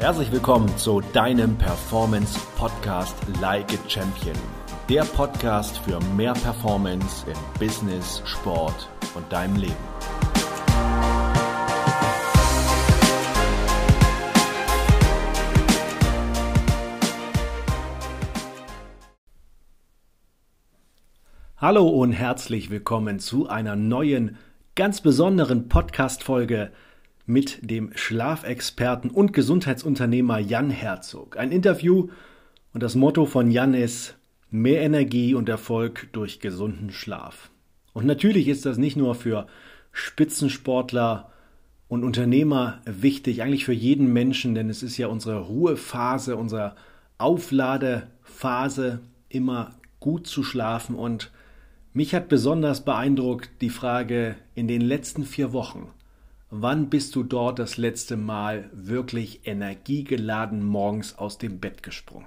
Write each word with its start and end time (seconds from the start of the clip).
Herzlich 0.00 0.30
willkommen 0.30 0.68
zu 0.78 1.00
deinem 1.00 1.58
Performance 1.58 2.38
Podcast 2.56 3.16
Like 3.40 3.66
a 3.72 3.88
Champion. 3.88 4.36
Der 4.88 5.02
Podcast 5.02 5.78
für 5.78 5.98
mehr 6.14 6.34
Performance 6.34 7.26
im 7.28 7.36
Business, 7.58 8.22
Sport 8.24 8.88
und 9.16 9.32
deinem 9.32 9.56
Leben. 9.56 9.74
Hallo 21.56 21.88
und 21.88 22.12
herzlich 22.12 22.70
willkommen 22.70 23.18
zu 23.18 23.48
einer 23.48 23.74
neuen, 23.74 24.38
ganz 24.76 25.00
besonderen 25.00 25.68
Podcast-Folge 25.68 26.70
mit 27.28 27.58
dem 27.60 27.90
Schlafexperten 27.94 29.10
und 29.10 29.34
Gesundheitsunternehmer 29.34 30.38
Jan 30.38 30.70
Herzog. 30.70 31.36
Ein 31.36 31.52
Interview 31.52 32.08
und 32.72 32.82
das 32.82 32.94
Motto 32.94 33.26
von 33.26 33.50
Jan 33.50 33.74
ist 33.74 34.16
mehr 34.50 34.80
Energie 34.80 35.34
und 35.34 35.46
Erfolg 35.50 36.08
durch 36.12 36.40
gesunden 36.40 36.90
Schlaf. 36.90 37.50
Und 37.92 38.06
natürlich 38.06 38.48
ist 38.48 38.64
das 38.64 38.78
nicht 38.78 38.96
nur 38.96 39.14
für 39.14 39.46
Spitzensportler 39.92 41.30
und 41.86 42.02
Unternehmer 42.02 42.80
wichtig, 42.86 43.42
eigentlich 43.42 43.66
für 43.66 43.74
jeden 43.74 44.10
Menschen, 44.10 44.54
denn 44.54 44.70
es 44.70 44.82
ist 44.82 44.96
ja 44.96 45.08
unsere 45.08 45.40
Ruhephase, 45.40 46.34
unsere 46.34 46.76
Aufladephase, 47.18 49.00
immer 49.28 49.74
gut 50.00 50.26
zu 50.26 50.42
schlafen. 50.42 50.94
Und 50.94 51.30
mich 51.92 52.14
hat 52.14 52.28
besonders 52.28 52.86
beeindruckt 52.86 53.50
die 53.60 53.68
Frage 53.68 54.36
in 54.54 54.66
den 54.66 54.80
letzten 54.80 55.24
vier 55.24 55.52
Wochen, 55.52 55.90
Wann 56.50 56.88
bist 56.88 57.14
du 57.14 57.24
dort 57.24 57.58
das 57.58 57.76
letzte 57.76 58.16
Mal 58.16 58.70
wirklich 58.72 59.46
energiegeladen 59.46 60.64
morgens 60.64 61.18
aus 61.18 61.36
dem 61.36 61.60
Bett 61.60 61.82
gesprungen? 61.82 62.26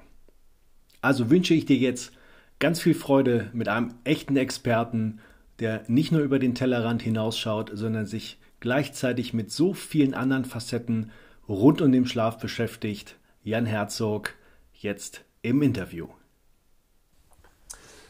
Also 1.02 1.32
wünsche 1.32 1.56
ich 1.56 1.66
dir 1.66 1.78
jetzt 1.78 2.12
ganz 2.60 2.80
viel 2.80 2.94
Freude 2.94 3.50
mit 3.54 3.68
einem 3.68 3.96
echten 4.04 4.38
Experten, 4.38 5.20
der 5.58 5.84
nicht 5.88 6.12
nur 6.12 6.22
über 6.22 6.38
den 6.38 6.54
Tellerrand 6.54 7.02
hinausschaut, 7.02 7.72
sondern 7.74 8.06
sich 8.06 8.38
gleichzeitig 8.60 9.34
mit 9.34 9.52
so 9.52 9.74
vielen 9.74 10.14
anderen 10.14 10.46
Facetten 10.46 11.10
rund 11.50 11.82
um 11.82 11.92
den 11.92 12.06
Schlaf 12.06 12.38
beschäftigt. 12.38 13.16
Jan 13.44 13.66
Herzog, 13.66 14.36
jetzt 14.74 15.22
im 15.42 15.64
Interview. 15.64 16.08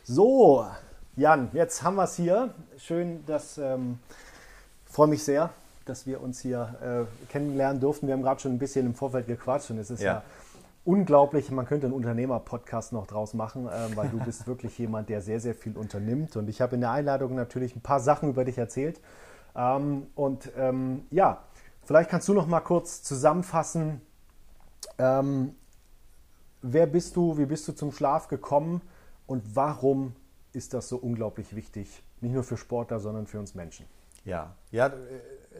So, 0.04 0.68
Jan, 1.16 1.52
jetzt 1.54 1.84
haben 1.84 1.96
wir 1.96 2.04
es 2.04 2.18
hier. 2.18 2.54
Schön, 2.78 3.26
dass 3.26 3.58
ähm, 3.58 4.00
freue 4.84 5.08
mich 5.08 5.24
sehr, 5.24 5.54
dass 5.86 6.06
wir 6.06 6.22
uns 6.22 6.40
hier 6.40 7.08
äh, 7.10 7.32
kennenlernen 7.32 7.80
durften. 7.80 8.08
Wir 8.08 8.14
haben 8.14 8.22
gerade 8.22 8.40
schon 8.40 8.54
ein 8.54 8.60
bisschen 8.60 8.86
im 8.86 8.96
Vorfeld 8.96 9.28
gequatscht 9.28 9.72
und 9.72 9.78
es 9.78 9.90
ist 9.90 10.02
ja, 10.02 10.14
ja 10.14 10.24
unglaublich. 10.84 11.52
Man 11.52 11.66
könnte 11.66 11.88
einen 11.88 11.94
Unternehmer-Podcast 11.94 12.94
noch 12.94 13.08
draus 13.08 13.34
machen, 13.34 13.68
äh, 13.68 13.96
weil 13.96 14.10
du 14.10 14.20
bist 14.26 14.48
wirklich 14.48 14.78
jemand, 14.78 15.10
der 15.10 15.22
sehr, 15.22 15.40
sehr 15.40 15.56
viel 15.56 15.78
unternimmt. 15.78 16.36
Und 16.36 16.50
ich 16.50 16.62
habe 16.62 16.76
in 16.76 16.82
der 16.82 16.92
Einladung 16.92 17.36
natürlich 17.36 17.76
ein 17.76 17.82
paar 17.82 18.00
Sachen 18.00 18.30
über 18.30 18.46
dich 18.46 18.58
erzählt. 18.58 19.00
Ähm, 19.56 20.08
und 20.16 20.52
ähm, 20.58 21.06
ja, 21.12 21.44
vielleicht 21.84 22.10
kannst 22.10 22.28
du 22.28 22.34
noch 22.34 22.48
mal 22.48 22.62
kurz 22.62 23.04
zusammenfassen. 23.04 24.02
Ähm, 24.98 25.56
wer 26.62 26.88
bist 26.88 27.16
du? 27.16 27.38
Wie 27.38 27.46
bist 27.46 27.68
du 27.68 27.74
zum 27.74 27.92
Schlaf 27.92 28.28
gekommen? 28.28 28.82
Und 29.28 29.56
warum 29.56 30.16
ist 30.54 30.74
das 30.74 30.90
so 30.90 30.98
unglaublich 30.98 31.56
wichtig? 31.56 32.04
Nicht 32.22 32.34
nur 32.34 32.44
für 32.44 32.58
Sportler, 32.58 33.00
sondern 33.00 33.28
für 33.28 33.40
uns 33.40 33.56
Menschen. 33.56 33.86
Ja, 34.26 34.56
ja, 34.72 34.92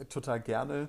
total 0.08 0.40
gerne. 0.40 0.88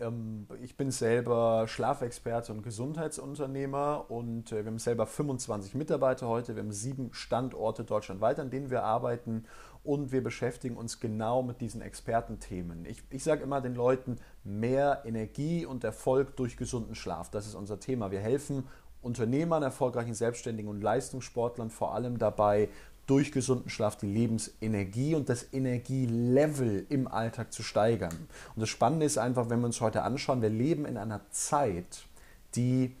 Ähm, 0.00 0.46
ich 0.62 0.76
bin 0.76 0.90
selber 0.90 1.66
Schlafexperte 1.68 2.52
und 2.52 2.62
Gesundheitsunternehmer 2.62 4.06
und 4.08 4.52
äh, 4.52 4.64
wir 4.64 4.70
haben 4.70 4.78
selber 4.78 5.06
25 5.06 5.74
Mitarbeiter 5.74 6.28
heute. 6.28 6.54
Wir 6.56 6.62
haben 6.62 6.72
sieben 6.72 7.12
Standorte 7.12 7.84
deutschlandweit, 7.84 8.40
an 8.40 8.50
denen 8.50 8.70
wir 8.70 8.82
arbeiten 8.82 9.44
und 9.84 10.12
wir 10.12 10.22
beschäftigen 10.22 10.76
uns 10.76 11.00
genau 11.00 11.42
mit 11.42 11.60
diesen 11.60 11.82
Expertenthemen. 11.82 12.84
Ich, 12.86 13.02
ich 13.10 13.24
sage 13.24 13.42
immer 13.42 13.60
den 13.60 13.74
Leuten, 13.74 14.16
mehr 14.44 15.02
Energie 15.04 15.66
und 15.66 15.84
Erfolg 15.84 16.36
durch 16.36 16.56
gesunden 16.56 16.94
Schlaf. 16.94 17.30
Das 17.30 17.46
ist 17.46 17.54
unser 17.54 17.80
Thema. 17.80 18.10
Wir 18.10 18.20
helfen 18.20 18.68
Unternehmern, 19.02 19.64
erfolgreichen 19.64 20.14
Selbstständigen 20.14 20.70
und 20.70 20.80
Leistungssportlern 20.80 21.70
vor 21.70 21.94
allem 21.94 22.18
dabei, 22.18 22.68
durch 23.06 23.32
gesunden 23.32 23.68
Schlaf 23.68 23.96
die 23.96 24.06
Lebensenergie 24.06 25.14
und 25.14 25.28
das 25.28 25.52
Energielevel 25.52 26.86
im 26.88 27.08
Alltag 27.08 27.52
zu 27.52 27.62
steigern. 27.62 28.28
Und 28.54 28.60
das 28.60 28.68
Spannende 28.68 29.06
ist 29.06 29.18
einfach, 29.18 29.50
wenn 29.50 29.60
wir 29.60 29.66
uns 29.66 29.80
heute 29.80 30.02
anschauen, 30.02 30.42
wir 30.42 30.50
leben 30.50 30.86
in 30.86 30.96
einer 30.96 31.20
Zeit, 31.30 32.06
die 32.54 32.94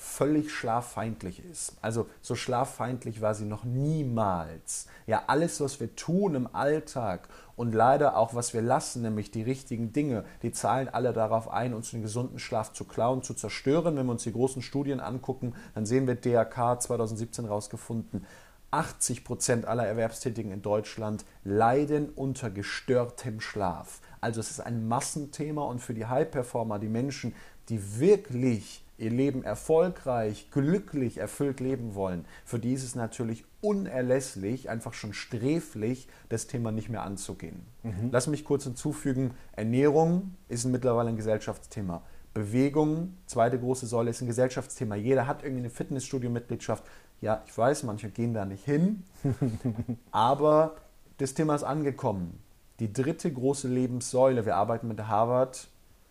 völlig 0.00 0.52
schlaffeindlich 0.52 1.44
ist. 1.44 1.76
Also 1.82 2.06
so 2.22 2.36
schlaffeindlich 2.36 3.20
war 3.20 3.34
sie 3.34 3.46
noch 3.46 3.64
niemals. 3.64 4.86
Ja, 5.08 5.24
alles, 5.26 5.60
was 5.60 5.80
wir 5.80 5.96
tun 5.96 6.36
im 6.36 6.54
Alltag 6.54 7.28
und 7.56 7.74
leider 7.74 8.16
auch, 8.16 8.32
was 8.32 8.54
wir 8.54 8.62
lassen, 8.62 9.02
nämlich 9.02 9.32
die 9.32 9.42
richtigen 9.42 9.92
Dinge, 9.92 10.24
die 10.42 10.52
zahlen 10.52 10.88
alle 10.88 11.12
darauf 11.12 11.50
ein, 11.50 11.74
uns 11.74 11.90
den 11.90 12.02
gesunden 12.02 12.38
Schlaf 12.38 12.72
zu 12.72 12.84
klauen, 12.84 13.24
zu 13.24 13.34
zerstören. 13.34 13.96
Wenn 13.96 14.06
wir 14.06 14.12
uns 14.12 14.22
die 14.22 14.32
großen 14.32 14.62
Studien 14.62 15.00
angucken, 15.00 15.54
dann 15.74 15.84
sehen 15.84 16.06
wir 16.06 16.14
DRK 16.14 16.80
2017 16.80 17.44
rausgefunden, 17.44 18.24
80 18.70 19.24
Prozent 19.24 19.64
aller 19.66 19.86
Erwerbstätigen 19.86 20.52
in 20.52 20.62
Deutschland 20.62 21.24
leiden 21.44 22.10
unter 22.10 22.50
gestörtem 22.50 23.40
Schlaf. 23.40 24.00
Also 24.20 24.40
es 24.40 24.50
ist 24.50 24.60
ein 24.60 24.86
Massenthema 24.86 25.62
und 25.62 25.80
für 25.80 25.94
die 25.94 26.06
High-Performer, 26.06 26.78
die 26.78 26.88
Menschen, 26.88 27.34
die 27.68 27.98
wirklich 27.98 28.84
ihr 28.98 29.10
Leben 29.10 29.44
erfolgreich, 29.44 30.48
glücklich, 30.50 31.18
erfüllt 31.18 31.60
leben 31.60 31.94
wollen, 31.94 32.24
für 32.44 32.58
die 32.58 32.72
ist 32.72 32.82
es 32.82 32.96
natürlich 32.96 33.44
unerlässlich, 33.60 34.68
einfach 34.68 34.92
schon 34.92 35.14
sträflich, 35.14 36.08
das 36.28 36.48
Thema 36.48 36.72
nicht 36.72 36.88
mehr 36.88 37.02
anzugehen. 37.02 37.62
Mhm. 37.84 38.10
Lass 38.10 38.26
mich 38.26 38.44
kurz 38.44 38.64
hinzufügen, 38.64 39.34
Ernährung 39.52 40.34
ist 40.48 40.64
mittlerweile 40.64 41.10
ein 41.10 41.16
Gesellschaftsthema. 41.16 42.02
Bewegung, 42.34 43.14
zweite 43.26 43.58
große 43.58 43.86
Säule, 43.86 44.10
ist 44.10 44.20
ein 44.20 44.26
Gesellschaftsthema. 44.26 44.94
Jeder 44.94 45.26
hat 45.26 45.42
irgendwie 45.42 45.62
eine 45.62 45.70
Fitnessstudio-Mitgliedschaft. 45.70 46.84
Ja, 47.20 47.42
ich 47.46 47.56
weiß, 47.56 47.82
manche 47.82 48.10
gehen 48.10 48.32
da 48.32 48.44
nicht 48.44 48.64
hin, 48.64 49.02
aber 50.12 50.76
das 51.16 51.34
Thema 51.34 51.54
ist 51.56 51.64
angekommen. 51.64 52.38
Die 52.78 52.92
dritte 52.92 53.32
große 53.32 53.66
Lebenssäule, 53.66 54.46
wir 54.46 54.54
arbeiten 54.54 54.86
mit 54.86 54.98
der 54.98 55.08
Harvard 55.08 55.66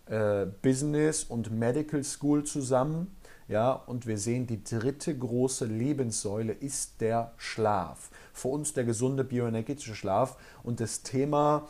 äh, 0.08 0.46
Business 0.62 1.24
und 1.24 1.50
Medical 1.52 2.04
School 2.04 2.44
zusammen, 2.44 3.16
ja, 3.48 3.72
und 3.72 4.06
wir 4.06 4.18
sehen, 4.18 4.46
die 4.46 4.62
dritte 4.62 5.18
große 5.18 5.66
Lebenssäule 5.66 6.52
ist 6.52 7.00
der 7.00 7.32
Schlaf. 7.38 8.10
Für 8.34 8.50
uns 8.50 8.74
der 8.74 8.84
gesunde 8.84 9.24
bioenergetische 9.24 9.96
Schlaf 9.96 10.36
und 10.64 10.82
das 10.82 11.02
Thema 11.02 11.66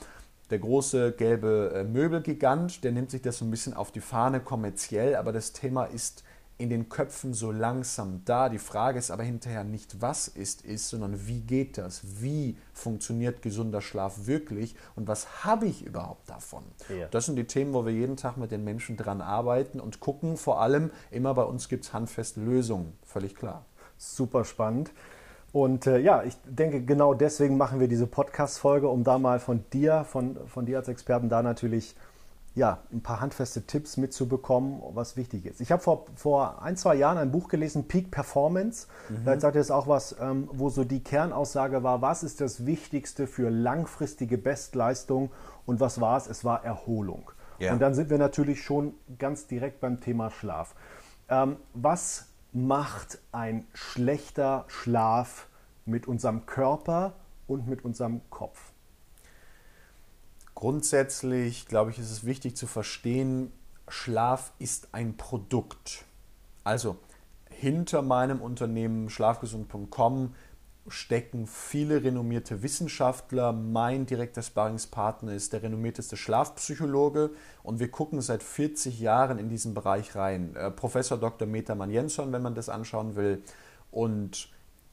der 0.50 0.60
große 0.60 1.14
gelbe 1.14 1.72
äh, 1.76 1.84
Möbelgigant, 1.84 2.84
der 2.84 2.92
nimmt 2.92 3.12
sich 3.12 3.22
das 3.22 3.38
so 3.38 3.46
ein 3.46 3.52
bisschen 3.52 3.74
auf 3.74 3.92
die 3.92 4.02
Fahne 4.02 4.40
kommerziell, 4.40 5.16
aber 5.16 5.32
das 5.32 5.54
Thema 5.54 5.86
ist 5.86 6.24
in 6.60 6.70
den 6.70 6.90
Köpfen 6.90 7.34
so 7.34 7.52
langsam 7.52 8.24
da. 8.26 8.50
Die 8.50 8.58
Frage 8.58 8.98
ist 8.98 9.12
aber 9.12 9.24
hinterher 9.24 9.64
nicht, 9.64 10.02
was 10.02 10.28
ist, 10.28 10.64
ist, 10.64 10.90
sondern 10.90 11.28
wie 11.28 11.42
geht 11.42 11.78
das? 11.78 12.02
Wie 12.22 12.58
funktioniert 12.74 13.42
gesunder 13.42 13.82
Schlaf 13.82 14.26
wirklich 14.26 14.76
und 14.96 15.08
was 15.08 15.44
habe 15.44 15.68
ich 15.68 15.86
überhaupt 15.86 16.30
davon? 16.30 16.64
Ja. 16.90 17.08
Das 17.12 17.28
sind 17.28 17.36
die 17.36 17.46
Themen, 17.46 17.74
wo 17.74 17.86
wir 17.86 17.94
jeden 17.94 18.18
Tag 18.18 18.38
mit 18.38 18.52
den 18.52 18.64
Menschen 18.64 18.98
dran 18.98 19.22
arbeiten 19.22 19.80
und 19.80 20.00
gucken. 20.00 20.38
Vor 20.38 20.60
allem 20.62 20.90
immer 21.12 21.34
bei 21.36 21.44
uns 21.44 21.70
gibt 21.70 21.86
es 21.86 21.94
handfeste 21.94 22.42
Lösungen, 22.42 22.94
völlig 23.04 23.36
klar. 23.36 23.66
Super 23.98 24.44
spannend. 24.44 24.92
Und 25.58 25.88
äh, 25.88 25.98
ja, 25.98 26.22
ich 26.22 26.38
denke, 26.46 26.84
genau 26.84 27.16
deswegen 27.16 27.58
machen 27.58 27.80
wir 27.80 27.88
diese 27.88 28.06
Podcast-Folge, 28.06 28.88
um 28.90 29.04
da 29.04 29.18
mal 29.18 29.40
von 29.40 29.66
dir, 29.74 30.04
von, 30.04 30.38
von 30.46 30.68
dir 30.68 30.78
als 30.78 30.88
Experten 30.88 31.30
da 31.30 31.42
natürlich 31.42 31.96
ja, 32.54 32.78
ein 32.94 33.02
paar 33.02 33.22
handfeste 33.22 33.64
Tipps 33.64 33.98
mitzubekommen, 33.98 34.84
was 34.94 35.18
wichtig 35.18 35.48
ist. 35.48 35.60
Ich 35.60 35.72
habe 35.72 35.82
vor, 35.82 36.06
vor 36.16 36.62
ein, 36.62 36.78
zwei 36.78 36.94
Jahren 36.94 37.18
ein 37.18 37.32
Buch 37.32 37.48
gelesen, 37.48 37.88
Peak 37.88 38.12
Performance. 38.12 38.86
Mhm. 39.10 39.26
Da 39.26 39.40
sagt 39.40 39.56
es 39.56 39.72
auch 39.72 39.88
was, 39.88 40.16
ähm, 40.22 40.48
wo 40.52 40.70
so 40.70 40.84
die 40.84 41.04
Kernaussage 41.04 41.82
war, 41.82 42.04
was 42.04 42.22
ist 42.22 42.40
das 42.40 42.68
Wichtigste 42.68 43.26
für 43.26 43.50
langfristige 43.50 44.38
Bestleistung 44.38 45.32
und 45.66 45.80
was 45.80 46.00
war 46.00 46.18
es? 46.18 46.28
Es 46.28 46.46
war 46.46 46.64
Erholung. 46.66 47.32
Ja. 47.58 47.74
Und 47.74 47.80
dann 47.80 47.96
sind 47.96 48.12
wir 48.12 48.20
natürlich 48.20 48.62
schon 48.62 48.94
ganz 49.18 49.48
direkt 49.48 49.80
beim 49.80 50.02
Thema 50.02 50.30
Schlaf. 50.30 50.76
Ähm, 51.30 51.56
was 51.74 52.28
macht 52.66 53.20
ein 53.32 53.68
schlechter 53.74 54.66
Schlaf 54.68 55.48
mit 55.86 56.08
unserem 56.08 56.46
Körper 56.46 57.14
und 57.46 57.68
mit 57.68 57.86
unserem 57.86 58.22
Kopf? 58.30 58.72
Grundsätzlich, 60.56 61.68
glaube 61.68 61.92
ich, 61.92 62.00
ist 62.00 62.10
es 62.10 62.26
wichtig 62.26 62.56
zu 62.56 62.66
verstehen, 62.66 63.52
Schlaf 63.88 64.54
ist 64.58 64.90
ein 64.92 65.16
Produkt. 65.16 66.06
Also 66.64 66.98
hinter 67.50 68.02
meinem 68.02 68.42
Unternehmen 68.42 69.10
schlafgesund.com 69.10 70.34
stecken 70.90 71.48
viele 71.48 72.04
renommierte 72.04 72.64
Wissenschaftler. 72.64 73.52
Mein 73.52 74.06
direkter 74.06 74.42
Sparringspartner 74.42 75.34
ist 75.34 75.54
der 75.54 75.64
renommierteste 75.64 76.18
Schlafpsychologe 76.18 77.32
und 77.64 77.80
wir 77.80 77.92
gucken 77.92 78.22
seit 78.22 78.44
40 78.44 79.00
Jahren 79.00 79.40
in 79.40 79.50
diesen 79.50 79.74
Bereich 79.74 80.16
rein. 80.16 80.56
Äh, 80.56 80.72
Professor 80.72 81.18
Dr. 81.18 81.48
Metaman 81.48 81.90
Jensson, 81.90 82.32
wenn 82.32 82.42
man 82.42 82.56
das 82.56 82.70
anschauen 82.70 83.16
will. 83.16 83.44
Und 83.92 84.50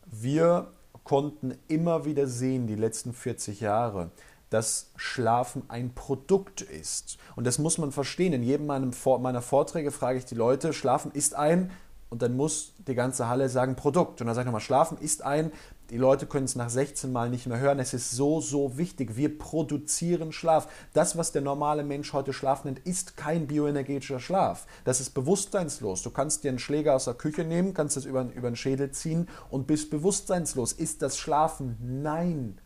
wir 0.07 0.73
konnten 1.05 1.55
immer 1.69 2.05
wieder 2.05 2.27
sehen, 2.27 2.67
die 2.67 2.77
letzten 2.77 3.13
40 3.13 3.61
Jahre, 3.61 4.11
dass 4.51 4.93
Schlafen 4.97 5.65
ein 5.69 5.95
Produkt 5.95 6.61
ist. 6.61 7.19
Und 7.37 7.47
das 7.47 7.59
muss 7.59 7.79
man 7.79 7.93
verstehen. 7.93 8.33
In 8.33 8.43
jedem 8.43 8.67
meiner 8.67 9.43
Vorträge 9.43 9.91
frage 9.91 10.19
ich 10.19 10.25
die 10.25 10.35
Leute, 10.35 10.73
Schlafen 10.73 11.13
ist 11.13 11.35
ein 11.35 11.71
und 12.15 12.23
dann 12.23 12.37
muss 12.37 12.75
die 12.87 12.95
ganze 12.95 13.27
Halle 13.27 13.49
sagen 13.49 13.75
Produkt. 13.75 14.21
Und 14.21 14.29
dann 14.29 14.37
sage 14.37 14.45
ich 14.45 14.47
nochmal, 14.47 14.61
Schlafen 14.61 14.99
ist 14.99 15.25
ein, 15.25 15.51
die 15.91 15.97
Leute 15.97 16.27
können 16.27 16.45
es 16.45 16.55
nach 16.55 16.71
16 16.71 17.11
Mal 17.11 17.29
nicht 17.29 17.49
mehr 17.49 17.59
hören. 17.59 17.81
Es 17.81 17.93
ist 17.93 18.13
so, 18.13 18.41
so 18.41 18.79
wichtig. 18.79 19.17
Wir 19.17 19.37
produzieren 19.37 20.31
Schlaf. 20.31 20.69
Das, 20.93 21.19
was 21.19 21.33
der 21.33 21.43
normale 21.43 21.83
Mensch 21.83 22.13
heute 22.13 22.33
Schlaf 22.33 22.63
nennt, 22.65 22.79
ist 22.87 23.17
kein 23.17 23.49
bioenergetischer 23.49 24.21
Schlaf. 24.21 24.69
Das 24.85 25.01
ist 25.01 25.11
bewusstseinslos. 25.11 26.05
Du 26.05 26.11
kannst 26.11 26.45
dir 26.45 26.51
einen 26.51 26.61
Schläger 26.61 26.95
aus 26.95 27.07
der 27.07 27.15
Küche 27.15 27.43
nehmen, 27.43 27.75
kannst 27.75 27.97
es 27.97 28.05
über, 28.05 28.29
über 28.33 28.49
den 28.49 28.55
Schädel 28.55 28.93
ziehen 28.93 29.29
und 29.51 29.67
bist 29.67 29.91
bewusstseinslos. 29.91 30.73
Ist 30.73 31.03
das 31.03 31.19
Schlafen? 31.19 31.77
Nein. 31.83 32.61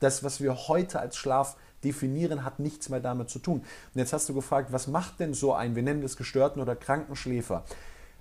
Das, 0.00 0.22
was 0.22 0.42
wir 0.42 0.68
heute 0.68 1.00
als 1.00 1.16
Schlaf 1.16 1.56
definieren, 1.82 2.44
hat 2.44 2.58
nichts 2.58 2.90
mehr 2.90 3.00
damit 3.00 3.30
zu 3.30 3.38
tun. 3.38 3.60
Und 3.60 3.98
jetzt 3.98 4.12
hast 4.12 4.28
du 4.28 4.34
gefragt, 4.34 4.70
was 4.70 4.86
macht 4.86 5.18
denn 5.18 5.32
so 5.32 5.54
ein, 5.54 5.74
wir 5.76 5.82
nennen 5.82 6.02
das 6.02 6.18
gestörten 6.18 6.60
oder 6.60 6.76
kranken 6.76 7.16
Schläfer? 7.16 7.64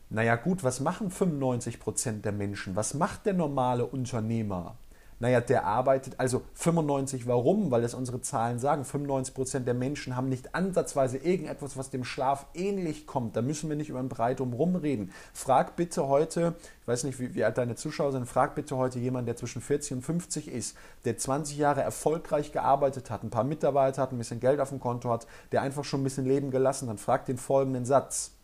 Naja 0.10 0.36
gut, 0.36 0.64
was 0.64 0.80
machen 0.80 1.10
95 1.10 1.80
Prozent 1.80 2.26
der 2.26 2.32
Menschen? 2.32 2.76
Was 2.76 2.94
macht 2.94 3.26
der 3.26 3.34
normale 3.34 3.86
Unternehmer? 3.86 4.76
Naja, 5.18 5.40
der 5.40 5.66
arbeitet, 5.66 6.16
also 6.20 6.42
95, 6.56 7.26
warum? 7.26 7.72
Weil 7.72 7.82
das 7.82 7.94
unsere 7.94 8.20
Zahlen 8.20 8.60
sagen, 8.60 8.84
95 8.84 9.34
Prozent 9.34 9.66
der 9.66 9.74
Menschen 9.74 10.18
haben 10.18 10.28
nicht 10.28 10.54
ansatzweise 10.54 11.18
irgendetwas, 11.18 11.78
was 11.78 11.90
dem 11.90 12.04
Schlaf 12.04 12.48
ähnlich 12.54 13.08
kommt. 13.08 13.38
Da 13.38 13.42
müssen 13.42 13.70
wir 13.70 13.78
nicht 13.78 13.90
über 13.90 14.00
ein 14.00 14.10
Breit 14.10 14.42
drum 14.42 14.76
reden. 14.76 15.14
Frag 15.34 15.78
bitte 15.78 16.10
heute, 16.10 16.56
ich 16.82 16.88
weiß 16.88 17.06
nicht, 17.06 17.18
wie, 17.20 17.34
wie 17.34 17.46
alt 17.46 17.58
deine 17.58 17.76
Zuschauer 17.76 18.12
sind, 18.12 18.26
frag 18.28 18.56
bitte 18.56 18.76
heute 18.76 19.00
jemanden, 19.00 19.28
der 19.28 19.38
zwischen 19.38 19.62
40 19.62 19.94
und 19.94 20.02
50 20.02 20.50
ist, 20.50 20.76
der 21.06 21.18
20 21.18 21.58
Jahre 21.58 21.82
erfolgreich 21.82 22.52
gearbeitet 22.52 23.10
hat, 23.10 23.24
ein 23.24 23.30
paar 23.30 23.46
Mitarbeiter 23.46 24.02
hat, 24.02 24.12
ein 24.12 24.18
bisschen 24.18 24.42
Geld 24.42 24.60
auf 24.60 24.70
dem 24.70 24.82
Konto 24.82 25.10
hat, 25.10 25.28
der 25.54 25.62
einfach 25.62 25.86
schon 25.86 26.02
ein 26.02 26.04
bisschen 26.04 26.26
Leben 26.26 26.52
gelassen 26.52 26.90
hat. 26.90 27.00
Frag 27.00 27.26
den 27.26 27.38
folgenden 27.38 27.86
Satz. 27.86 28.35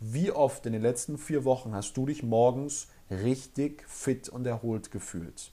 Wie 0.00 0.30
oft 0.30 0.64
in 0.66 0.72
den 0.72 0.82
letzten 0.82 1.18
vier 1.18 1.44
Wochen 1.44 1.74
hast 1.74 1.96
du 1.96 2.06
dich 2.06 2.22
morgens 2.22 2.88
richtig 3.10 3.84
fit 3.88 4.28
und 4.28 4.46
erholt 4.46 4.90
gefühlt? 4.92 5.50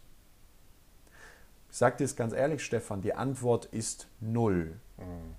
Ich 1.71 1.77
sage 1.77 1.97
dir 1.97 2.03
es 2.05 2.15
ganz 2.15 2.31
ehrlich, 2.31 2.63
Stefan, 2.63 3.01
die 3.01 3.15
Antwort 3.15 3.65
ist 3.65 4.07
null. 4.21 4.73
Mhm. 4.97 5.35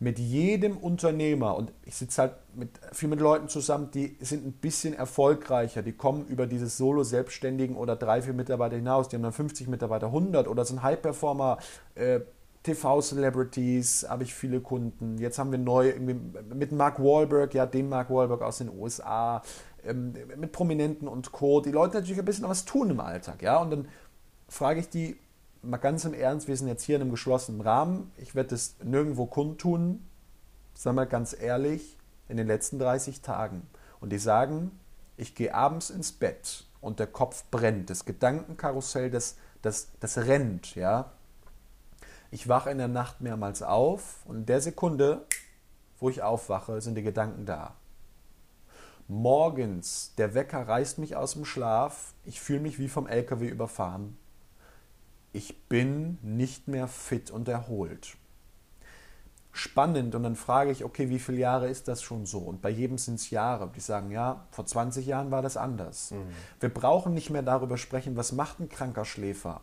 Mit 0.00 0.18
jedem 0.18 0.76
Unternehmer, 0.76 1.56
und 1.56 1.72
ich 1.84 1.96
sitze 1.96 2.22
halt 2.22 2.34
mit, 2.54 2.70
viel 2.92 3.08
mit 3.08 3.20
Leuten 3.20 3.48
zusammen, 3.48 3.90
die 3.92 4.16
sind 4.20 4.46
ein 4.46 4.52
bisschen 4.52 4.94
erfolgreicher, 4.94 5.82
die 5.82 5.92
kommen 5.92 6.26
über 6.26 6.46
dieses 6.46 6.76
Solo-Selbstständigen 6.76 7.76
oder 7.76 7.96
drei, 7.96 8.22
vier 8.22 8.32
Mitarbeiter 8.32 8.76
hinaus, 8.76 9.08
die 9.08 9.16
haben 9.16 9.24
dann 9.24 9.32
50 9.32 9.66
Mitarbeiter, 9.68 10.06
100 10.06 10.46
oder 10.46 10.64
sind 10.64 10.82
High-Performer, 10.82 11.58
äh, 11.96 12.20
TV-Celebrities 12.68 14.06
habe 14.08 14.24
ich 14.24 14.34
viele 14.34 14.60
Kunden. 14.60 15.18
Jetzt 15.18 15.38
haben 15.38 15.50
wir 15.50 15.58
neu 15.58 15.94
mit 15.98 16.72
Mark 16.72 16.98
Wahlberg, 16.98 17.54
ja, 17.54 17.66
dem 17.66 17.88
Mark 17.88 18.10
Wahlberg 18.10 18.42
aus 18.42 18.58
den 18.58 18.70
USA, 18.70 19.42
ähm, 19.84 20.14
mit 20.36 20.52
Prominenten 20.52 21.08
und 21.08 21.32
Co. 21.32 21.60
Die 21.60 21.70
Leute 21.70 21.96
natürlich 21.96 22.18
ein 22.18 22.24
bisschen 22.24 22.48
was 22.48 22.64
tun 22.64 22.90
im 22.90 23.00
Alltag, 23.00 23.42
ja. 23.42 23.58
Und 23.58 23.70
dann 23.70 23.88
frage 24.48 24.80
ich 24.80 24.88
die 24.88 25.16
mal 25.62 25.78
ganz 25.78 26.04
im 26.04 26.14
Ernst, 26.14 26.46
wir 26.48 26.56
sind 26.56 26.68
jetzt 26.68 26.84
hier 26.84 26.96
in 26.96 27.02
einem 27.02 27.10
geschlossenen 27.10 27.60
Rahmen. 27.60 28.12
Ich 28.16 28.34
werde 28.34 28.50
das 28.50 28.76
nirgendwo 28.82 29.26
kundtun, 29.26 30.06
sag 30.74 30.94
mal 30.94 31.06
ganz 31.06 31.34
ehrlich, 31.38 31.96
in 32.28 32.36
den 32.36 32.46
letzten 32.46 32.78
30 32.78 33.22
Tagen. 33.22 33.66
Und 34.00 34.12
die 34.12 34.18
sagen, 34.18 34.78
ich 35.16 35.34
gehe 35.34 35.54
abends 35.54 35.90
ins 35.90 36.12
Bett 36.12 36.66
und 36.80 37.00
der 37.00 37.08
Kopf 37.08 37.44
brennt. 37.50 37.90
Das 37.90 38.04
Gedankenkarussell, 38.04 39.10
das, 39.10 39.36
das, 39.62 39.88
das 40.00 40.18
rennt, 40.18 40.74
ja. 40.74 41.12
Ich 42.30 42.48
wache 42.48 42.70
in 42.70 42.78
der 42.78 42.88
Nacht 42.88 43.20
mehrmals 43.20 43.62
auf 43.62 44.26
und 44.26 44.36
in 44.36 44.46
der 44.46 44.60
Sekunde, 44.60 45.24
wo 45.98 46.10
ich 46.10 46.22
aufwache, 46.22 46.80
sind 46.80 46.94
die 46.94 47.02
Gedanken 47.02 47.46
da. 47.46 47.74
Morgens, 49.06 50.12
der 50.18 50.34
Wecker 50.34 50.68
reißt 50.68 50.98
mich 50.98 51.16
aus 51.16 51.32
dem 51.32 51.46
Schlaf, 51.46 52.12
ich 52.26 52.40
fühle 52.40 52.60
mich 52.60 52.78
wie 52.78 52.88
vom 52.88 53.06
LKW 53.06 53.48
überfahren. 53.48 54.18
Ich 55.32 55.68
bin 55.68 56.18
nicht 56.20 56.68
mehr 56.68 56.86
fit 56.86 57.30
und 57.30 57.48
erholt. 57.48 58.16
Spannend 59.50 60.14
und 60.14 60.22
dann 60.22 60.36
frage 60.36 60.70
ich, 60.70 60.84
okay, 60.84 61.08
wie 61.08 61.18
viele 61.18 61.38
Jahre 61.38 61.68
ist 61.68 61.88
das 61.88 62.02
schon 62.02 62.26
so? 62.26 62.40
Und 62.40 62.60
bei 62.60 62.68
jedem 62.68 62.98
sind 62.98 63.14
es 63.14 63.30
Jahre. 63.30 63.72
Die 63.74 63.80
sagen, 63.80 64.10
ja, 64.10 64.46
vor 64.50 64.66
20 64.66 65.06
Jahren 65.06 65.30
war 65.30 65.40
das 65.40 65.56
anders. 65.56 66.10
Mhm. 66.10 66.28
Wir 66.60 66.68
brauchen 66.68 67.14
nicht 67.14 67.30
mehr 67.30 67.42
darüber 67.42 67.78
sprechen, 67.78 68.16
was 68.16 68.32
macht 68.32 68.60
ein 68.60 68.68
kranker 68.68 69.06
Schläfer 69.06 69.62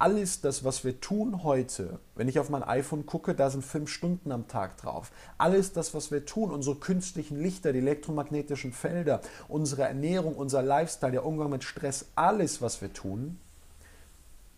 alles 0.00 0.40
das, 0.40 0.64
was 0.64 0.82
wir 0.82 0.98
tun 1.00 1.42
heute, 1.42 2.00
wenn 2.14 2.26
ich 2.26 2.38
auf 2.38 2.48
mein 2.48 2.62
iPhone 2.62 3.04
gucke, 3.04 3.34
da 3.34 3.50
sind 3.50 3.62
fünf 3.62 3.90
Stunden 3.90 4.32
am 4.32 4.48
Tag 4.48 4.78
drauf. 4.78 5.12
Alles 5.36 5.74
das, 5.74 5.92
was 5.92 6.10
wir 6.10 6.24
tun, 6.24 6.50
unsere 6.50 6.76
künstlichen 6.76 7.38
Lichter, 7.38 7.74
die 7.74 7.80
elektromagnetischen 7.80 8.72
Felder, 8.72 9.20
unsere 9.46 9.82
Ernährung, 9.82 10.36
unser 10.36 10.62
Lifestyle, 10.62 11.12
der 11.12 11.26
Umgang 11.26 11.50
mit 11.50 11.64
Stress, 11.64 12.06
alles, 12.14 12.62
was 12.62 12.80
wir 12.80 12.94
tun, 12.94 13.38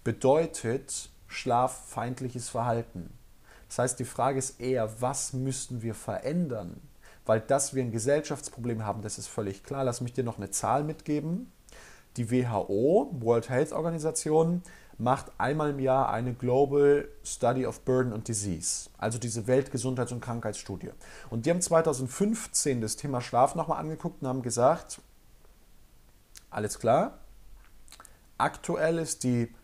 bedeutet 0.04 1.10
schlaffeindliches 1.26 2.48
Verhalten. 2.48 3.12
Das 3.66 3.80
heißt, 3.80 3.98
die 3.98 4.04
Frage 4.04 4.38
ist 4.38 4.60
eher, 4.60 5.00
was 5.00 5.32
müssten 5.32 5.82
wir 5.82 5.94
verändern? 5.94 6.80
Weil 7.26 7.40
dass 7.40 7.74
wir 7.74 7.82
ein 7.82 7.90
Gesellschaftsproblem 7.90 8.84
haben, 8.84 9.02
das 9.02 9.18
ist 9.18 9.26
völlig 9.26 9.64
klar. 9.64 9.82
Lass 9.82 10.00
mich 10.02 10.12
dir 10.12 10.24
noch 10.24 10.38
eine 10.38 10.50
Zahl 10.50 10.84
mitgeben. 10.84 11.50
Die 12.16 12.30
WHO, 12.30 13.10
World 13.20 13.48
Health 13.48 13.72
Organization, 13.72 14.62
macht 14.98 15.32
einmal 15.38 15.70
im 15.70 15.78
Jahr 15.78 16.10
eine 16.10 16.34
Global 16.34 17.08
Study 17.24 17.66
of 17.66 17.80
Burden 17.80 18.12
and 18.12 18.26
Disease, 18.26 18.90
also 18.98 19.18
diese 19.18 19.42
Weltgesundheits- 19.42 20.12
und 20.12 20.20
Krankheitsstudie. 20.20 20.90
Und 21.30 21.46
die 21.46 21.50
haben 21.50 21.60
2015 21.60 22.80
das 22.80 22.96
Thema 22.96 23.20
Schlaf 23.20 23.54
nochmal 23.54 23.78
angeguckt 23.78 24.22
und 24.22 24.28
haben 24.28 24.42
gesagt, 24.42 25.00
alles 26.50 26.78
klar, 26.78 27.18
aktuell 28.38 28.98
ist 28.98 29.24
die 29.24 29.54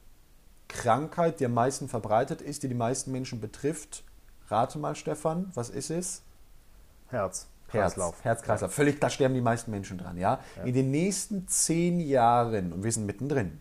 Krankheit, 0.68 1.40
die 1.40 1.46
am 1.46 1.54
meisten 1.54 1.88
verbreitet 1.88 2.42
ist, 2.42 2.62
die 2.62 2.68
die 2.68 2.74
meisten 2.74 3.12
Menschen 3.12 3.40
betrifft, 3.40 4.04
rate 4.48 4.78
mal 4.78 4.94
Stefan, 4.94 5.50
was 5.54 5.70
ist 5.70 5.90
es? 5.90 6.22
Herz. 7.08 7.48
Kreislauf. 7.68 8.24
Herz, 8.24 8.42
Kreislauf. 8.42 8.72
Völlig, 8.72 8.98
da 9.00 9.10
sterben 9.10 9.34
die 9.34 9.40
meisten 9.42 9.70
Menschen 9.70 9.98
dran, 9.98 10.16
ja? 10.16 10.40
ja? 10.56 10.62
In 10.62 10.74
den 10.74 10.90
nächsten 10.90 11.46
zehn 11.48 12.00
Jahren, 12.00 12.72
und 12.72 12.82
wir 12.82 12.92
sind 12.92 13.04
mittendrin, 13.06 13.60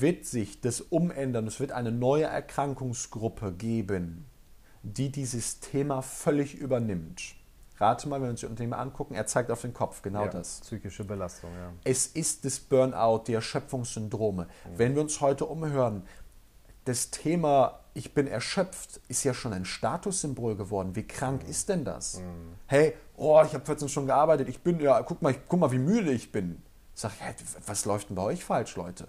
wird 0.00 0.24
sich 0.24 0.60
das 0.60 0.80
umändern. 0.80 1.46
Es 1.46 1.60
wird 1.60 1.72
eine 1.72 1.92
neue 1.92 2.24
Erkrankungsgruppe 2.24 3.52
geben, 3.52 4.26
die 4.82 5.10
dieses 5.10 5.60
Thema 5.60 6.02
völlig 6.02 6.54
übernimmt. 6.54 7.34
Rate 7.78 8.08
mal, 8.08 8.16
wenn 8.16 8.28
wir 8.28 8.30
uns 8.30 8.40
die 8.40 8.46
Unternehmer 8.46 8.78
angucken, 8.78 9.14
er 9.14 9.26
zeigt 9.26 9.50
auf 9.50 9.62
den 9.62 9.74
Kopf, 9.74 10.02
genau 10.02 10.24
ja, 10.24 10.30
das. 10.30 10.60
Psychische 10.60 11.04
Belastung, 11.04 11.50
ja. 11.58 11.72
Es 11.84 12.06
ist 12.06 12.44
das 12.44 12.60
Burnout, 12.60 13.24
die 13.26 13.34
Erschöpfungssyndrome. 13.34 14.44
Mhm. 14.44 14.78
Wenn 14.78 14.94
wir 14.94 15.02
uns 15.02 15.20
heute 15.20 15.46
umhören, 15.46 16.04
das 16.84 17.10
Thema 17.10 17.82
ich 17.94 18.14
bin 18.14 18.26
erschöpft 18.26 19.00
ist 19.08 19.24
ja 19.24 19.34
schon 19.34 19.52
ein 19.52 19.64
Statussymbol 19.64 20.56
geworden. 20.56 20.96
Wie 20.96 21.06
krank 21.06 21.44
mhm. 21.44 21.50
ist 21.50 21.68
denn 21.68 21.84
das? 21.84 22.18
Mhm. 22.18 22.54
Hey, 22.66 22.94
oh, 23.16 23.42
ich 23.44 23.54
habe 23.54 23.64
14 23.64 23.88
Stunden 23.88 24.08
gearbeitet, 24.08 24.48
ich 24.48 24.60
bin, 24.60 24.80
ja, 24.80 25.02
guck 25.02 25.20
mal, 25.22 25.32
ich, 25.32 25.38
guck 25.46 25.60
mal, 25.60 25.70
wie 25.72 25.78
müde 25.78 26.12
ich 26.12 26.32
bin. 26.32 26.62
Sag, 26.94 27.12
hey, 27.18 27.34
was 27.66 27.84
läuft 27.84 28.10
denn 28.10 28.16
bei 28.16 28.22
euch 28.22 28.44
falsch, 28.44 28.76
Leute? 28.76 29.08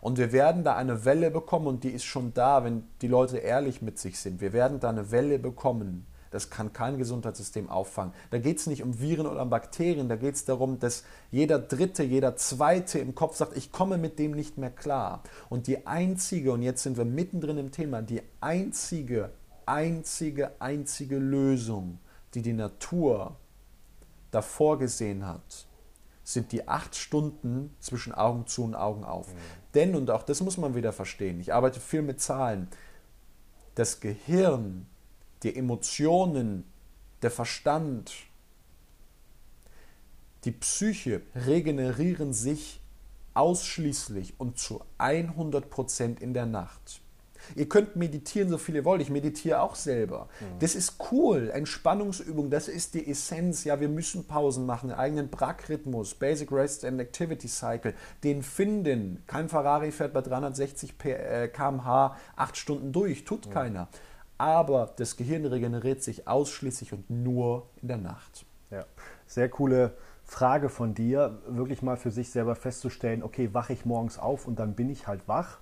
Und 0.00 0.18
wir 0.18 0.32
werden 0.32 0.64
da 0.64 0.76
eine 0.76 1.04
Welle 1.04 1.30
bekommen 1.30 1.66
und 1.66 1.84
die 1.84 1.90
ist 1.90 2.04
schon 2.04 2.34
da, 2.34 2.64
wenn 2.64 2.84
die 3.00 3.08
Leute 3.08 3.38
ehrlich 3.38 3.82
mit 3.82 3.98
sich 3.98 4.18
sind. 4.18 4.40
Wir 4.40 4.52
werden 4.52 4.80
da 4.80 4.88
eine 4.88 5.10
Welle 5.10 5.38
bekommen. 5.38 6.06
Das 6.32 6.48
kann 6.48 6.72
kein 6.72 6.96
Gesundheitssystem 6.96 7.68
auffangen. 7.68 8.14
Da 8.30 8.38
geht 8.38 8.58
es 8.58 8.66
nicht 8.66 8.82
um 8.82 8.98
Viren 8.98 9.26
oder 9.26 9.42
um 9.42 9.50
Bakterien, 9.50 10.08
da 10.08 10.16
geht 10.16 10.34
es 10.34 10.46
darum, 10.46 10.78
dass 10.78 11.04
jeder 11.30 11.58
Dritte, 11.58 12.02
jeder 12.02 12.36
Zweite 12.36 12.98
im 12.98 13.14
Kopf 13.14 13.36
sagt, 13.36 13.54
ich 13.54 13.70
komme 13.70 13.98
mit 13.98 14.18
dem 14.18 14.32
nicht 14.32 14.56
mehr 14.56 14.70
klar. 14.70 15.22
Und 15.50 15.66
die 15.66 15.86
einzige, 15.86 16.52
und 16.52 16.62
jetzt 16.62 16.82
sind 16.82 16.96
wir 16.96 17.04
mittendrin 17.04 17.58
im 17.58 17.70
Thema, 17.70 18.00
die 18.00 18.22
einzige, 18.40 19.30
einzige, 19.66 20.52
einzige 20.58 21.18
Lösung, 21.18 21.98
die 22.32 22.40
die 22.40 22.54
Natur 22.54 23.36
davor 24.30 24.78
gesehen 24.78 25.26
hat, 25.26 25.66
sind 26.24 26.52
die 26.52 26.68
acht 26.68 26.94
Stunden 26.94 27.74
zwischen 27.80 28.12
Augen 28.12 28.46
zu 28.46 28.64
und 28.64 28.74
Augen 28.74 29.04
auf. 29.04 29.28
Mhm. 29.28 29.38
Denn, 29.74 29.94
und 29.94 30.10
auch 30.10 30.22
das 30.22 30.40
muss 30.40 30.56
man 30.56 30.74
wieder 30.74 30.92
verstehen, 30.92 31.40
ich 31.40 31.52
arbeite 31.52 31.80
viel 31.80 32.02
mit 32.02 32.20
Zahlen, 32.20 32.68
das 33.74 34.00
Gehirn, 34.00 34.86
die 35.42 35.56
Emotionen, 35.56 36.64
der 37.22 37.30
Verstand, 37.30 38.12
die 40.44 40.52
Psyche 40.52 41.22
regenerieren 41.34 42.32
sich 42.32 42.80
ausschließlich 43.34 44.34
und 44.38 44.58
zu 44.58 44.84
100 44.98 45.70
Prozent 45.70 46.20
in 46.20 46.34
der 46.34 46.46
Nacht. 46.46 47.00
Ihr 47.54 47.68
könnt 47.68 47.96
meditieren, 47.96 48.48
so 48.48 48.58
viel 48.58 48.76
ihr 48.76 48.84
wollt. 48.84 49.02
Ich 49.02 49.10
meditiere 49.10 49.60
auch 49.60 49.74
selber. 49.74 50.28
Mhm. 50.40 50.58
Das 50.60 50.74
ist 50.74 50.96
cool. 51.10 51.50
Entspannungsübung, 51.50 52.50
das 52.50 52.68
ist 52.68 52.94
die 52.94 53.08
Essenz. 53.08 53.64
Ja, 53.64 53.80
wir 53.80 53.88
müssen 53.88 54.26
Pausen 54.26 54.66
machen, 54.66 54.90
einen 54.90 54.98
eigenen 54.98 55.28
Brackrhythmus, 55.28 56.14
Basic 56.14 56.50
Rest 56.52 56.84
and 56.84 57.00
Activity 57.00 57.48
Cycle, 57.48 57.94
den 58.24 58.42
finden. 58.42 59.22
Kein 59.26 59.48
Ferrari 59.48 59.90
fährt 59.92 60.12
bei 60.12 60.20
360 60.20 60.98
km/h 60.98 62.16
acht 62.36 62.56
Stunden 62.56 62.92
durch, 62.92 63.24
tut 63.24 63.46
mhm. 63.46 63.50
keiner. 63.50 63.88
Aber 64.38 64.92
das 64.96 65.16
Gehirn 65.16 65.44
regeneriert 65.44 66.02
sich 66.02 66.26
ausschließlich 66.26 66.92
und 66.92 67.08
nur 67.10 67.68
in 67.80 67.88
der 67.88 67.98
Nacht. 67.98 68.44
Ja, 68.70 68.84
sehr 69.26 69.48
coole 69.48 69.92
Frage 70.24 70.68
von 70.68 70.94
dir, 70.94 71.38
wirklich 71.46 71.82
mal 71.82 71.96
für 71.96 72.10
sich 72.10 72.30
selber 72.30 72.56
festzustellen, 72.56 73.22
okay, 73.22 73.52
wache 73.52 73.72
ich 73.74 73.84
morgens 73.84 74.18
auf 74.18 74.46
und 74.46 74.58
dann 74.58 74.74
bin 74.74 74.88
ich 74.88 75.06
halt 75.06 75.28
wach? 75.28 75.58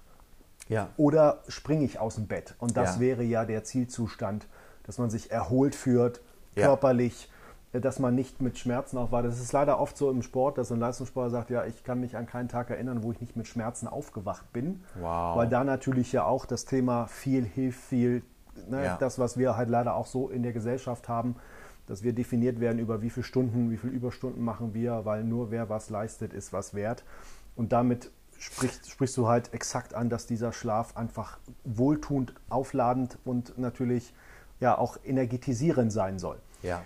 Ja. 0.70 0.88
Oder 0.96 1.42
springe 1.48 1.84
ich 1.84 1.98
aus 1.98 2.14
dem 2.14 2.26
Bett? 2.26 2.54
Und 2.58 2.76
das 2.76 2.94
ja. 2.94 3.00
wäre 3.00 3.22
ja 3.24 3.44
der 3.44 3.64
Zielzustand, 3.64 4.46
dass 4.84 4.98
man 4.98 5.10
sich 5.10 5.30
erholt 5.30 5.74
führt, 5.74 6.22
ja. 6.54 6.66
körperlich, 6.66 7.28
dass 7.72 7.98
man 7.98 8.14
nicht 8.14 8.40
mit 8.40 8.56
Schmerzen 8.56 8.96
aufwacht. 8.96 9.24
Das 9.24 9.40
ist 9.40 9.52
leider 9.52 9.80
oft 9.80 9.96
so 9.96 10.10
im 10.10 10.22
Sport, 10.22 10.58
dass 10.58 10.72
ein 10.72 10.80
Leistungssportler 10.80 11.30
sagt, 11.30 11.50
ja, 11.50 11.64
ich 11.66 11.84
kann 11.84 12.00
mich 12.00 12.16
an 12.16 12.26
keinen 12.26 12.48
Tag 12.48 12.70
erinnern, 12.70 13.02
wo 13.02 13.12
ich 13.12 13.20
nicht 13.20 13.36
mit 13.36 13.46
Schmerzen 13.46 13.88
aufgewacht 13.88 14.52
bin. 14.52 14.82
Wow. 15.00 15.36
Weil 15.36 15.48
da 15.48 15.64
natürlich 15.64 16.12
ja 16.12 16.24
auch 16.24 16.46
das 16.46 16.64
Thema 16.64 17.06
viel 17.06 17.44
hilft, 17.44 17.80
viel, 17.80 18.22
ne, 18.68 18.84
ja. 18.84 18.96
das, 18.96 19.18
was 19.18 19.36
wir 19.36 19.56
halt 19.56 19.68
leider 19.68 19.94
auch 19.94 20.06
so 20.06 20.28
in 20.28 20.42
der 20.42 20.52
Gesellschaft 20.52 21.08
haben, 21.08 21.36
dass 21.86 22.04
wir 22.04 22.12
definiert 22.12 22.60
werden 22.60 22.78
über 22.78 23.02
wie 23.02 23.10
viele 23.10 23.24
Stunden, 23.24 23.70
wie 23.70 23.76
viele 23.76 23.92
Überstunden 23.92 24.44
machen 24.44 24.74
wir, 24.74 25.04
weil 25.04 25.24
nur 25.24 25.50
wer 25.50 25.68
was 25.68 25.90
leistet, 25.90 26.32
ist 26.32 26.52
was 26.52 26.74
wert. 26.74 27.04
Und 27.56 27.72
damit 27.72 28.10
sprichst, 28.40 28.90
sprichst 28.90 29.16
du 29.16 29.28
halt 29.28 29.54
exakt 29.54 29.94
an, 29.94 30.08
dass 30.10 30.26
dieser 30.26 30.52
Schlaf 30.52 30.96
einfach 30.96 31.38
wohltuend, 31.64 32.34
aufladend 32.48 33.18
und 33.24 33.58
natürlich 33.58 34.14
ja 34.58 34.76
auch 34.76 34.96
energetisierend 35.04 35.92
sein 35.92 36.18
soll. 36.18 36.38
Ja. 36.62 36.82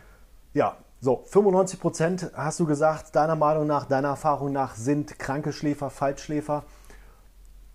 Ja, 0.52 0.76
so, 1.00 1.22
95 1.26 1.80
Prozent 1.80 2.30
hast 2.34 2.60
du 2.60 2.66
gesagt, 2.66 3.14
deiner 3.16 3.36
Meinung 3.36 3.66
nach, 3.66 3.86
deiner 3.86 4.08
Erfahrung 4.08 4.52
nach 4.52 4.74
sind 4.74 5.18
kranke 5.18 5.52
Schläfer, 5.52 5.90
Falschschläfer. 5.90 6.64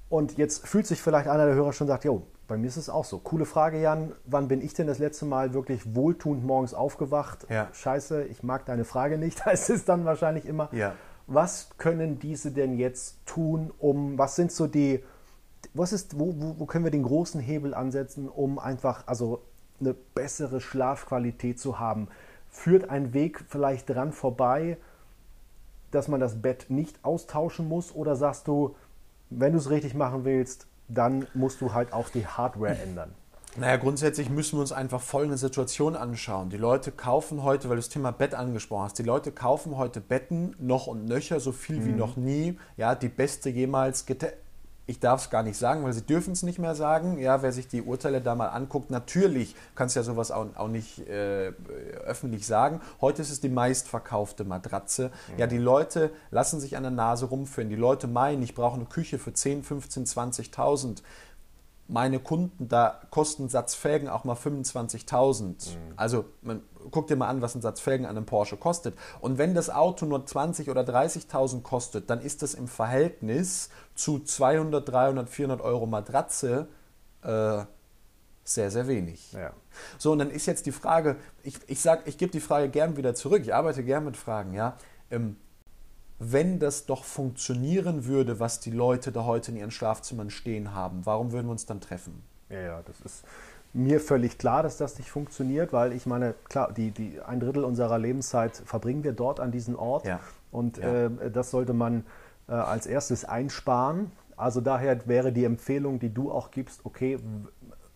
Und 0.10 0.38
jetzt 0.38 0.68
fühlt 0.68 0.88
sich 0.88 1.02
vielleicht 1.02 1.28
einer 1.28 1.46
der 1.46 1.56
Hörer 1.56 1.74
schon 1.74 1.88
sagt, 1.88 2.06
jo, 2.06 2.24
bei 2.48 2.58
mir 2.58 2.68
ist 2.68 2.78
es 2.78 2.90
auch 2.90 3.06
so. 3.06 3.20
Coole 3.20 3.46
Frage, 3.46 3.80
Jan. 3.80 4.14
Wann 4.26 4.48
bin 4.48 4.62
ich 4.62 4.74
denn 4.74 4.88
das 4.88 4.98
letzte 4.98 5.26
Mal 5.26 5.54
wirklich 5.54 5.96
wohltuend 5.96 6.44
morgens 6.44 6.74
aufgewacht? 6.74 7.46
Ja. 7.50 7.68
Scheiße, 7.72 8.24
ich 8.24 8.42
mag 8.42 8.66
deine 8.66 8.86
Frage 8.86 9.20
nicht, 9.20 9.46
heißt 9.46 9.70
es 9.70 9.86
dann 9.86 10.06
wahrscheinlich 10.06 10.46
immer. 10.46 10.70
Ja. 10.72 10.96
Was 11.32 11.70
können 11.78 12.18
diese 12.18 12.52
denn 12.52 12.78
jetzt 12.78 13.18
tun, 13.28 13.72
um, 13.78 14.18
was 14.18 14.36
sind 14.36 14.52
so 14.52 14.66
die, 14.66 15.04
was 15.76 15.94
ist, 15.94 16.18
wo, 16.18 16.34
wo, 16.38 16.56
wo 16.58 16.66
können 16.66 16.84
wir 16.84 16.92
den 16.92 17.04
großen 17.04 17.40
Hebel 17.40 17.76
ansetzen, 17.76 18.28
um 18.28 18.58
einfach, 18.58 19.06
also 19.06 19.44
eine 19.80 19.94
bessere 19.94 20.60
Schlafqualität 20.60 21.60
zu 21.60 21.80
haben? 21.80 22.08
Führt 22.50 22.90
ein 22.90 23.14
Weg 23.14 23.46
vielleicht 23.48 23.90
dran 23.90 24.12
vorbei, 24.12 24.78
dass 25.92 26.08
man 26.08 26.20
das 26.20 26.42
Bett 26.42 26.66
nicht 26.70 27.06
austauschen 27.06 27.68
muss? 27.68 27.94
Oder 27.94 28.16
sagst 28.16 28.48
du, 28.48 28.76
wenn 29.30 29.54
du 29.54 29.60
es 29.60 29.70
richtig 29.70 29.94
machen 29.94 30.26
willst, 30.26 30.66
dann 30.88 31.28
musst 31.36 31.62
du 31.62 31.74
halt 31.74 31.94
auch 31.94 32.10
die 32.10 32.26
Hardware 32.26 32.76
ändern. 32.76 33.14
Naja, 33.60 33.76
grundsätzlich 33.76 34.30
müssen 34.30 34.58
wir 34.58 34.62
uns 34.62 34.72
einfach 34.72 35.02
folgende 35.02 35.38
Situation 35.38 35.98
anschauen. 35.98 36.50
Die 36.50 36.58
Leute 36.58 36.92
kaufen 36.92 37.44
heute, 37.44 37.68
weil 37.68 37.76
du 37.76 37.82
das 37.82 37.90
Thema 37.90 38.12
Bett 38.12 38.34
angesprochen 38.34 38.84
hast, 38.84 39.00
die 39.00 39.04
Leute 39.04 39.34
kaufen 39.34 39.76
heute 39.76 40.00
Betten 40.00 40.56
noch 40.60 40.88
und 40.88 41.06
nöcher, 41.06 41.42
so 41.42 41.52
viel 41.52 41.82
mhm. 41.82 41.86
wie 41.86 41.92
noch 41.92 42.16
nie. 42.16 42.58
Ja, 42.78 42.96
die 42.96 43.10
beste 43.10 43.50
jemals 43.50 44.06
ich 44.90 45.00
darf 45.00 45.22
es 45.22 45.30
gar 45.30 45.44
nicht 45.44 45.56
sagen, 45.56 45.84
weil 45.84 45.94
sie 45.94 46.02
dürfen 46.02 46.34
es 46.34 46.42
nicht 46.42 46.58
mehr 46.58 46.74
sagen. 46.74 47.20
Ja, 47.20 47.44
wer 47.44 47.52
sich 47.52 47.68
die 47.68 47.84
Urteile 47.84 48.22
da 48.22 48.34
mal 48.34 48.48
anguckt, 48.48 48.90
natürlich 48.90 49.56
kannst 49.76 49.96
ja 49.96 50.02
sowas 50.02 50.32
auch, 50.32 50.48
auch 50.56 50.68
nicht 50.68 51.08
äh, 51.08 51.54
öffentlich 52.06 52.48
sagen. 52.48 52.82
Heute 53.00 53.22
ist 53.22 53.30
es 53.30 53.40
die 53.40 53.50
meistverkaufte 53.50 54.46
Matratze. 54.46 55.12
Mhm. 55.34 55.40
Ja, 55.40 55.46
die 55.46 55.60
Leute 55.60 56.10
lassen 56.32 56.60
sich 56.60 56.76
an 56.76 56.82
der 56.82 56.92
Nase 56.92 57.28
rumführen. 57.28 57.70
Die 57.70 57.76
Leute 57.76 58.08
meinen, 58.08 58.42
ich 58.42 58.56
brauche 58.56 58.78
eine 58.78 58.86
Küche 58.86 59.20
für 59.20 59.32
10, 59.32 59.62
15, 59.62 60.06
20.000 60.06 61.04
meine 61.90 62.20
Kunden, 62.20 62.70
da 62.70 63.02
kosten 63.10 63.50
Satz 63.50 63.74
Felgen 63.74 64.08
auch 64.08 64.24
mal 64.24 64.36
25.000. 64.36 65.44
Mhm. 65.44 65.94
Also 65.96 66.26
man, 66.42 66.62
guck 66.92 67.08
dir 67.08 67.16
mal 67.16 67.28
an, 67.28 67.42
was 67.42 67.56
ein 67.56 67.62
Satz 67.62 67.80
Felgen 67.80 68.06
an 68.06 68.16
einem 68.16 68.26
Porsche 68.26 68.58
kostet. 68.58 68.96
Und 69.22 69.38
wenn 69.38 69.56
das 69.56 69.70
Auto 69.70 70.06
nur 70.06 70.26
20 70.26 70.70
oder 70.70 70.82
30.000 70.82 71.64
kostet, 71.64 72.10
dann 72.10 72.22
ist 72.22 72.44
das 72.44 72.54
im 72.54 72.68
Verhältnis 72.68 73.70
zu 73.96 74.20
200, 74.20 74.88
300, 74.88 75.30
400 75.30 75.62
Euro 75.62 75.88
Matratze 75.88 76.68
äh, 77.24 77.64
sehr, 78.44 78.72
sehr 78.72 78.88
wenig. 78.88 79.34
Ja. 79.34 79.54
So, 79.98 80.12
und 80.12 80.20
dann 80.20 80.32
ist 80.32 80.46
jetzt 80.46 80.66
die 80.66 80.72
Frage, 80.72 81.18
ich, 81.44 81.56
ich 81.68 81.82
sage, 81.82 82.04
ich 82.06 82.18
gebe 82.18 82.32
die 82.32 82.40
Frage 82.40 82.70
gern 82.70 82.98
wieder 82.98 83.16
zurück, 83.16 83.42
ich 83.42 83.54
arbeite 83.54 83.84
gern 83.84 84.06
mit 84.06 84.18
Fragen, 84.18 84.54
ja. 84.54 84.78
Ähm, 85.12 85.38
wenn 86.20 86.60
das 86.60 86.86
doch 86.86 87.06
funktionieren 87.06 88.06
würde, 88.06 88.40
was 88.40 88.60
die 88.60 88.72
Leute 88.72 89.12
da 89.12 89.26
heute 89.26 89.52
in 89.52 89.58
ihren 89.58 89.72
Schlafzimmern 89.72 90.30
stehen 90.30 90.74
haben, 90.74 91.06
warum 91.06 91.32
würden 91.32 91.48
wir 91.48 91.52
uns 91.52 91.66
dann 91.66 91.80
treffen? 91.80 92.22
Ja, 92.50 92.60
ja, 92.60 92.82
das 92.86 93.00
ist 93.02 93.24
mir 93.74 94.00
völlig 94.00 94.38
klar, 94.38 94.64
dass 94.64 94.78
das 94.78 94.98
nicht 94.98 95.10
funktioniert, 95.10 95.74
weil 95.74 95.94
ich 95.94 96.06
meine, 96.06 96.34
klar, 96.50 96.74
die, 96.74 96.92
die 96.92 97.22
ein 97.22 97.40
Drittel 97.40 97.64
unserer 97.64 97.98
Lebenszeit 98.00 98.56
verbringen 98.56 99.04
wir 99.04 99.14
dort 99.14 99.40
an 99.40 99.52
diesem 99.52 99.78
Ort 99.78 100.06
ja. 100.06 100.20
und 100.52 100.78
ja. 100.78 101.06
Äh, 101.06 101.32
das 101.32 101.52
sollte 101.52 101.74
man 101.74 102.06
äh, 102.48 102.54
als 102.54 102.88
erstes 102.88 103.26
einsparen. 103.26 104.12
Also 104.36 104.62
daher 104.62 105.08
wäre 105.08 105.32
die 105.32 105.44
Empfehlung, 105.46 106.00
die 106.00 106.14
du 106.14 106.32
auch 106.32 106.52
gibst, 106.52 106.82
okay, 106.86 107.20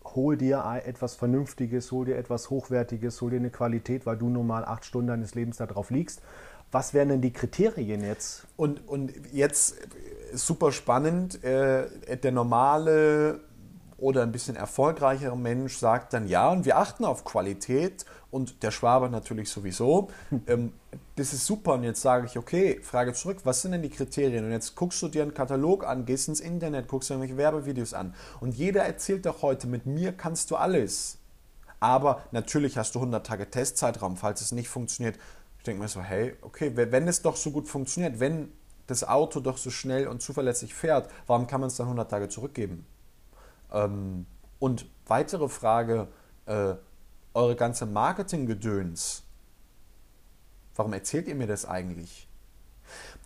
hol 0.04 0.36
dir 0.36 0.62
etwas 0.84 1.14
Vernünftiges, 1.14 1.90
hol 1.90 2.04
dir 2.04 2.16
etwas 2.16 2.50
Hochwertiges, 2.50 3.20
hol 3.20 3.30
dir 3.30 3.36
eine 3.36 3.50
Qualität, 3.50 4.06
weil 4.06 4.16
du 4.16 4.28
nun 4.28 4.46
mal 4.46 4.64
acht 4.64 4.84
Stunden 4.84 5.08
deines 5.08 5.34
Lebens 5.34 5.56
darauf 5.56 5.90
liegst. 5.90 6.22
Was 6.70 6.92
wären 6.92 7.08
denn 7.08 7.20
die 7.20 7.32
Kriterien 7.32 8.02
jetzt? 8.02 8.46
Und, 8.56 8.88
und 8.88 9.12
jetzt 9.32 9.76
super 10.32 10.72
spannend, 10.72 11.42
äh, 11.44 12.16
der 12.16 12.32
normale 12.32 13.40
oder 13.96 14.22
ein 14.22 14.32
bisschen 14.32 14.56
erfolgreichere 14.56 15.36
Mensch 15.36 15.78
sagt 15.78 16.12
dann 16.12 16.26
ja 16.26 16.50
und 16.50 16.64
wir 16.64 16.78
achten 16.78 17.04
auf 17.04 17.24
Qualität 17.24 18.04
und 18.30 18.62
der 18.62 18.70
Schwabe 18.70 19.08
natürlich 19.08 19.48
sowieso. 19.48 20.08
Ähm, 20.46 20.72
das 21.16 21.32
ist 21.32 21.46
super 21.46 21.74
und 21.74 21.84
jetzt 21.84 22.02
sage 22.02 22.26
ich, 22.26 22.36
okay, 22.36 22.80
Frage 22.82 23.14
zurück, 23.14 23.38
was 23.44 23.62
sind 23.62 23.72
denn 23.72 23.82
die 23.82 23.88
Kriterien? 23.88 24.44
Und 24.44 24.50
jetzt 24.50 24.74
guckst 24.74 25.00
du 25.00 25.08
dir 25.08 25.22
einen 25.22 25.32
Katalog 25.32 25.86
an, 25.86 26.04
gehst 26.04 26.28
ins 26.28 26.40
Internet, 26.40 26.88
guckst 26.88 27.08
dir 27.08 27.14
irgendwelche 27.14 27.38
Werbevideos 27.38 27.94
an 27.94 28.14
und 28.40 28.54
jeder 28.54 28.82
erzählt 28.82 29.26
doch 29.26 29.42
heute, 29.42 29.66
mit 29.66 29.86
mir 29.86 30.12
kannst 30.12 30.50
du 30.50 30.56
alles. 30.56 31.18
Aber 31.80 32.22
natürlich 32.32 32.76
hast 32.76 32.94
du 32.94 32.98
100 32.98 33.26
Tage 33.26 33.50
Testzeitraum, 33.50 34.16
falls 34.16 34.40
es 34.40 34.52
nicht 34.52 34.68
funktioniert, 34.68 35.18
ich 35.64 35.66
denke 35.66 35.80
mir 35.80 35.88
so, 35.88 36.02
hey, 36.02 36.34
okay, 36.42 36.72
wenn 36.74 37.08
es 37.08 37.22
doch 37.22 37.36
so 37.36 37.50
gut 37.50 37.66
funktioniert, 37.66 38.20
wenn 38.20 38.52
das 38.86 39.02
Auto 39.02 39.40
doch 39.40 39.56
so 39.56 39.70
schnell 39.70 40.08
und 40.08 40.20
zuverlässig 40.20 40.74
fährt, 40.74 41.10
warum 41.26 41.46
kann 41.46 41.62
man 41.62 41.68
es 41.68 41.76
dann 41.76 41.86
100 41.86 42.10
Tage 42.10 42.28
zurückgeben? 42.28 42.84
Ähm, 43.72 44.26
und 44.58 44.84
weitere 45.06 45.48
Frage, 45.48 46.08
äh, 46.44 46.74
eure 47.32 47.56
ganze 47.56 47.86
Marketinggedöns, 47.86 49.22
warum 50.76 50.92
erzählt 50.92 51.28
ihr 51.28 51.34
mir 51.34 51.46
das 51.46 51.64
eigentlich? 51.64 52.28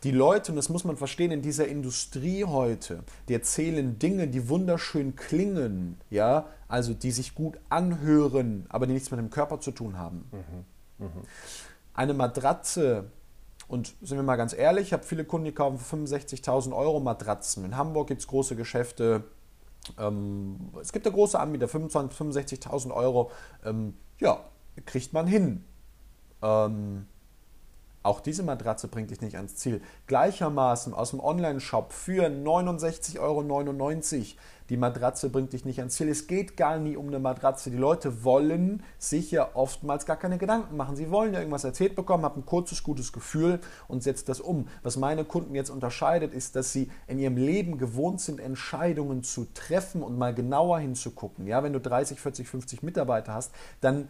Die 0.04 0.12
Leute, 0.12 0.52
und 0.52 0.57
das 0.57 0.68
muss 0.68 0.85
man 0.85 0.97
verstehen, 0.97 1.33
in 1.33 1.42
dieser 1.42 1.66
Industrie 1.66 2.45
heute, 2.45 3.02
die 3.26 3.35
erzählen 3.35 3.99
Dinge, 3.99 4.28
die 4.28 4.49
wunderschön 4.49 5.16
klingen, 5.16 6.00
ja, 6.09 6.47
also 6.68 6.95
die 6.95 7.11
sich 7.11 7.35
gut 7.35 7.59
anhören, 7.68 8.66
aber 8.68 8.87
die 8.87 8.92
nichts 8.92 9.11
mit 9.11 9.18
dem 9.18 9.30
Körper 9.30 9.59
zu 9.59 9.73
tun 9.73 9.99
haben. 9.99 10.30
Mhm. 10.30 11.04
Mhm 11.04 11.23
eine 11.99 12.14
Matratze, 12.14 13.11
und 13.67 13.95
sind 14.00 14.17
wir 14.17 14.23
mal 14.23 14.37
ganz 14.37 14.55
ehrlich, 14.55 14.87
ich 14.87 14.93
habe 14.93 15.02
viele 15.02 15.25
Kunden, 15.25 15.47
die 15.47 15.52
kaufen 15.52 15.78
für 15.78 15.97
65.000 15.97 16.75
Euro 16.75 17.00
Matratzen. 17.00 17.64
In 17.64 17.76
Hamburg 17.76 18.09
gibt 18.09 18.21
es 18.21 18.26
große 18.28 18.57
Geschäfte, 18.57 19.25
ähm, 19.99 20.71
es 20.81 20.93
gibt 20.93 21.07
ja 21.07 21.12
große 21.12 21.38
Anbieter, 21.38 21.67
25.000, 21.67 22.12
65.000 22.12 22.95
Euro, 22.95 23.31
ähm, 23.64 23.95
ja, 24.21 24.45
kriegt 24.87 25.12
man 25.12 25.26
hin. 25.26 25.64
Ähm, 26.40 27.07
auch 28.09 28.21
diese 28.21 28.43
Matratze 28.43 28.88
bringt 28.88 29.11
dich 29.11 29.21
nicht 29.21 29.37
ans 29.37 29.57
Ziel. 29.57 29.83
Gleichermaßen 30.07 30.95
aus 30.95 31.11
dem 31.11 31.21
Online-Shop 31.21 31.93
für 31.93 32.25
69,99 32.25 33.19
Euro 33.21 33.43
die 34.69 34.77
Matratze 34.77 35.31
bringt 35.31 35.55
dich 35.55 35.65
nicht 35.65 35.79
ans 35.79 35.95
Ziel. 35.95 36.09
Es 36.09 36.27
geht 36.27 36.57
gar 36.57 36.79
nie 36.79 36.97
um 36.97 37.09
eine 37.09 37.19
Matratze. 37.19 37.71
Die 37.71 37.77
Leute 37.77 38.23
wollen 38.23 38.83
sich 38.99 39.31
ja 39.31 39.49
oftmals 39.55 40.05
gar 40.05 40.17
keine 40.17 40.37
Gedanken 40.37 40.77
machen. 40.77 40.95
Sie 40.95 41.11
wollen 41.11 41.33
ja 41.33 41.38
irgendwas 41.38 41.65
erzählt 41.65 41.97
bekommen, 41.97 42.25
haben 42.25 42.43
ein 42.43 42.47
kurzes, 42.47 42.83
gutes 42.83 43.12
Gefühl 43.12 43.61
und 43.88 44.03
setzt 44.03 44.29
das 44.29 44.41
um. 44.41 44.69
Was 44.83 44.99
meine 44.99 45.25
Kunden 45.25 45.55
jetzt 45.55 45.71
unterscheidet, 45.71 46.35
ist, 46.35 46.55
dass 46.55 46.73
sie 46.73 46.91
in 47.07 47.19
ihrem 47.19 47.38
Leben 47.38 47.79
gewohnt 47.79 48.21
sind, 48.21 48.41
Entscheidungen 48.41 49.23
zu 49.23 49.47
treffen 49.55 50.03
und 50.03 50.19
mal 50.19 50.35
genauer 50.35 50.81
hinzugucken. 50.81 51.47
Ja, 51.47 51.62
wenn 51.62 51.73
du 51.73 51.81
30, 51.81 52.21
40, 52.21 52.47
50 52.47 52.83
Mitarbeiter 52.83 53.33
hast, 53.33 53.53
dann 53.81 54.09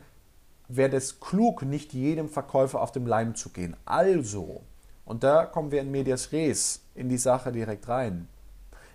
wäre 0.69 0.97
es 0.97 1.21
klug, 1.21 1.63
nicht 1.63 1.93
jedem 1.93 2.29
Verkäufer 2.29 2.81
auf 2.81 2.93
dem 2.93 3.07
Leim 3.07 3.35
zu 3.35 3.49
gehen. 3.51 3.77
Also, 3.85 4.63
Und 5.05 5.25
da 5.25 5.47
kommen 5.47 5.71
wir 5.71 5.81
in 5.81 5.91
Medias 5.91 6.33
Res, 6.33 6.83
in 6.95 7.09
die 7.09 7.17
Sache 7.17 7.51
direkt 7.51 7.89
rein. 7.89 8.29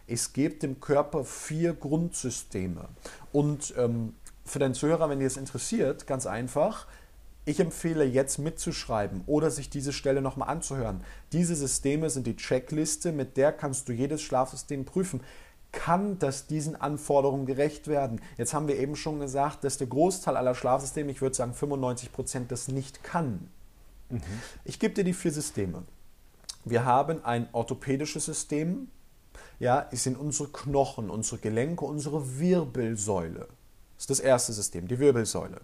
Es 0.06 0.34
gibt 0.34 0.64
im 0.64 0.80
Körper 0.80 1.24
vier 1.24 1.74
Grundsysteme. 1.74 2.88
Und 3.32 3.74
ähm, 3.78 4.14
für 4.46 4.60
den 4.60 4.74
Zuhörer, 4.76 5.10
wenn 5.10 5.20
dir 5.20 5.28
es 5.28 5.38
interessiert, 5.38 6.06
ganz 6.06 6.28
einfach, 6.28 6.86
ich 7.46 7.60
empfehle 7.60 8.06
jetzt 8.06 8.38
mitzuschreiben 8.38 9.24
oder 9.26 9.50
sich 9.50 9.70
diese 9.70 9.92
Stelle 9.92 10.22
nochmal 10.22 10.50
anzuhören. 10.50 11.04
Diese 11.32 11.56
Systeme 11.56 12.10
sind 12.10 12.28
die 12.28 12.36
Checkliste, 12.36 13.12
mit 13.12 13.36
der 13.36 13.52
kannst 13.52 13.90
du 13.90 13.94
jedes 13.94 14.22
Schlafsystem 14.22 14.86
prüfen. 14.86 15.22
Kann 15.74 16.20
das 16.20 16.48
diesen 16.48 16.80
Anforderungen 16.80 17.46
gerecht 17.46 17.88
werden? 17.88 18.22
Jetzt 18.38 18.54
haben 18.54 18.68
wir 18.68 18.78
eben 18.78 18.96
schon 18.96 19.20
gesagt, 19.20 19.64
dass 19.64 19.78
der 19.78 19.88
Großteil 19.88 20.38
aller 20.38 20.56
Schlafsysteme, 20.56 21.12
ich 21.12 21.22
würde 21.22 21.36
sagen 21.36 21.54
95 21.54 22.14
Prozent, 22.14 22.52
das 22.52 22.68
nicht 22.68 23.04
kann. 23.04 23.50
Mhm. 24.10 24.22
Ich 24.64 24.80
gebe 24.80 24.94
dir 24.94 25.04
die 25.04 25.14
vier 25.14 25.32
Systeme. 25.32 25.84
Wir 26.64 26.86
haben 26.86 27.26
ein 27.26 27.50
orthopädisches 27.52 28.26
System, 28.26 28.88
ja, 29.60 29.88
es 29.92 30.04
sind 30.04 30.18
unsere 30.18 30.50
Knochen, 30.50 31.10
unsere 31.10 31.40
Gelenke, 31.40 31.86
unsere 31.86 32.40
Wirbelsäule. 32.40 33.48
Das 33.96 34.04
ist 34.04 34.10
das 34.10 34.20
erste 34.20 34.54
System, 34.54 34.88
die 34.88 35.00
Wirbelsäule. 35.00 35.62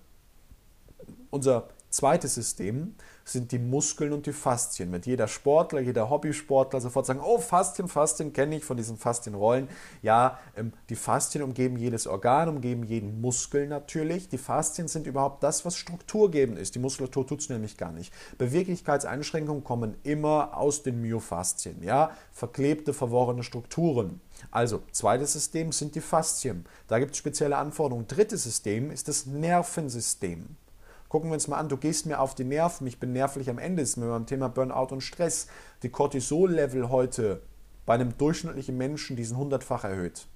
Unser 1.29 1.69
zweites 1.89 2.36
System 2.36 2.96
sind 3.24 3.51
die 3.51 3.60
Muskeln 3.60 4.13
und 4.13 4.25
die 4.25 4.34
Faszien. 4.34 4.89
Mit 4.89 5.05
jeder 5.05 5.27
Sportler, 5.27 5.79
jeder 5.79 6.10
Hobbysportler 6.10 6.81
sofort 6.81 7.05
sagen, 7.05 7.22
oh, 7.24 7.39
Faszien, 7.39 7.88
Faszien 7.88 8.34
kenne 8.34 8.58
ich 8.58 8.63
von 8.63 8.77
diesen 8.77 8.98
Faszienrollen. 8.98 9.67
Ja, 10.01 10.39
ähm, 10.55 10.74
die 10.89 10.96
Faszien 10.96 11.43
umgeben 11.43 11.77
jedes 11.77 12.08
Organ, 12.08 12.50
umgeben 12.50 12.84
jeden 12.84 13.22
Muskel 13.22 13.67
natürlich. 13.67 14.29
Die 14.29 14.38
Faszien 14.38 14.88
sind 14.88 15.08
überhaupt 15.08 15.43
das, 15.43 15.65
was 15.65 15.75
strukturgebend 15.75 16.58
ist. 16.58 16.75
Die 16.75 16.79
Muskulatur 16.79 17.25
tut 17.27 17.41
es 17.41 17.50
nämlich 17.50 17.77
gar 17.77 17.91
nicht. 17.91 18.13
Beweglichkeitseinschränkungen 18.38 19.63
kommen 19.63 19.96
immer 20.03 20.58
aus 20.58 20.84
den 20.84 21.01
Myofaszien. 21.01 21.84
Ja, 21.84 22.12
verklebte, 22.31 22.93
verworrene 22.93 23.43
Strukturen. 23.43 24.22
Also, 24.51 24.81
zweites 24.91 25.34
System 25.34 25.72
sind 25.72 25.96
die 25.96 26.01
Faszien. 26.01 26.65
Da 26.88 27.00
gibt 27.00 27.12
es 27.12 27.17
spezielle 27.17 27.58
Anforderungen. 27.58 28.08
Drittes 28.08 28.43
System 28.43 28.89
ist 28.91 29.08
das 29.08 29.25
Nervensystem. 29.25 30.55
Gucken 31.09 31.31
wir 31.31 31.33
uns 31.33 31.47
mal 31.47 31.57
an, 31.57 31.69
du 31.69 31.77
gehst 31.77 32.05
mir 32.05 32.19
auf 32.19 32.35
die 32.35 32.43
Nerven, 32.43 32.85
ich 32.85 32.99
bin 32.99 33.13
nervlich 33.13 33.49
am 33.49 33.57
Ende, 33.57 33.81
ist 33.81 33.97
mir 33.97 34.07
beim 34.07 34.27
Thema 34.27 34.47
Burnout 34.47 34.93
und 34.93 35.01
Stress. 35.01 35.47
Die 35.81 35.89
Cortisol-Level 35.89 36.89
heute 36.89 37.41
bei 37.87 37.95
einem 37.95 38.15
durchschnittlichen 38.15 38.77
Menschen 38.77 39.15
diesen 39.15 39.35
hundertfach 39.35 39.83
erhöht 39.83 40.27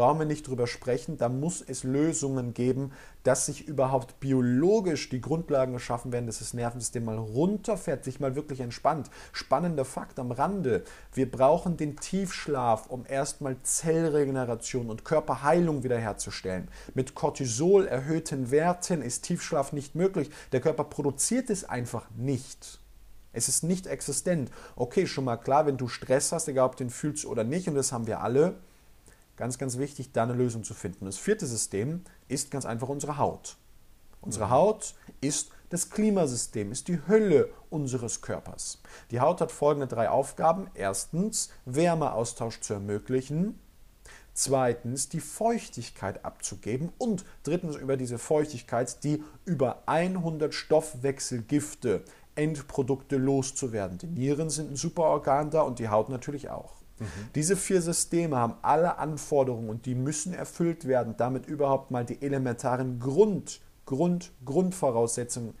brauchen 0.00 0.18
wir 0.18 0.26
nicht 0.26 0.48
drüber 0.48 0.66
sprechen. 0.66 1.18
Da 1.18 1.28
muss 1.28 1.60
es 1.60 1.84
Lösungen 1.84 2.54
geben, 2.54 2.92
dass 3.22 3.44
sich 3.44 3.68
überhaupt 3.68 4.18
biologisch 4.18 5.10
die 5.10 5.20
Grundlagen 5.20 5.74
geschaffen 5.74 6.10
werden, 6.10 6.24
dass 6.24 6.38
das 6.38 6.54
Nervensystem 6.54 7.04
mal 7.04 7.18
runterfährt, 7.18 8.02
sich 8.02 8.18
mal 8.18 8.34
wirklich 8.34 8.60
entspannt. 8.60 9.10
Spannender 9.32 9.84
Fakt 9.84 10.18
am 10.18 10.32
Rande. 10.32 10.84
Wir 11.12 11.30
brauchen 11.30 11.76
den 11.76 11.96
Tiefschlaf, 11.96 12.86
um 12.86 13.04
erstmal 13.06 13.58
Zellregeneration 13.62 14.88
und 14.88 15.04
Körperheilung 15.04 15.82
wiederherzustellen. 15.82 16.68
Mit 16.94 17.14
Cortisol 17.14 17.86
erhöhten 17.86 18.50
Werten 18.50 19.02
ist 19.02 19.24
Tiefschlaf 19.24 19.74
nicht 19.74 19.96
möglich. 19.96 20.30
Der 20.52 20.62
Körper 20.62 20.84
produziert 20.84 21.50
es 21.50 21.64
einfach 21.68 22.08
nicht. 22.16 22.80
Es 23.34 23.48
ist 23.48 23.64
nicht 23.64 23.86
existent. 23.86 24.50
Okay, 24.76 25.06
schon 25.06 25.24
mal 25.24 25.36
klar, 25.36 25.66
wenn 25.66 25.76
du 25.76 25.88
Stress 25.88 26.32
hast, 26.32 26.48
egal 26.48 26.64
ob 26.64 26.76
du 26.76 26.84
den 26.84 26.90
fühlst 26.90 27.26
oder 27.26 27.44
nicht, 27.44 27.68
und 27.68 27.74
das 27.74 27.92
haben 27.92 28.06
wir 28.06 28.22
alle, 28.22 28.56
Ganz, 29.40 29.56
ganz 29.56 29.78
wichtig, 29.78 30.12
da 30.12 30.24
eine 30.24 30.34
Lösung 30.34 30.64
zu 30.64 30.74
finden. 30.74 31.06
Das 31.06 31.16
vierte 31.16 31.46
System 31.46 32.02
ist 32.28 32.50
ganz 32.50 32.66
einfach 32.66 32.90
unsere 32.90 33.16
Haut. 33.16 33.56
Unsere 34.20 34.44
mhm. 34.44 34.50
Haut 34.50 34.94
ist 35.22 35.50
das 35.70 35.88
Klimasystem, 35.88 36.70
ist 36.70 36.88
die 36.88 37.00
Hülle 37.06 37.48
unseres 37.70 38.20
Körpers. 38.20 38.82
Die 39.10 39.18
Haut 39.18 39.40
hat 39.40 39.50
folgende 39.50 39.86
drei 39.86 40.10
Aufgaben. 40.10 40.68
Erstens, 40.74 41.48
Wärmeaustausch 41.64 42.60
zu 42.60 42.74
ermöglichen. 42.74 43.58
Zweitens, 44.34 45.08
die 45.08 45.20
Feuchtigkeit 45.20 46.22
abzugeben. 46.22 46.92
Und 46.98 47.24
drittens, 47.42 47.76
über 47.76 47.96
diese 47.96 48.18
Feuchtigkeit 48.18 49.02
die 49.04 49.24
über 49.46 49.84
100 49.86 50.52
Stoffwechselgifte, 50.52 52.04
Endprodukte 52.34 53.16
loszuwerden. 53.16 53.96
Die 53.96 54.06
Nieren 54.06 54.50
sind 54.50 54.72
ein 54.72 54.76
super 54.76 55.04
Organ 55.04 55.50
da 55.50 55.62
und 55.62 55.78
die 55.78 55.88
Haut 55.88 56.10
natürlich 56.10 56.50
auch. 56.50 56.79
Mhm. 57.00 57.06
Diese 57.34 57.56
vier 57.56 57.82
Systeme 57.82 58.36
haben 58.36 58.54
alle 58.62 58.98
Anforderungen 58.98 59.68
und 59.68 59.86
die 59.86 59.94
müssen 59.94 60.34
erfüllt 60.34 60.86
werden, 60.86 61.14
damit 61.16 61.46
überhaupt 61.46 61.90
mal 61.90 62.04
die 62.04 62.22
elementaren 62.22 63.00
Grund, 63.00 63.60
Grund, 63.86 64.32
Grundvoraussetzungen 64.44 65.54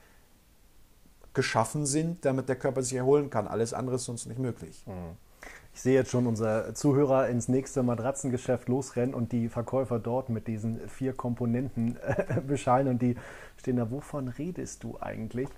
geschaffen 1.34 1.86
sind, 1.86 2.24
damit 2.24 2.48
der 2.48 2.56
Körper 2.56 2.82
sich 2.82 2.94
erholen 2.94 3.30
kann. 3.30 3.48
Alles 3.48 3.72
andere 3.72 3.96
ist 3.96 4.04
sonst 4.04 4.26
nicht 4.26 4.38
möglich. 4.38 4.84
Mhm. 4.86 5.16
Ich 5.72 5.82
sehe 5.82 5.94
jetzt 5.94 6.10
schon 6.10 6.26
unser 6.26 6.74
Zuhörer 6.74 7.28
ins 7.28 7.48
nächste 7.48 7.82
Matratzengeschäft 7.82 8.68
losrennen 8.68 9.14
und 9.14 9.32
die 9.32 9.48
Verkäufer 9.48 9.98
dort 9.98 10.28
mit 10.28 10.48
diesen 10.48 10.88
vier 10.88 11.12
Komponenten 11.12 11.96
äh, 11.96 12.40
bescheiden 12.46 12.90
und 12.90 13.02
die 13.02 13.16
stehen 13.56 13.76
da, 13.76 13.90
wovon 13.90 14.28
redest 14.28 14.82
du 14.82 14.98
eigentlich? 15.00 15.48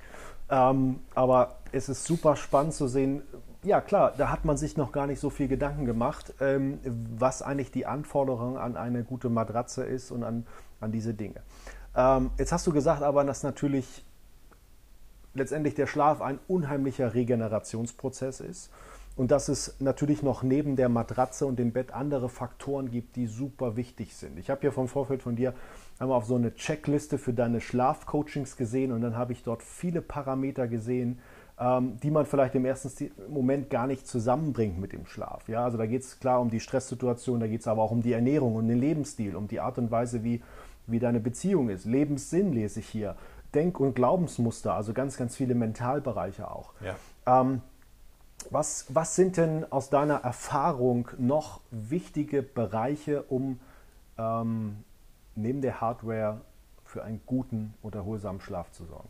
Ähm, 0.51 1.01
aber 1.15 1.59
es 1.73 1.89
ist 1.89 2.05
super 2.05 2.37
spannend 2.37 2.75
zu 2.75 2.89
sehen, 2.89 3.23
ja, 3.65 3.81
klar, 3.81 4.13
da 4.17 4.31
hat 4.31 4.45
man 4.45 4.57
sich 4.57 4.77
noch 4.77 4.93
gar 4.93 5.07
nicht 5.07 5.21
so 5.21 5.31
viel 5.31 5.49
Gedanken 5.49 5.85
gemacht, 5.85 6.35
ähm, 6.41 6.81
was 7.17 7.43
eigentlich 7.43 7.71
die 7.71 7.87
Anforderung 7.87 8.59
an 8.59 8.77
eine 8.77 9.05
gute 9.05 9.29
Matratze 9.29 9.85
ist 9.85 10.11
und 10.11 10.25
an, 10.25 10.47
an 10.81 10.91
diese 10.91 11.15
Dinge. 11.15 11.43
Ähm, 11.95 12.31
jetzt 12.39 12.53
hast 12.53 12.67
du 12.67 12.73
gesagt 12.73 13.03
aber, 13.03 13.25
dass 13.25 13.43
natürlich 13.43 14.05
letztendlich 15.35 15.75
der 15.75 15.87
Schlaf 15.87 16.21
ein 16.21 16.39
unheimlicher 16.49 17.15
Regenerationsprozess 17.15 18.41
ist 18.41 18.71
und 19.15 19.31
dass 19.31 19.49
es 19.49 19.77
natürlich 19.79 20.23
noch 20.23 20.43
neben 20.43 20.75
der 20.77 20.89
Matratze 20.89 21.47
und 21.47 21.59
dem 21.59 21.73
Bett 21.73 21.93
andere 21.93 22.29
Faktoren 22.29 22.91
gibt, 22.91 23.17
die 23.17 23.27
super 23.27 23.77
wichtig 23.77 24.17
sind. 24.17 24.39
Ich 24.39 24.51
habe 24.51 24.63
hier 24.63 24.73
vom 24.73 24.89
Vorfeld 24.89 25.23
von 25.23 25.37
dir 25.37 25.55
einmal 25.99 26.17
auf 26.17 26.25
so 26.25 26.35
eine 26.35 26.55
Checkliste 26.55 27.19
für 27.19 27.33
deine 27.33 27.61
Schlafcoachings 27.61 28.57
gesehen 28.57 28.91
und 28.91 29.03
dann 29.03 29.17
habe 29.17 29.33
ich 29.33 29.43
dort 29.43 29.63
viele 29.63 30.03
Parameter 30.03 30.67
gesehen, 30.67 31.21
die 32.03 32.11
man 32.11 32.27
vielleicht 32.27 32.57
im 32.57 32.65
ersten 32.65 33.11
Moment 33.29 33.71
gar 33.71 33.87
nicht 33.87 34.09
zusammenbringt 34.09 34.81
mit 34.81 34.93
dem 34.93 35.07
Schlaf. 35.07 35.49
Ja, 35.49 35.65
also 35.65 35.79
da 35.79 35.87
geht 35.87 36.03
es 36.03 36.19
klar 36.19 36.41
um 36.41 36.51
die 36.51 36.59
Stresssituation, 36.59 37.39
da 37.39 37.47
geht 37.47 37.61
es 37.61 37.69
aber 37.69 37.83
auch 37.83 37.93
um 37.93 38.03
die 38.03 38.13
Ernährung, 38.13 38.57
um 38.57 38.67
den 38.67 38.81
Lebensstil, 38.81 39.37
um 39.37 39.47
die 39.47 39.61
Art 39.61 39.79
und 39.79 39.91
Weise, 39.91 40.25
wie, 40.25 40.43
wie 40.89 40.99
deine 40.99 41.21
Beziehung 41.21 41.69
ist. 41.69 41.85
Lebenssinn 41.85 42.53
lese 42.53 42.81
ich 42.81 42.89
hier. 42.89 43.15
Denk- 43.55 43.79
und 43.79 43.95
Glaubensmuster, 43.95 44.75
also 44.75 44.93
ganz, 44.93 45.17
ganz 45.17 45.37
viele 45.37 45.55
Mentalbereiche 45.55 46.51
auch. 46.51 46.73
Ja. 46.81 46.97
Ähm, 47.27 47.61
was, 48.51 48.87
was 48.89 49.15
sind 49.15 49.37
denn 49.37 49.71
aus 49.71 49.89
deiner 49.91 50.17
Erfahrung 50.17 51.09
noch 51.19 51.61
wichtige 51.71 52.43
Bereiche, 52.43 53.23
um 53.23 53.61
ähm, 54.19 54.79
neben 55.37 55.61
der 55.61 55.81
Hardware 55.81 56.41
für 56.85 57.05
einen 57.05 57.21
guten 57.27 57.75
oder 57.83 58.01
erholsamen 58.01 58.41
Schlaf 58.41 58.73
zu 58.73 58.85
sorgen? 58.85 59.09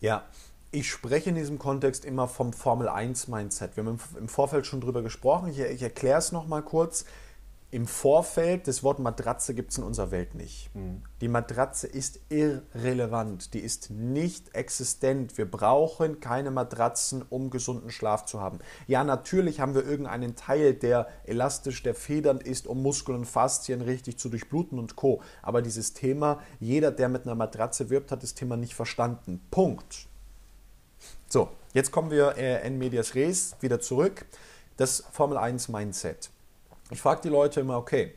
Ja, 0.00 0.24
ich 0.72 0.90
spreche 0.90 1.30
in 1.30 1.36
diesem 1.36 1.58
Kontext 1.58 2.04
immer 2.04 2.28
vom 2.28 2.52
Formel 2.52 2.88
1 2.88 3.28
Mindset. 3.28 3.76
Wir 3.76 3.84
haben 3.84 3.98
im 4.18 4.28
Vorfeld 4.28 4.66
schon 4.66 4.80
drüber 4.80 5.02
gesprochen. 5.02 5.50
Ich, 5.50 5.58
ich 5.58 5.82
erkläre 5.82 6.18
es 6.18 6.32
nochmal 6.32 6.62
kurz. 6.62 7.04
Im 7.72 7.86
Vorfeld, 7.86 8.66
das 8.66 8.82
Wort 8.82 8.98
Matratze 8.98 9.54
gibt 9.54 9.70
es 9.70 9.78
in 9.78 9.84
unserer 9.84 10.10
Welt 10.10 10.34
nicht. 10.34 10.74
Mhm. 10.74 11.02
Die 11.20 11.28
Matratze 11.28 11.86
ist 11.86 12.18
irrelevant, 12.28 13.54
die 13.54 13.60
ist 13.60 13.90
nicht 13.90 14.56
existent. 14.56 15.38
Wir 15.38 15.48
brauchen 15.48 16.18
keine 16.18 16.50
Matratzen, 16.50 17.24
um 17.30 17.48
gesunden 17.48 17.90
Schlaf 17.90 18.24
zu 18.24 18.40
haben. 18.40 18.58
Ja, 18.88 19.04
natürlich 19.04 19.60
haben 19.60 19.76
wir 19.76 19.86
irgendeinen 19.86 20.34
Teil, 20.34 20.74
der 20.74 21.06
elastisch, 21.22 21.84
der 21.84 21.94
federnd 21.94 22.42
ist, 22.42 22.66
um 22.66 22.82
Muskeln 22.82 23.18
und 23.18 23.26
Faszien 23.26 23.82
richtig 23.82 24.18
zu 24.18 24.30
durchbluten 24.30 24.80
und 24.80 24.96
Co. 24.96 25.22
Aber 25.40 25.62
dieses 25.62 25.94
Thema, 25.94 26.40
jeder, 26.58 26.90
der 26.90 27.08
mit 27.08 27.24
einer 27.24 27.36
Matratze 27.36 27.88
wirbt, 27.88 28.10
hat 28.10 28.24
das 28.24 28.34
Thema 28.34 28.56
nicht 28.56 28.74
verstanden. 28.74 29.46
Punkt. 29.52 30.09
So, 31.32 31.48
jetzt 31.74 31.92
kommen 31.92 32.10
wir 32.10 32.36
äh, 32.38 32.66
in 32.66 32.76
Medias 32.76 33.14
Res 33.14 33.54
wieder 33.60 33.78
zurück. 33.78 34.26
Das 34.76 35.04
Formel 35.12 35.38
1 35.38 35.68
Mindset. 35.68 36.28
Ich 36.90 37.00
frage 37.00 37.20
die 37.20 37.28
Leute 37.28 37.60
immer, 37.60 37.76
okay, 37.76 38.14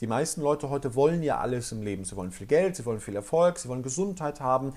die 0.00 0.08
meisten 0.08 0.40
Leute 0.40 0.68
heute 0.68 0.96
wollen 0.96 1.22
ja 1.22 1.38
alles 1.38 1.70
im 1.70 1.82
Leben. 1.82 2.04
Sie 2.04 2.16
wollen 2.16 2.32
viel 2.32 2.48
Geld, 2.48 2.74
sie 2.74 2.84
wollen 2.84 2.98
viel 2.98 3.14
Erfolg, 3.14 3.60
sie 3.60 3.68
wollen 3.68 3.84
Gesundheit 3.84 4.40
haben, 4.40 4.74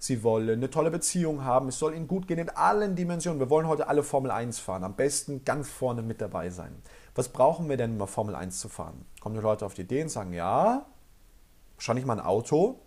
sie 0.00 0.24
wollen 0.24 0.50
eine 0.50 0.68
tolle 0.68 0.90
Beziehung 0.90 1.44
haben, 1.44 1.68
es 1.68 1.78
soll 1.78 1.94
ihnen 1.94 2.08
gut 2.08 2.26
gehen 2.26 2.40
in 2.40 2.50
allen 2.50 2.96
Dimensionen. 2.96 3.38
Wir 3.38 3.50
wollen 3.50 3.68
heute 3.68 3.86
alle 3.86 4.02
Formel 4.02 4.32
1 4.32 4.58
fahren, 4.58 4.82
am 4.82 4.96
besten 4.96 5.44
ganz 5.44 5.68
vorne 5.68 6.02
mit 6.02 6.20
dabei 6.20 6.50
sein. 6.50 6.74
Was 7.14 7.28
brauchen 7.28 7.68
wir 7.68 7.76
denn, 7.76 8.00
um 8.00 8.08
Formel 8.08 8.34
1 8.34 8.58
zu 8.58 8.68
fahren? 8.68 9.06
Kommen 9.20 9.36
die 9.36 9.42
Leute 9.42 9.64
auf 9.64 9.74
die 9.74 9.82
Idee 9.82 10.02
und 10.02 10.08
sagen, 10.08 10.32
ja, 10.32 10.86
wahrscheinlich 11.76 12.04
mal 12.04 12.18
ein 12.18 12.26
Auto. 12.26 12.80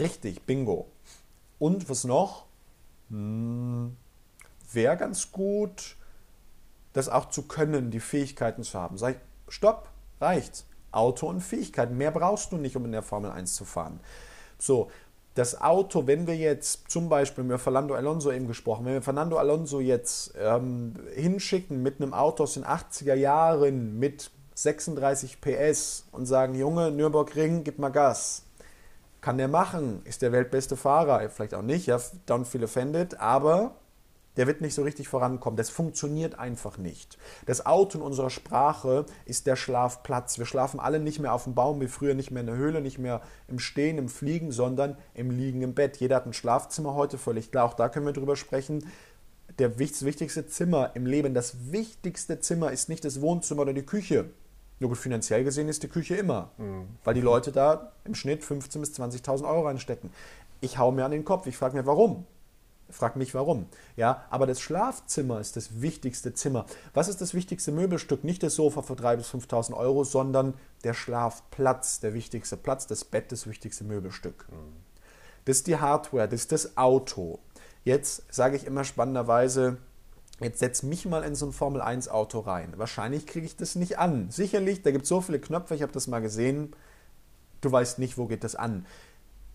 Richtig, 0.00 0.42
bingo. 0.46 0.88
Und 1.60 1.88
was 1.88 2.02
noch? 2.02 2.47
Hm, 3.10 3.96
wäre 4.72 4.96
ganz 4.96 5.32
gut, 5.32 5.96
das 6.92 7.08
auch 7.08 7.26
zu 7.26 7.42
können, 7.42 7.90
die 7.90 8.00
Fähigkeiten 8.00 8.62
zu 8.62 8.78
haben. 8.78 8.98
Sag 8.98 9.16
ich, 9.16 9.54
stopp, 9.54 9.88
reicht. 10.20 10.64
Auto 10.90 11.28
und 11.28 11.40
Fähigkeiten. 11.40 11.96
Mehr 11.96 12.10
brauchst 12.10 12.52
du 12.52 12.56
nicht, 12.56 12.76
um 12.76 12.84
in 12.84 12.92
der 12.92 13.02
Formel 13.02 13.30
1 13.30 13.54
zu 13.54 13.64
fahren. 13.64 14.00
So, 14.58 14.90
das 15.34 15.60
Auto, 15.60 16.06
wenn 16.06 16.26
wir 16.26 16.36
jetzt 16.36 16.90
zum 16.90 17.08
Beispiel, 17.08 17.44
haben 17.44 17.58
Fernando 17.58 17.94
Alonso 17.94 18.32
eben 18.32 18.48
gesprochen, 18.48 18.86
wenn 18.86 18.94
wir 18.94 19.02
Fernando 19.02 19.36
Alonso 19.36 19.78
jetzt 19.78 20.34
ähm, 20.36 20.94
hinschicken 21.14 21.82
mit 21.82 22.00
einem 22.00 22.12
Auto 22.12 22.42
aus 22.42 22.54
den 22.54 22.64
80er 22.64 23.14
Jahren 23.14 23.98
mit 23.98 24.32
36 24.54 25.40
PS 25.40 26.06
und 26.10 26.26
sagen, 26.26 26.56
Junge, 26.56 26.90
Nürburgring, 26.90 27.62
gib 27.62 27.78
mal 27.78 27.90
Gas. 27.90 28.47
Kann 29.28 29.36
der 29.36 29.48
machen, 29.48 30.00
ist 30.04 30.22
der 30.22 30.32
weltbeste 30.32 30.74
Fahrer, 30.74 31.28
vielleicht 31.28 31.52
auch 31.52 31.60
nicht, 31.60 31.84
ja, 31.84 32.00
don't 32.26 32.46
feel 32.46 32.64
offended, 32.64 33.20
aber 33.20 33.72
der 34.38 34.46
wird 34.46 34.62
nicht 34.62 34.72
so 34.72 34.80
richtig 34.84 35.06
vorankommen. 35.06 35.58
Das 35.58 35.68
funktioniert 35.68 36.38
einfach 36.38 36.78
nicht. 36.78 37.18
Das 37.44 37.66
Auto 37.66 37.98
in 37.98 38.02
unserer 38.02 38.30
Sprache 38.30 39.04
ist 39.26 39.46
der 39.46 39.56
Schlafplatz. 39.56 40.38
Wir 40.38 40.46
schlafen 40.46 40.80
alle 40.80 40.98
nicht 40.98 41.18
mehr 41.18 41.34
auf 41.34 41.44
dem 41.44 41.54
Baum, 41.54 41.82
wie 41.82 41.88
früher 41.88 42.14
nicht 42.14 42.30
mehr 42.30 42.40
in 42.40 42.46
der 42.46 42.56
Höhle, 42.56 42.80
nicht 42.80 42.96
mehr 42.96 43.20
im 43.48 43.58
Stehen, 43.58 43.98
im 43.98 44.08
Fliegen, 44.08 44.50
sondern 44.50 44.96
im 45.12 45.30
Liegen 45.30 45.60
im 45.60 45.74
Bett. 45.74 45.98
Jeder 45.98 46.16
hat 46.16 46.24
ein 46.24 46.32
Schlafzimmer 46.32 46.94
heute, 46.94 47.18
völlig 47.18 47.50
klar. 47.50 47.66
Auch 47.66 47.74
da 47.74 47.90
können 47.90 48.06
wir 48.06 48.14
drüber 48.14 48.34
sprechen. 48.34 48.86
Der 49.58 49.78
wichtigste 49.78 50.46
Zimmer 50.46 50.92
im 50.94 51.04
Leben, 51.04 51.34
das 51.34 51.70
wichtigste 51.70 52.40
Zimmer 52.40 52.72
ist 52.72 52.88
nicht 52.88 53.04
das 53.04 53.20
Wohnzimmer 53.20 53.60
oder 53.60 53.74
die 53.74 53.84
Küche. 53.84 54.30
Nur 54.80 54.90
gut, 54.90 54.98
finanziell 54.98 55.44
gesehen 55.44 55.68
ist 55.68 55.82
die 55.82 55.88
Küche 55.88 56.16
immer, 56.16 56.50
mhm. 56.58 56.86
weil 57.04 57.14
die 57.14 57.20
Leute 57.20 57.52
da 57.52 57.92
im 58.04 58.14
Schnitt 58.14 58.42
15.000 58.42 58.78
bis 58.78 58.90
20.000 58.98 59.48
Euro 59.48 59.66
reinstecken. 59.66 60.10
Ich 60.60 60.78
hau 60.78 60.90
mir 60.92 61.04
an 61.04 61.10
den 61.10 61.24
Kopf, 61.24 61.46
ich 61.46 61.56
frage 61.56 61.76
mich, 61.76 61.86
warum? 61.86 62.26
Frag 62.90 63.16
mich 63.16 63.34
warum. 63.34 63.66
Ja, 63.96 64.24
aber 64.30 64.46
das 64.46 64.60
Schlafzimmer 64.60 65.40
ist 65.40 65.56
das 65.56 65.82
wichtigste 65.82 66.32
Zimmer. 66.32 66.64
Was 66.94 67.08
ist 67.08 67.20
das 67.20 67.34
wichtigste 67.34 67.70
Möbelstück? 67.70 68.24
Nicht 68.24 68.42
das 68.42 68.54
Sofa 68.54 68.80
für 68.80 68.94
3.000 68.94 69.16
bis 69.16 69.28
5.000 69.30 69.74
Euro, 69.74 70.04
sondern 70.04 70.54
der 70.84 70.94
Schlafplatz, 70.94 72.00
der 72.00 72.14
wichtigste 72.14 72.56
Platz, 72.56 72.86
das 72.86 73.04
Bett, 73.04 73.30
das 73.30 73.46
wichtigste 73.46 73.84
Möbelstück. 73.84 74.46
Das 75.44 75.58
ist 75.58 75.66
die 75.66 75.76
Hardware, 75.76 76.28
das 76.28 76.40
ist 76.40 76.52
das 76.52 76.76
Auto. 76.78 77.40
Jetzt 77.84 78.22
sage 78.32 78.56
ich 78.56 78.66
immer 78.66 78.84
spannenderweise, 78.84 79.78
jetzt 80.40 80.60
setz 80.60 80.82
mich 80.82 81.06
mal 81.06 81.24
in 81.24 81.34
so 81.34 81.46
ein 81.46 81.52
Formel 81.52 81.80
1 81.80 82.08
Auto 82.08 82.40
rein. 82.40 82.72
Wahrscheinlich 82.76 83.26
kriege 83.26 83.46
ich 83.46 83.56
das 83.56 83.74
nicht 83.74 83.98
an. 83.98 84.30
Sicherlich, 84.30 84.82
da 84.82 84.90
gibt 84.90 85.04
es 85.04 85.08
so 85.08 85.20
viele 85.20 85.38
Knöpfe, 85.38 85.74
ich 85.74 85.82
habe 85.82 85.92
das 85.92 86.06
mal 86.06 86.20
gesehen. 86.20 86.74
Du 87.60 87.72
weißt 87.72 87.98
nicht, 87.98 88.18
wo 88.18 88.26
geht 88.26 88.44
das 88.44 88.54
an. 88.54 88.86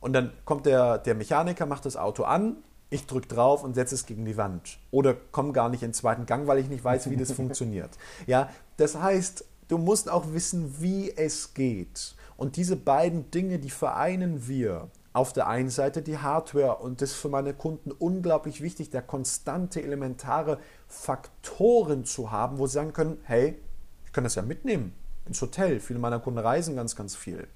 Und 0.01 0.13
dann 0.13 0.33
kommt 0.43 0.65
der, 0.65 0.97
der 0.97 1.15
Mechaniker, 1.15 1.65
macht 1.65 1.85
das 1.85 1.95
Auto 1.95 2.23
an, 2.23 2.57
ich 2.89 3.07
drücke 3.07 3.27
drauf 3.27 3.63
und 3.63 3.73
setze 3.73 3.95
es 3.95 4.05
gegen 4.05 4.25
die 4.25 4.37
Wand. 4.37 4.77
Oder 4.91 5.13
komme 5.13 5.51
gar 5.53 5.69
nicht 5.69 5.81
in 5.81 5.89
den 5.89 5.93
zweiten 5.93 6.25
Gang, 6.25 6.45
weil 6.45 6.59
ich 6.59 6.69
nicht 6.69 6.83
weiß, 6.83 7.09
wie 7.09 7.17
das 7.17 7.31
funktioniert. 7.33 7.89
Ja, 8.27 8.49
das 8.77 8.95
heißt, 8.95 9.45
du 9.69 9.77
musst 9.77 10.11
auch 10.11 10.33
wissen, 10.33 10.75
wie 10.79 11.11
es 11.15 11.53
geht. 11.53 12.15
Und 12.37 12.57
diese 12.57 12.75
beiden 12.75 13.31
Dinge, 13.31 13.59
die 13.59 13.69
vereinen 13.69 14.47
wir. 14.47 14.89
Auf 15.13 15.31
der 15.31 15.47
einen 15.47 15.69
Seite 15.69 16.01
die 16.01 16.17
Hardware 16.17 16.77
und 16.77 17.01
das 17.01 17.11
ist 17.11 17.17
für 17.17 17.29
meine 17.29 17.53
Kunden 17.53 17.91
unglaublich 17.91 18.61
wichtig, 18.61 18.89
der 18.89 19.03
konstante, 19.03 19.81
elementare 19.81 20.57
Faktoren 20.87 22.03
zu 22.03 22.31
haben, 22.31 22.57
wo 22.57 22.65
sie 22.65 22.73
sagen 22.73 22.93
können, 22.93 23.19
hey, 23.23 23.59
ich 24.05 24.11
kann 24.11 24.23
das 24.23 24.35
ja 24.35 24.41
mitnehmen 24.41 24.93
ins 25.25 25.41
Hotel. 25.41 25.79
Viele 25.79 25.99
meiner 25.99 26.19
Kunden 26.19 26.39
reisen 26.39 26.75
ganz, 26.75 26.95
ganz 26.95 27.15
viel. 27.15 27.47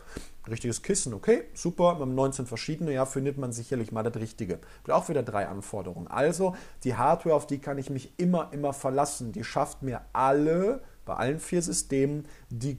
Richtiges 0.48 0.82
Kissen, 0.82 1.14
okay, 1.14 1.44
super. 1.54 1.96
Wir 1.96 2.02
haben 2.02 2.16
19 2.16 2.46
verschiedene, 2.46 2.94
ja, 2.94 3.06
findet 3.06 3.38
man 3.38 3.52
sicherlich 3.52 3.92
mal 3.92 4.04
das 4.04 4.16
Richtige. 4.16 4.60
Auch 4.88 5.10
wieder 5.10 5.24
drei 5.24 5.48
Anforderungen. 5.48 6.08
Also, 6.08 6.56
die 6.84 6.96
Hardware, 6.96 7.36
auf 7.36 7.48
die 7.48 7.60
kann 7.60 7.78
ich 7.78 7.90
mich 7.90 8.14
immer, 8.18 8.54
immer 8.54 8.72
verlassen. 8.72 9.34
Die 9.34 9.44
schafft 9.44 9.82
mir 9.84 10.02
alle, 10.14 10.82
bei 11.06 11.16
allen 11.16 11.40
vier 11.40 11.62
Systemen, 11.62 12.28
die 12.50 12.78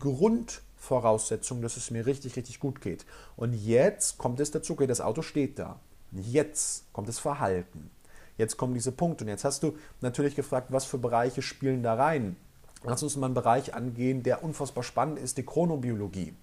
Grundvoraussetzung, 0.79 1.61
dass 1.61 1.77
es 1.77 1.91
mir 1.91 2.07
richtig, 2.07 2.37
richtig 2.37 2.61
gut 2.61 2.81
geht. 2.81 3.05
Und 3.37 3.53
jetzt 3.53 4.19
kommt 4.19 4.41
es 4.41 4.51
dazu, 4.51 4.75
okay, 4.75 4.87
das 4.87 5.01
Auto 5.01 5.23
steht 5.23 5.59
da. 5.59 5.79
Jetzt 6.13 6.85
kommt 6.93 7.09
das 7.09 7.19
Verhalten. 7.19 7.91
Jetzt 8.37 8.57
kommen 8.57 8.75
diese 8.75 8.93
Punkte. 8.93 9.25
Und 9.25 9.29
jetzt 9.29 9.45
hast 9.45 9.63
du 9.63 9.77
natürlich 10.01 10.35
gefragt, 10.35 10.69
was 10.71 10.85
für 10.85 10.99
Bereiche 10.99 11.43
spielen 11.43 11.83
da 11.83 11.95
rein? 11.95 12.37
Lass 12.85 13.03
uns 13.03 13.17
mal 13.17 13.27
einen 13.27 13.35
Bereich 13.35 13.75
angehen, 13.75 14.23
der 14.23 14.45
unfassbar 14.45 14.85
spannend 14.85 15.19
ist, 15.19 15.37
die 15.37 15.45
Chronobiologie. 15.45 16.35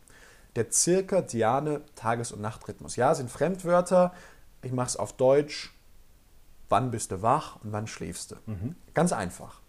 Der 0.55 0.69
zirkadiane 0.69 1.81
Tages- 1.95 2.31
und 2.31 2.41
Nachtrhythmus. 2.41 2.97
Ja, 2.97 3.15
sind 3.15 3.31
Fremdwörter. 3.31 4.13
Ich 4.61 4.73
mache 4.73 4.89
es 4.89 4.97
auf 4.97 5.13
Deutsch. 5.13 5.73
Wann 6.67 6.91
bist 6.91 7.11
du 7.11 7.21
wach 7.21 7.57
und 7.63 7.71
wann 7.71 7.87
schläfst 7.87 8.31
du? 8.31 8.35
Mhm. 8.45 8.75
Ganz 8.93 9.13
einfach. 9.13 9.61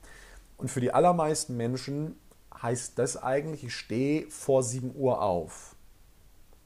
Und 0.57 0.71
für 0.71 0.81
die 0.81 0.93
allermeisten 0.93 1.57
Menschen 1.57 2.17
heißt 2.63 2.99
das 2.99 3.23
eigentlich, 3.23 3.65
ich 3.65 3.75
stehe 3.75 4.29
vor 4.31 4.63
7 4.63 4.93
Uhr 4.95 5.23
auf. 5.23 5.77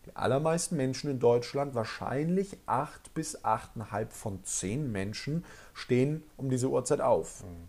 Die 0.07 0.17
allermeisten 0.17 0.77
Menschen 0.77 1.11
in 1.11 1.21
Deutschland, 1.21 1.75
wahrscheinlich 1.75 2.57
8 2.67 3.13
bis 3.15 3.45
8,5 3.45 4.11
von 4.11 4.45
10 4.45 4.91
Menschen, 4.91 5.45
stehen 5.75 6.23
um 6.37 6.49
diese 6.49 6.69
Uhrzeit 6.69 7.01
auf. 7.01 7.45
Mhm. 7.45 7.69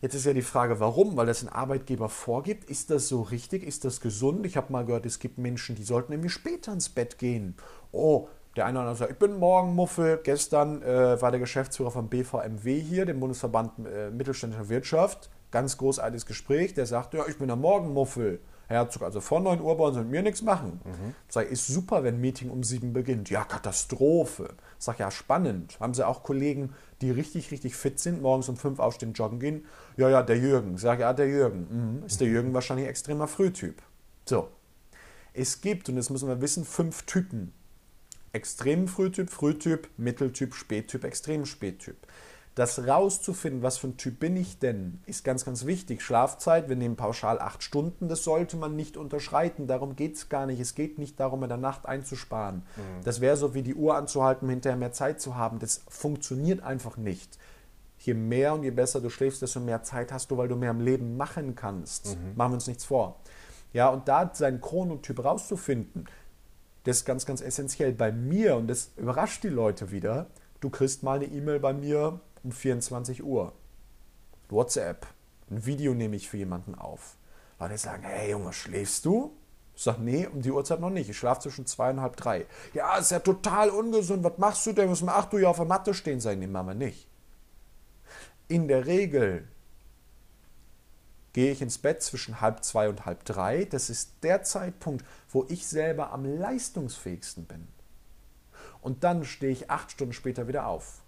Jetzt 0.00 0.14
ist 0.14 0.24
ja 0.24 0.32
die 0.32 0.40
Frage, 0.40 0.80
warum? 0.80 1.16
Weil 1.18 1.26
das 1.26 1.42
ein 1.42 1.50
Arbeitgeber 1.50 2.08
vorgibt. 2.08 2.70
Ist 2.70 2.90
das 2.90 3.08
so 3.08 3.20
richtig? 3.20 3.62
Ist 3.62 3.84
das 3.84 4.00
gesund? 4.00 4.46
Ich 4.46 4.56
habe 4.56 4.72
mal 4.72 4.86
gehört, 4.86 5.04
es 5.04 5.18
gibt 5.18 5.36
Menschen, 5.36 5.76
die 5.76 5.82
sollten 5.82 6.12
irgendwie 6.12 6.30
später 6.30 6.72
ins 6.72 6.88
Bett 6.88 7.18
gehen. 7.18 7.54
Oh, 7.92 8.28
der 8.56 8.64
eine 8.64 8.78
oder 8.78 8.88
andere 8.88 8.96
sagt, 8.96 9.12
ich 9.12 9.18
bin 9.18 9.38
morgen 9.38 9.74
Muffel. 9.74 10.18
Gestern 10.24 10.82
äh, 10.82 11.20
war 11.20 11.30
der 11.30 11.40
Geschäftsführer 11.40 11.90
vom 11.90 12.08
BVMW 12.08 12.80
hier, 12.80 13.04
dem 13.04 13.20
Bundesverband 13.20 13.86
äh, 13.86 14.10
Mittelständischer 14.10 14.70
Wirtschaft. 14.70 15.28
Ganz 15.50 15.78
großartiges 15.78 16.26
Gespräch. 16.26 16.74
Der 16.74 16.86
sagt, 16.86 17.14
ja, 17.14 17.26
ich 17.28 17.38
bin 17.38 17.48
der 17.48 17.56
Morgenmuffel. 17.56 18.40
Herzog, 18.68 19.02
also 19.02 19.20
vor 19.20 19.40
9 19.40 19.60
Uhr 19.60 19.78
wollen 19.78 19.94
Sie 19.94 20.00
mit 20.00 20.10
mir 20.10 20.22
nichts 20.22 20.42
machen. 20.42 20.80
Mhm. 20.84 21.14
Sag, 21.28 21.50
ist 21.50 21.66
super, 21.66 22.04
wenn 22.04 22.20
Meeting 22.20 22.50
um 22.50 22.62
7 22.62 22.92
beginnt. 22.92 23.28
Ja, 23.28 23.42
Katastrophe. 23.42 24.54
Sag, 24.78 25.00
ja, 25.00 25.10
spannend. 25.10 25.78
Haben 25.80 25.92
Sie 25.92 26.06
auch 26.06 26.22
Kollegen, 26.22 26.72
die 27.00 27.10
richtig, 27.10 27.50
richtig 27.50 27.74
fit 27.74 27.98
sind, 27.98 28.22
morgens 28.22 28.48
um 28.48 28.56
5 28.56 28.78
aufstehen, 28.78 29.12
joggen 29.12 29.40
gehen? 29.40 29.66
Ja, 29.96 30.08
ja, 30.08 30.22
der 30.22 30.38
Jürgen. 30.38 30.78
Sag, 30.78 31.00
ja, 31.00 31.12
der 31.12 31.26
Jürgen. 31.26 31.98
Mhm. 31.98 32.06
Ist 32.06 32.20
der 32.20 32.28
Jürgen 32.28 32.54
wahrscheinlich 32.54 32.86
extremer 32.86 33.26
Frühtyp. 33.26 33.82
So. 34.24 34.48
Es 35.32 35.60
gibt, 35.60 35.88
und 35.88 35.96
das 35.96 36.08
müssen 36.08 36.28
wir 36.28 36.40
wissen, 36.40 36.64
fünf 36.64 37.02
Typen. 37.06 37.52
Extrem 38.32 38.86
Frühtyp, 38.86 39.30
Frühtyp, 39.30 39.88
Mitteltyp, 39.96 40.54
Spättyp, 40.54 41.02
Extrem 41.02 41.44
Spättyp. 41.44 41.96
Das 42.60 42.86
rauszufinden, 42.86 43.62
was 43.62 43.78
für 43.78 43.86
ein 43.86 43.96
Typ 43.96 44.20
bin 44.20 44.36
ich 44.36 44.58
denn, 44.58 45.00
ist 45.06 45.24
ganz, 45.24 45.46
ganz 45.46 45.64
wichtig. 45.64 46.02
Schlafzeit, 46.02 46.68
wir 46.68 46.76
nehmen 46.76 46.94
pauschal 46.94 47.38
acht 47.38 47.62
Stunden, 47.62 48.06
das 48.06 48.22
sollte 48.22 48.58
man 48.58 48.76
nicht 48.76 48.98
unterschreiten. 48.98 49.66
Darum 49.66 49.96
geht 49.96 50.16
es 50.16 50.28
gar 50.28 50.44
nicht. 50.44 50.60
Es 50.60 50.74
geht 50.74 50.98
nicht 50.98 51.18
darum, 51.18 51.42
in 51.42 51.48
der 51.48 51.56
Nacht 51.56 51.86
einzusparen. 51.86 52.56
Mhm. 52.56 53.02
Das 53.02 53.22
wäre 53.22 53.38
so 53.38 53.54
wie 53.54 53.62
die 53.62 53.74
Uhr 53.74 53.96
anzuhalten, 53.96 54.44
um 54.44 54.50
hinterher 54.50 54.76
mehr 54.76 54.92
Zeit 54.92 55.22
zu 55.22 55.36
haben. 55.36 55.58
Das 55.58 55.80
funktioniert 55.88 56.62
einfach 56.62 56.98
nicht. 56.98 57.38
Je 57.96 58.12
mehr 58.12 58.52
und 58.52 58.62
je 58.62 58.72
besser 58.72 59.00
du 59.00 59.08
schläfst, 59.08 59.40
desto 59.40 59.60
mehr 59.60 59.82
Zeit 59.82 60.12
hast 60.12 60.30
du, 60.30 60.36
weil 60.36 60.48
du 60.48 60.56
mehr 60.56 60.72
im 60.72 60.82
Leben 60.82 61.16
machen 61.16 61.54
kannst. 61.54 62.08
Mhm. 62.08 62.36
Machen 62.36 62.50
wir 62.50 62.56
uns 62.56 62.66
nichts 62.66 62.84
vor. 62.84 63.20
Ja, 63.72 63.88
und 63.88 64.06
da 64.06 64.32
seinen 64.34 64.60
Chronotyp 64.60 65.24
rauszufinden, 65.24 66.04
das 66.84 66.98
ist 66.98 67.04
ganz, 67.06 67.24
ganz 67.24 67.40
essentiell. 67.40 67.94
Bei 67.94 68.12
mir, 68.12 68.56
und 68.56 68.66
das 68.66 68.90
überrascht 68.98 69.44
die 69.44 69.48
Leute 69.48 69.90
wieder, 69.92 70.26
du 70.60 70.68
kriegst 70.68 71.02
mal 71.02 71.14
eine 71.14 71.24
E-Mail 71.24 71.58
bei 71.58 71.72
mir, 71.72 72.20
um 72.42 72.52
24 72.52 73.22
Uhr. 73.22 73.52
WhatsApp. 74.48 75.06
Ein 75.50 75.64
Video 75.66 75.94
nehme 75.94 76.16
ich 76.16 76.28
für 76.28 76.36
jemanden 76.36 76.74
auf. 76.74 77.16
Leute 77.58 77.78
sagen, 77.78 78.04
hey 78.04 78.30
Junge, 78.30 78.52
schläfst 78.52 79.04
du? 79.04 79.36
Ich 79.74 79.82
sage, 79.82 80.02
nee, 80.02 80.26
um 80.26 80.42
die 80.42 80.50
Uhrzeit 80.50 80.80
noch 80.80 80.90
nicht. 80.90 81.08
Ich 81.08 81.18
schlafe 81.18 81.42
zwischen 81.42 81.66
zwei 81.66 81.90
und 81.90 82.00
halb 82.00 82.16
drei. 82.16 82.46
Ja, 82.74 82.98
ist 82.98 83.10
ja 83.10 83.18
total 83.18 83.70
ungesund. 83.70 84.24
Was 84.24 84.38
machst 84.38 84.66
du 84.66 84.72
denn? 84.72 84.88
Muss 84.88 85.02
man 85.02 85.14
acht 85.14 85.32
Uhr 85.32 85.48
auf 85.48 85.56
der 85.56 85.66
Matte 85.66 85.94
stehen 85.94 86.20
sein? 86.20 86.38
Nee, 86.38 86.46
wir 86.46 86.74
nicht. 86.74 87.08
In 88.48 88.68
der 88.68 88.86
Regel 88.86 89.48
gehe 91.32 91.52
ich 91.52 91.62
ins 91.62 91.78
Bett 91.78 92.02
zwischen 92.02 92.40
halb 92.40 92.64
zwei 92.64 92.88
und 92.88 93.06
halb 93.06 93.24
drei. 93.24 93.64
Das 93.64 93.90
ist 93.90 94.22
der 94.22 94.42
Zeitpunkt, 94.42 95.04
wo 95.30 95.46
ich 95.48 95.66
selber 95.66 96.12
am 96.12 96.24
leistungsfähigsten 96.24 97.44
bin. 97.44 97.68
Und 98.80 99.04
dann 99.04 99.24
stehe 99.24 99.52
ich 99.52 99.70
acht 99.70 99.92
Stunden 99.92 100.12
später 100.12 100.48
wieder 100.48 100.66
auf. 100.66 101.02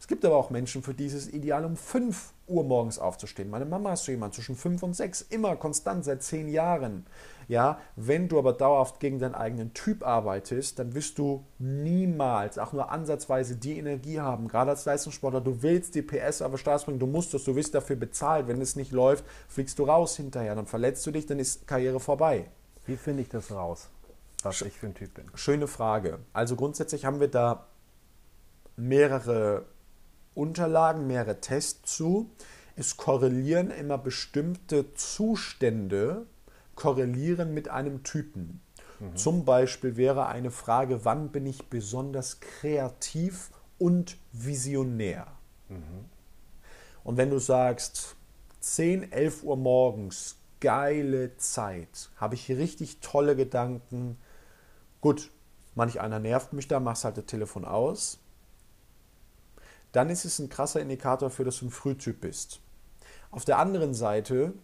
Es 0.00 0.06
gibt 0.06 0.24
aber 0.24 0.36
auch 0.36 0.50
Menschen, 0.50 0.82
für 0.82 0.94
die 0.94 1.06
ist 1.06 1.14
es 1.14 1.28
ideal, 1.28 1.64
um 1.64 1.76
5 1.76 2.32
Uhr 2.46 2.64
morgens 2.64 2.98
aufzustehen. 2.98 3.50
Meine 3.50 3.64
Mama 3.64 3.92
ist 3.92 4.04
so 4.04 4.12
jemand 4.12 4.34
zwischen 4.34 4.54
5 4.54 4.82
und 4.82 4.94
6, 4.94 5.22
immer 5.22 5.56
konstant 5.56 6.04
seit 6.04 6.22
10 6.22 6.48
Jahren. 6.48 7.04
Ja, 7.48 7.80
wenn 7.96 8.28
du 8.28 8.38
aber 8.38 8.52
dauerhaft 8.52 9.00
gegen 9.00 9.18
deinen 9.18 9.34
eigenen 9.34 9.74
Typ 9.74 10.06
arbeitest, 10.06 10.78
dann 10.78 10.94
wirst 10.94 11.18
du 11.18 11.44
niemals 11.58 12.58
auch 12.58 12.72
nur 12.72 12.90
ansatzweise 12.90 13.56
die 13.56 13.78
Energie 13.78 14.20
haben. 14.20 14.48
Gerade 14.48 14.70
als 14.70 14.84
Leistungssportler, 14.84 15.40
du 15.40 15.62
willst 15.62 15.94
die 15.94 16.02
PS 16.02 16.42
auf 16.42 16.52
die 16.52 16.58
Straße 16.58 16.84
bringen, 16.84 17.00
du 17.00 17.06
musst 17.06 17.34
das, 17.34 17.44
du 17.44 17.56
wirst 17.56 17.74
dafür 17.74 17.96
bezahlt. 17.96 18.48
Wenn 18.48 18.60
es 18.60 18.76
nicht 18.76 18.92
läuft, 18.92 19.24
fliegst 19.48 19.78
du 19.78 19.84
raus 19.84 20.16
hinterher, 20.16 20.54
dann 20.54 20.66
verletzt 20.66 21.06
du 21.06 21.10
dich, 21.10 21.26
dann 21.26 21.38
ist 21.38 21.66
Karriere 21.66 22.00
vorbei. 22.00 22.48
Wie 22.86 22.96
finde 22.96 23.22
ich 23.22 23.28
das 23.28 23.50
raus, 23.50 23.88
was 24.42 24.60
ich 24.62 24.78
für 24.78 24.86
ein 24.86 24.94
Typ 24.94 25.14
bin? 25.14 25.24
Schöne 25.34 25.66
Frage. 25.66 26.20
Also 26.32 26.54
grundsätzlich 26.54 27.04
haben 27.04 27.18
wir 27.18 27.28
da 27.28 27.66
mehrere 28.76 29.64
Unterlagen, 30.34 31.06
mehrere 31.06 31.40
Tests 31.40 31.96
zu. 31.96 32.30
Es 32.76 32.96
korrelieren 32.96 33.70
immer 33.70 33.98
bestimmte 33.98 34.94
Zustände, 34.94 36.26
korrelieren 36.74 37.52
mit 37.52 37.68
einem 37.68 38.02
Typen. 38.04 38.60
Mhm. 39.00 39.16
Zum 39.16 39.44
Beispiel 39.44 39.96
wäre 39.96 40.26
eine 40.26 40.50
Frage, 40.50 41.04
wann 41.04 41.30
bin 41.30 41.46
ich 41.46 41.68
besonders 41.68 42.40
kreativ 42.40 43.50
und 43.78 44.16
visionär? 44.32 45.26
Mhm. 45.68 46.06
Und 47.04 47.16
wenn 47.16 47.30
du 47.30 47.38
sagst, 47.38 48.16
10, 48.60 49.12
11 49.12 49.42
Uhr 49.44 49.56
morgens, 49.56 50.36
geile 50.60 51.36
Zeit, 51.36 52.10
habe 52.16 52.34
ich 52.34 52.50
richtig 52.50 53.00
tolle 53.00 53.36
Gedanken, 53.36 54.18
gut, 55.00 55.30
manch 55.74 56.00
einer 56.00 56.18
nervt 56.18 56.52
mich 56.52 56.68
da, 56.68 56.80
machst 56.80 57.04
halt 57.04 57.16
das 57.16 57.26
Telefon 57.26 57.64
aus, 57.64 58.18
dann 59.98 60.10
ist 60.10 60.24
es 60.24 60.38
ein 60.38 60.48
krasser 60.48 60.80
Indikator 60.80 61.28
für, 61.28 61.42
dass 61.42 61.58
du 61.58 61.66
ein 61.66 61.70
Frühtyp 61.70 62.20
bist. 62.20 62.60
Auf 63.32 63.44
der 63.44 63.58
anderen 63.58 63.94
Seite 63.94 64.54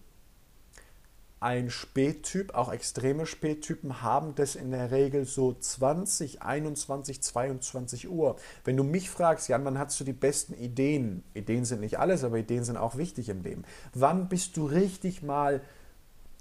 ein 1.40 1.70
Spättyp, 1.70 2.55
auch 2.55 2.73
extreme 2.73 3.27
Spättypen 3.27 4.01
haben 4.01 4.37
das 4.37 4.55
in 4.55 4.70
der 4.70 4.92
Regel 4.92 5.25
so 5.25 5.53
20, 5.53 6.42
21, 6.42 7.20
22 7.20 8.09
Uhr. 8.09 8.37
Wenn 8.62 8.77
du 8.77 8.85
mich 8.85 9.11
fragst, 9.11 9.49
Jan, 9.49 9.64
wann 9.64 9.77
hast 9.77 9.99
du 9.99 10.05
die 10.05 10.12
besten 10.12 10.55
Ideen? 10.55 11.25
Ideen 11.35 11.64
sind 11.64 11.81
nicht 11.81 11.99
alles, 11.99 12.23
aber 12.23 12.38
Ideen 12.38 12.62
sind 12.62 12.77
auch 12.77 12.97
wichtig 12.97 13.29
im 13.29 13.42
Leben. 13.42 13.64
Wann 13.92 14.29
bist 14.29 14.57
du 14.57 14.66
richtig 14.66 15.25
mal 15.25 15.62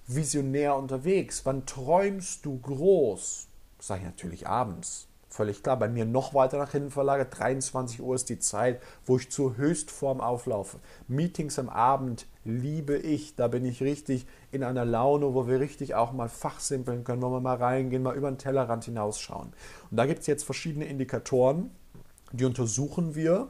visionär 0.06 0.76
unterwegs? 0.76 1.48
Wann 1.48 1.66
träumst 1.66 2.46
du 2.46 2.60
groß? 2.60 3.48
Sag 3.80 3.98
ich 3.98 4.06
natürlich 4.06 4.48
abends. 4.48 5.08
Völlig 5.34 5.64
klar. 5.64 5.80
Bei 5.80 5.90
mir 5.90 6.06
noch 6.06 6.36
weiter 6.36 6.60
nach 6.60 6.74
hinten 6.74 6.92
verlagert. 6.92 7.40
23 7.40 8.04
Uhr 8.04 8.14
ist 8.14 8.30
die 8.30 8.38
Zeit, 8.38 8.80
wo 9.04 9.18
ich 9.18 9.32
zur 9.32 9.58
Höchstform 9.58 10.22
auflaufe. 10.22 10.78
Meetings 11.08 11.58
am 11.58 11.70
Abend 11.70 12.28
liebe 12.46 12.96
ich. 12.96 13.36
Da 13.36 13.48
bin 13.48 13.66
ich 13.66 13.82
richtig 13.82 14.28
in 14.52 14.64
einer 14.64 14.86
Laune, 14.86 15.34
wo 15.34 15.48
wir 15.48 15.60
richtig 15.60 15.96
auch 15.96 16.12
mal 16.12 16.30
fachsimpeln 16.30 17.04
können, 17.04 17.24
wo 17.24 17.32
wir 17.32 17.40
mal 17.40 17.56
reingehen, 17.58 18.04
mal 18.04 18.16
über 18.16 18.30
den 18.30 18.38
Tellerrand 18.38 18.86
hinausschauen. 18.86 19.54
Und 19.90 19.98
da 19.98 20.06
gibt 20.06 20.20
es 20.20 20.28
jetzt 20.28 20.44
verschiedene 20.44 20.86
Indikatoren, 20.86 21.72
die 22.32 22.46
untersuchen 22.46 23.16
wir. 23.16 23.48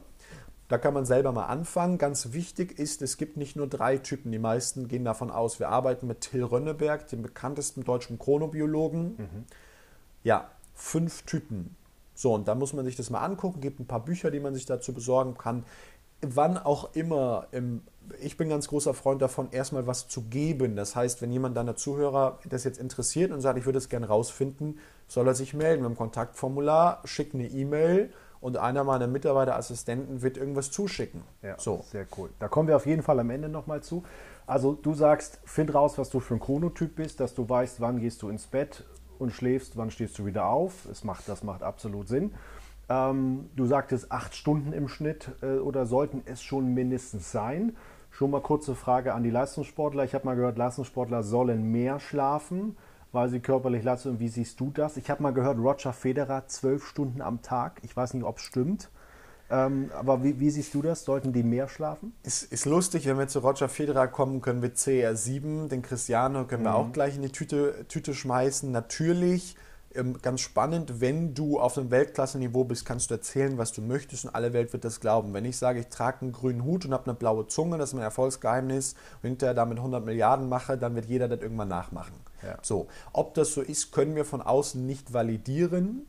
Da 0.68 0.78
kann 0.78 0.94
man 0.94 1.04
selber 1.04 1.32
mal 1.32 1.48
anfangen. 1.48 1.98
Ganz 1.98 2.32
wichtig 2.32 2.78
ist, 2.78 3.02
es 3.02 3.18
gibt 3.18 3.36
nicht 3.36 3.56
nur 3.56 3.66
drei 3.66 3.98
Typen. 3.98 4.32
Die 4.32 4.38
meisten 4.38 4.88
gehen 4.88 5.04
davon 5.04 5.30
aus, 5.30 5.60
wir 5.60 5.68
arbeiten 5.68 6.06
mit 6.06 6.22
Till 6.22 6.44
Rönneberg, 6.44 7.06
dem 7.08 7.20
bekanntesten 7.20 7.84
deutschen 7.84 8.18
Chronobiologen. 8.18 9.16
Mhm. 9.18 9.44
Ja, 10.22 10.48
fünf 10.74 11.22
Typen. 11.22 11.76
So, 12.14 12.34
und 12.34 12.46
da 12.46 12.54
muss 12.54 12.72
man 12.72 12.84
sich 12.84 12.96
das 12.96 13.10
mal 13.10 13.20
angucken. 13.20 13.60
Gibt 13.60 13.80
ein 13.80 13.86
paar 13.86 14.04
Bücher, 14.04 14.30
die 14.30 14.40
man 14.40 14.54
sich 14.54 14.66
dazu 14.66 14.92
besorgen 14.92 15.36
kann. 15.36 15.64
Wann 16.20 16.56
auch 16.56 16.94
immer, 16.94 17.48
im, 17.50 17.82
ich 18.20 18.36
bin 18.36 18.48
ganz 18.48 18.68
großer 18.68 18.94
Freund 18.94 19.20
davon, 19.20 19.48
erstmal 19.50 19.86
was 19.86 20.08
zu 20.08 20.22
geben. 20.22 20.76
Das 20.76 20.96
heißt, 20.96 21.20
wenn 21.22 21.32
jemand 21.32 21.56
deiner 21.56 21.76
Zuhörer 21.76 22.38
das 22.48 22.64
jetzt 22.64 22.78
interessiert 22.78 23.30
und 23.30 23.40
sagt, 23.40 23.58
ich 23.58 23.66
würde 23.66 23.78
es 23.78 23.88
gerne 23.88 24.06
rausfinden, 24.06 24.78
soll 25.06 25.26
er 25.26 25.34
sich 25.34 25.54
melden 25.54 25.82
mit 25.82 25.90
dem 25.90 25.98
Kontaktformular, 25.98 27.02
schickt 27.04 27.34
eine 27.34 27.46
E-Mail 27.46 28.10
und 28.40 28.58
einer 28.58 28.84
meiner 28.84 29.06
Mitarbeiterassistenten 29.06 30.22
wird 30.22 30.36
irgendwas 30.36 30.70
zuschicken. 30.70 31.22
Ja, 31.42 31.58
so. 31.58 31.82
sehr 31.90 32.06
cool. 32.18 32.28
Da 32.38 32.48
kommen 32.48 32.68
wir 32.68 32.76
auf 32.76 32.86
jeden 32.86 33.02
Fall 33.02 33.18
am 33.18 33.30
Ende 33.30 33.48
nochmal 33.48 33.82
zu. 33.82 34.04
Also 34.46 34.74
du 34.74 34.94
sagst, 34.94 35.40
find 35.44 35.74
raus, 35.74 35.96
was 35.96 36.10
du 36.10 36.20
für 36.20 36.34
ein 36.34 36.40
Chronotyp 36.40 36.96
bist, 36.96 37.20
dass 37.20 37.34
du 37.34 37.48
weißt, 37.48 37.80
wann 37.80 38.00
gehst 38.00 38.20
du 38.20 38.28
ins 38.28 38.46
Bett, 38.46 38.84
und 39.18 39.32
schläfst, 39.32 39.76
wann 39.76 39.90
stehst 39.90 40.18
du 40.18 40.26
wieder 40.26 40.46
auf. 40.46 40.86
Es 40.86 41.04
macht, 41.04 41.28
das 41.28 41.42
macht 41.42 41.62
absolut 41.62 42.08
Sinn. 42.08 42.32
Ähm, 42.88 43.48
du 43.56 43.66
sagtest 43.66 44.12
acht 44.12 44.34
Stunden 44.34 44.72
im 44.72 44.88
Schnitt 44.88 45.30
äh, 45.42 45.56
oder 45.58 45.86
sollten 45.86 46.22
es 46.26 46.42
schon 46.42 46.74
mindestens 46.74 47.32
sein. 47.32 47.76
Schon 48.10 48.30
mal 48.30 48.42
kurze 48.42 48.74
Frage 48.74 49.14
an 49.14 49.22
die 49.22 49.30
Leistungssportler. 49.30 50.04
Ich 50.04 50.14
habe 50.14 50.26
mal 50.26 50.36
gehört, 50.36 50.58
Leistungssportler 50.58 51.22
sollen 51.22 51.72
mehr 51.72 51.98
schlafen, 51.98 52.76
weil 53.10 53.28
sie 53.28 53.40
körperlich 53.40 53.82
leisten. 53.82 54.20
Wie 54.20 54.28
siehst 54.28 54.60
du 54.60 54.70
das? 54.70 54.96
Ich 54.96 55.10
habe 55.10 55.22
mal 55.22 55.32
gehört, 55.32 55.58
Roger 55.58 55.92
Federer 55.92 56.46
zwölf 56.46 56.86
Stunden 56.86 57.22
am 57.22 57.42
Tag. 57.42 57.80
Ich 57.82 57.96
weiß 57.96 58.14
nicht, 58.14 58.24
ob 58.24 58.38
es 58.38 58.44
stimmt. 58.44 58.90
Ähm, 59.50 59.90
aber 59.94 60.24
wie, 60.24 60.40
wie, 60.40 60.50
siehst 60.50 60.72
du 60.74 60.82
das? 60.82 61.04
Sollten 61.04 61.32
die 61.32 61.42
mehr 61.42 61.68
schlafen? 61.68 62.14
Es 62.22 62.42
ist 62.42 62.64
lustig, 62.64 63.06
wenn 63.06 63.18
wir 63.18 63.28
zu 63.28 63.40
Roger 63.40 63.68
Federer 63.68 64.08
kommen, 64.08 64.40
können 64.40 64.62
wir 64.62 64.74
CR7, 64.74 65.68
den 65.68 65.82
Cristiano, 65.82 66.44
können 66.44 66.62
mhm. 66.62 66.66
wir 66.66 66.74
auch 66.74 66.92
gleich 66.92 67.16
in 67.16 67.22
die 67.22 67.30
Tüte, 67.30 67.84
Tüte 67.88 68.14
schmeißen. 68.14 68.70
Natürlich, 68.72 69.56
ähm, 69.94 70.16
ganz 70.22 70.40
spannend, 70.40 71.00
wenn 71.00 71.34
du 71.34 71.60
auf 71.60 71.76
einem 71.76 71.90
Weltklasse-Niveau 71.90 72.64
bist, 72.64 72.86
kannst 72.86 73.10
du 73.10 73.14
erzählen, 73.14 73.58
was 73.58 73.72
du 73.72 73.82
möchtest 73.82 74.24
und 74.24 74.34
alle 74.34 74.52
Welt 74.54 74.72
wird 74.72 74.84
das 74.84 74.98
glauben. 75.00 75.34
Wenn 75.34 75.44
ich 75.44 75.58
sage, 75.58 75.80
ich 75.80 75.88
trage 75.88 76.22
einen 76.22 76.32
grünen 76.32 76.64
Hut 76.64 76.86
und 76.86 76.94
habe 76.94 77.04
eine 77.04 77.14
blaue 77.14 77.46
Zunge, 77.46 77.76
das 77.76 77.90
ist 77.90 77.94
mein 77.94 78.02
Erfolgsgeheimnis, 78.02 78.94
und 79.22 79.28
hinterher 79.28 79.54
damit 79.54 79.76
100 79.78 80.04
Milliarden 80.04 80.48
mache, 80.48 80.78
dann 80.78 80.94
wird 80.94 81.04
jeder 81.04 81.28
das 81.28 81.40
irgendwann 81.40 81.68
nachmachen. 81.68 82.14
Ja. 82.42 82.58
So, 82.62 82.88
ob 83.12 83.34
das 83.34 83.52
so 83.52 83.60
ist, 83.60 83.92
können 83.92 84.16
wir 84.16 84.24
von 84.24 84.40
außen 84.40 84.84
nicht 84.84 85.12
validieren 85.12 86.06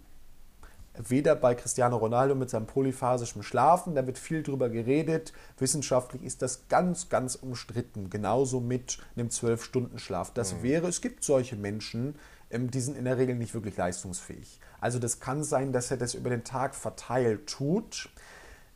weder 0.98 1.36
bei 1.36 1.56
Cristiano 1.56 1.98
Ronaldo 1.98 2.36
mit 2.36 2.50
seinem 2.50 2.68
polyphasischen 2.68 3.44
Schlafen, 3.44 3.96
da 3.96 4.06
wird 4.06 4.18
viel 4.18 4.44
drüber 4.44 4.70
geredet. 4.70 5.34
Wissenschaftlich 5.58 6.24
ist 6.24 6.42
das 6.42 6.68
ganz, 6.68 7.10
ganz 7.10 7.36
umstritten. 7.36 8.10
Genauso 8.10 8.60
mit 8.60 8.98
einem 9.16 9.30
12-Stunden-Schlaf. 9.30 10.32
Das 10.34 10.54
mhm. 10.54 10.64
wäre, 10.64 10.88
es 10.88 11.02
gibt 11.02 11.24
solche 11.24 11.56
Menschen, 11.56 12.16
ähm, 12.52 12.72
die 12.72 12.80
sind 12.80 12.98
in 12.98 13.06
der 13.06 13.18
Regel 13.18 13.36
nicht 13.36 13.54
wirklich 13.54 13.78
leistungsfähig. 13.78 14.60
Also 14.80 15.00
das 15.00 15.20
kann 15.20 15.44
sein, 15.44 15.72
dass 15.72 15.92
er 15.92 15.98
das 15.98 16.14
über 16.14 16.30
den 16.30 16.44
Tag 16.44 16.76
verteilt 16.76 17.48
tut. 17.48 18.10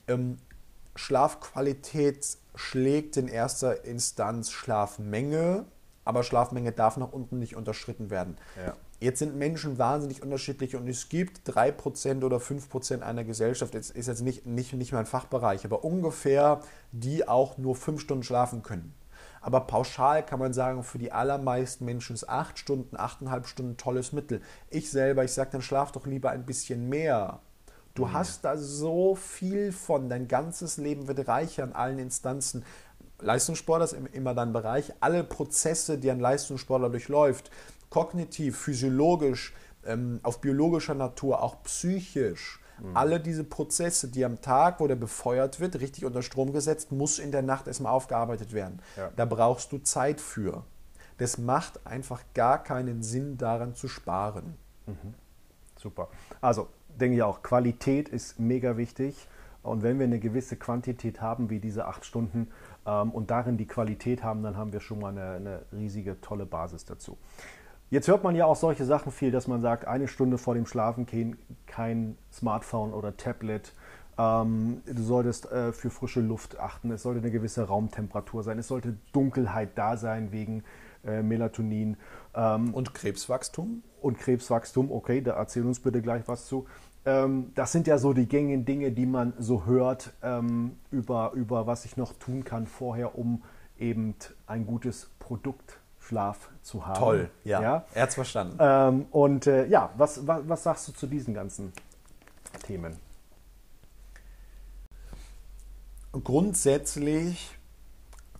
Ähm, 0.07 0.37
Schlafqualität 0.95 2.37
schlägt 2.55 3.15
in 3.17 3.27
erster 3.27 3.85
Instanz 3.85 4.51
Schlafmenge, 4.51 5.65
aber 6.03 6.23
Schlafmenge 6.23 6.71
darf 6.71 6.97
nach 6.97 7.11
unten 7.11 7.39
nicht 7.39 7.55
unterschritten 7.55 8.09
werden. 8.09 8.37
Ja. 8.57 8.75
Jetzt 8.99 9.19
sind 9.19 9.37
Menschen 9.37 9.77
wahnsinnig 9.77 10.21
unterschiedlich 10.21 10.75
und 10.75 10.87
es 10.87 11.07
gibt 11.07 11.49
3% 11.49 12.23
oder 12.23 12.37
5% 12.37 13.01
einer 13.01 13.23
Gesellschaft, 13.23 13.73
das 13.73 13.91
ist 13.91 14.07
jetzt 14.07 14.21
nicht, 14.21 14.45
nicht, 14.45 14.73
nicht 14.73 14.91
mein 14.91 15.05
Fachbereich, 15.05 15.63
aber 15.63 15.85
ungefähr, 15.85 16.59
die 16.91 17.25
auch 17.25 17.57
nur 17.57 17.77
5 17.77 18.01
Stunden 18.01 18.23
schlafen 18.23 18.61
können. 18.61 18.93
Aber 19.41 19.61
pauschal 19.61 20.25
kann 20.25 20.39
man 20.39 20.51
sagen, 20.51 20.83
für 20.83 20.97
die 20.97 21.13
allermeisten 21.13 21.85
Menschen 21.85 22.13
ist 22.13 22.27
8 22.27 22.59
Stunden, 22.59 22.97
8,5 22.97 23.45
Stunden 23.45 23.71
ein 23.71 23.77
tolles 23.77 24.11
Mittel. 24.11 24.41
Ich 24.69 24.91
selber, 24.91 25.23
ich 25.23 25.31
sage, 25.31 25.51
dann 25.51 25.61
schlaf 25.61 25.93
doch 25.93 26.05
lieber 26.05 26.31
ein 26.31 26.45
bisschen 26.45 26.89
mehr. 26.89 27.39
Du 27.93 28.05
mhm. 28.05 28.13
hast 28.13 28.43
da 28.43 28.57
so 28.57 29.15
viel 29.15 29.71
von, 29.71 30.09
dein 30.09 30.27
ganzes 30.27 30.75
Leben 30.75 31.07
wird 31.07 31.27
reicher 31.29 31.63
an 31.63 31.71
allen 31.71 31.99
Instanzen. 31.99 32.65
Leistungssportler 33.21 33.85
ist 33.85 33.95
immer 34.13 34.33
dein 34.33 34.53
Bereich. 34.53 34.93
Alle 34.99 35.23
Prozesse, 35.23 35.97
die 35.97 36.11
ein 36.11 36.19
Leistungssportler 36.19 36.89
durchläuft, 36.89 37.49
kognitiv, 37.89 38.57
physiologisch, 38.57 39.53
ähm, 39.85 40.19
auf 40.23 40.41
biologischer 40.41 40.95
Natur, 40.95 41.41
auch 41.41 41.63
psychisch. 41.63 42.59
Mhm. 42.81 42.95
Alle 42.95 43.19
diese 43.19 43.43
Prozesse, 43.43 44.09
die 44.09 44.23
am 44.25 44.41
Tag, 44.41 44.79
wo 44.79 44.87
der 44.87 44.95
befeuert 44.95 45.59
wird, 45.59 45.79
richtig 45.79 46.05
unter 46.05 46.21
Strom 46.21 46.53
gesetzt, 46.53 46.91
muss 46.91 47.19
in 47.19 47.31
der 47.31 47.41
Nacht 47.41 47.67
erstmal 47.67 47.91
aufgearbeitet 47.91 48.53
werden. 48.53 48.81
Ja. 48.97 49.11
Da 49.15 49.25
brauchst 49.25 49.71
du 49.71 49.79
Zeit 49.79 50.21
für. 50.21 50.63
Das 51.17 51.37
macht 51.37 51.85
einfach 51.85 52.23
gar 52.33 52.63
keinen 52.63 53.03
Sinn, 53.03 53.37
daran 53.37 53.75
zu 53.75 53.87
sparen. 53.87 54.55
Mhm. 54.85 55.13
Super. 55.77 56.09
Also 56.41 56.67
denke 56.99 57.17
ich 57.17 57.23
auch, 57.23 57.41
Qualität 57.41 58.09
ist 58.09 58.39
mega 58.39 58.77
wichtig. 58.77 59.27
Und 59.61 59.83
wenn 59.83 59.99
wir 59.99 60.05
eine 60.05 60.19
gewisse 60.19 60.55
Quantität 60.55 61.21
haben, 61.21 61.49
wie 61.49 61.59
diese 61.59 61.85
acht 61.85 62.05
Stunden, 62.05 62.47
ähm, 62.85 63.11
und 63.11 63.29
darin 63.29 63.57
die 63.57 63.67
Qualität 63.67 64.23
haben, 64.23 64.41
dann 64.41 64.55
haben 64.55 64.71
wir 64.71 64.79
schon 64.79 64.99
mal 64.99 65.09
eine, 65.09 65.31
eine 65.31 65.65
riesige, 65.73 66.21
tolle 66.21 66.45
Basis 66.45 66.85
dazu. 66.85 67.17
Jetzt 67.91 68.07
hört 68.07 68.23
man 68.23 68.35
ja 68.35 68.45
auch 68.45 68.55
solche 68.55 68.85
Sachen 68.85 69.11
viel, 69.11 69.31
dass 69.31 69.47
man 69.47 69.61
sagt, 69.61 69.87
eine 69.87 70.07
Stunde 70.07 70.37
vor 70.37 70.53
dem 70.53 70.67
Schlafengehen 70.67 71.37
kein 71.65 72.17
Smartphone 72.31 72.93
oder 72.93 73.17
Tablet. 73.17 73.73
Ähm, 74.19 74.81
du 74.85 75.01
solltest 75.01 75.51
äh, 75.51 75.73
für 75.73 75.89
frische 75.89 76.21
Luft 76.21 76.59
achten. 76.59 76.91
Es 76.91 77.01
sollte 77.01 77.21
eine 77.21 77.31
gewisse 77.31 77.63
Raumtemperatur 77.63 78.43
sein. 78.43 78.59
Es 78.59 78.67
sollte 78.67 78.97
Dunkelheit 79.11 79.71
da 79.75 79.97
sein 79.97 80.31
wegen 80.31 80.63
äh, 81.03 81.23
Melatonin. 81.23 81.97
Ähm, 82.35 82.75
und 82.75 82.93
Krebswachstum? 82.93 83.81
Und 84.01 84.19
Krebswachstum, 84.19 84.91
okay, 84.91 85.21
da 85.21 85.31
erzähl 85.31 85.65
uns 85.65 85.79
bitte 85.79 86.03
gleich 86.03 86.27
was 86.27 86.45
zu. 86.45 86.67
Ähm, 87.05 87.51
das 87.55 87.71
sind 87.71 87.87
ja 87.87 87.97
so 87.97 88.13
die 88.13 88.27
gängigen 88.27 88.65
Dinge, 88.65 88.91
die 88.91 89.07
man 89.07 89.33
so 89.39 89.65
hört, 89.65 90.13
ähm, 90.21 90.73
über, 90.91 91.31
über 91.33 91.65
was 91.65 91.85
ich 91.85 91.97
noch 91.97 92.13
tun 92.13 92.43
kann 92.43 92.67
vorher, 92.67 93.17
um 93.17 93.41
eben 93.79 94.13
ein 94.45 94.67
gutes 94.67 95.09
Produkt 95.17 95.78
Schlaf 96.09 96.49
zu 96.63 96.87
haben. 96.87 96.99
Toll, 96.99 97.29
ja. 97.43 97.61
ja? 97.61 97.85
Er 97.93 98.01
hat 98.01 98.09
es 98.09 98.15
verstanden. 98.15 98.57
Ähm, 98.59 99.05
und 99.11 99.45
äh, 99.45 99.67
ja, 99.67 99.91
was, 99.95 100.25
was, 100.25 100.41
was 100.47 100.63
sagst 100.63 100.87
du 100.87 100.91
zu 100.91 101.05
diesen 101.05 101.35
ganzen 101.35 101.71
Themen? 102.65 102.97
Grundsätzlich 106.11 107.51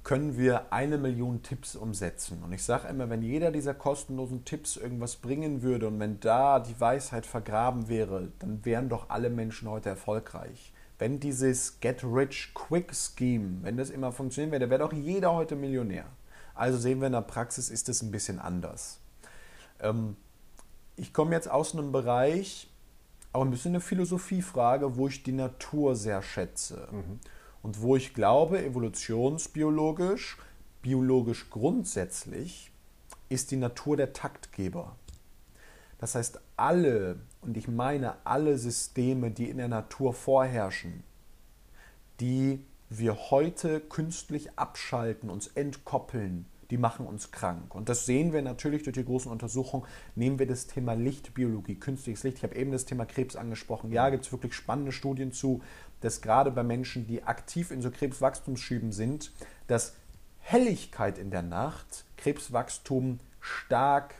können 0.04 0.36
wir 0.36 0.74
eine 0.74 0.98
Million 0.98 1.44
Tipps 1.44 1.76
umsetzen. 1.76 2.42
Und 2.44 2.54
ich 2.54 2.64
sage 2.64 2.88
immer, 2.88 3.12
wenn 3.12 3.22
jeder 3.22 3.52
dieser 3.52 3.76
kostenlosen 3.76 4.46
Tipps 4.46 4.76
irgendwas 4.76 5.18
bringen 5.18 5.62
würde 5.62 5.88
und 5.88 6.00
wenn 6.00 6.20
da 6.20 6.60
die 6.60 6.80
Weisheit 6.82 7.28
vergraben 7.28 7.88
wäre, 7.88 8.32
dann 8.40 8.66
wären 8.66 8.90
doch 8.90 9.12
alle 9.12 9.30
Menschen 9.30 9.70
heute 9.70 9.90
erfolgreich. 9.90 10.74
Wenn 10.98 11.20
dieses 11.20 11.80
Get 11.80 12.04
Rich 12.04 12.52
Quick 12.56 12.96
Scheme, 12.96 13.60
wenn 13.62 13.78
das 13.78 13.92
immer 13.92 14.12
funktionieren 14.12 14.54
würde, 14.54 14.72
wäre 14.72 14.80
doch 14.80 14.94
jeder 14.94 15.34
heute 15.34 15.56
Millionär. 15.56 16.06
Also 16.56 16.78
sehen 16.78 17.00
wir 17.00 17.08
in 17.08 17.14
der 17.14 17.22
Praxis 17.22 17.70
ist 17.70 17.90
es 17.90 18.02
ein 18.02 18.12
bisschen 18.12 18.40
anders. 18.40 19.00
Ähm, 19.80 20.16
ich 20.96 21.14
komme 21.14 21.36
jetzt 21.36 21.50
aus 21.50 21.74
einem 21.74 21.92
Bereich, 21.92 22.70
auch 23.32 23.42
ein 23.42 23.52
bisschen 23.52 23.72
eine 23.72 23.82
Philosophiefrage, 23.82 24.98
wo 24.98 25.08
ich 25.08 25.24
die 25.24 25.32
Natur 25.32 25.96
sehr 25.96 26.22
schätze. 26.22 26.88
Mhm. 26.92 27.20
Und 27.62 27.82
wo 27.82 27.96
ich 27.96 28.14
glaube, 28.14 28.64
evolutionsbiologisch, 28.64 30.38
biologisch 30.82 31.50
grundsätzlich, 31.50 32.72
ist 33.30 33.52
die 33.52 33.58
Natur 33.58 33.98
der 33.98 34.14
Taktgeber. 34.14 34.96
Das 36.00 36.16
heißt, 36.16 36.40
alle, 36.56 37.20
und 37.42 37.58
ich 37.58 37.68
meine 37.68 38.16
alle 38.26 38.58
Systeme, 38.58 39.32
die 39.32 39.50
in 39.50 39.58
der 39.58 39.68
Natur 39.68 40.14
vorherrschen, 40.14 41.04
die 42.20 42.66
wir 42.90 43.32
heute 43.32 43.80
künstlich 43.80 44.58
abschalten, 44.58 45.30
uns 45.30 45.48
entkoppeln, 45.48 46.46
die 46.72 46.78
machen 46.78 47.06
uns 47.06 47.32
krank. 47.32 47.74
Und 47.74 47.90
das 47.90 48.06
sehen 48.06 48.34
wir 48.34 48.42
natürlich 48.42 48.84
durch 48.84 48.96
die 48.96 49.06
großen 49.06 49.32
Untersuchungen. 49.32 49.86
Nehmen 50.16 50.40
wir 50.40 50.48
das 50.48 50.68
Thema 50.68 50.94
Lichtbiologie, 50.94 51.76
künstliches 51.76 52.24
Licht. 52.24 52.38
Ich 52.38 52.44
habe 52.44 52.56
eben 52.56 52.72
das 52.72 52.86
Thema 52.86 53.06
Krebs 53.06 53.36
angesprochen. 53.36 53.92
Ja, 53.92 54.10
gibt 54.10 54.26
es 54.26 54.32
wirklich 54.32 54.54
spannende 54.54 54.92
Studien 54.92 55.32
zu, 55.32 55.62
dass 56.02 56.22
gerade 56.22 56.52
bei 56.52 56.64
Menschen, 56.64 57.08
die 57.08 57.24
aktiv 57.24 57.72
in 57.72 57.82
so 57.82 57.92
Krebswachstumsschüben 57.92 58.92
sind, 58.92 59.32
dass 59.68 59.96
Helligkeit 60.40 61.18
in 61.18 61.32
der 61.32 61.44
Nacht 61.44 62.06
Krebswachstum 62.18 63.20
stark, 63.40 64.16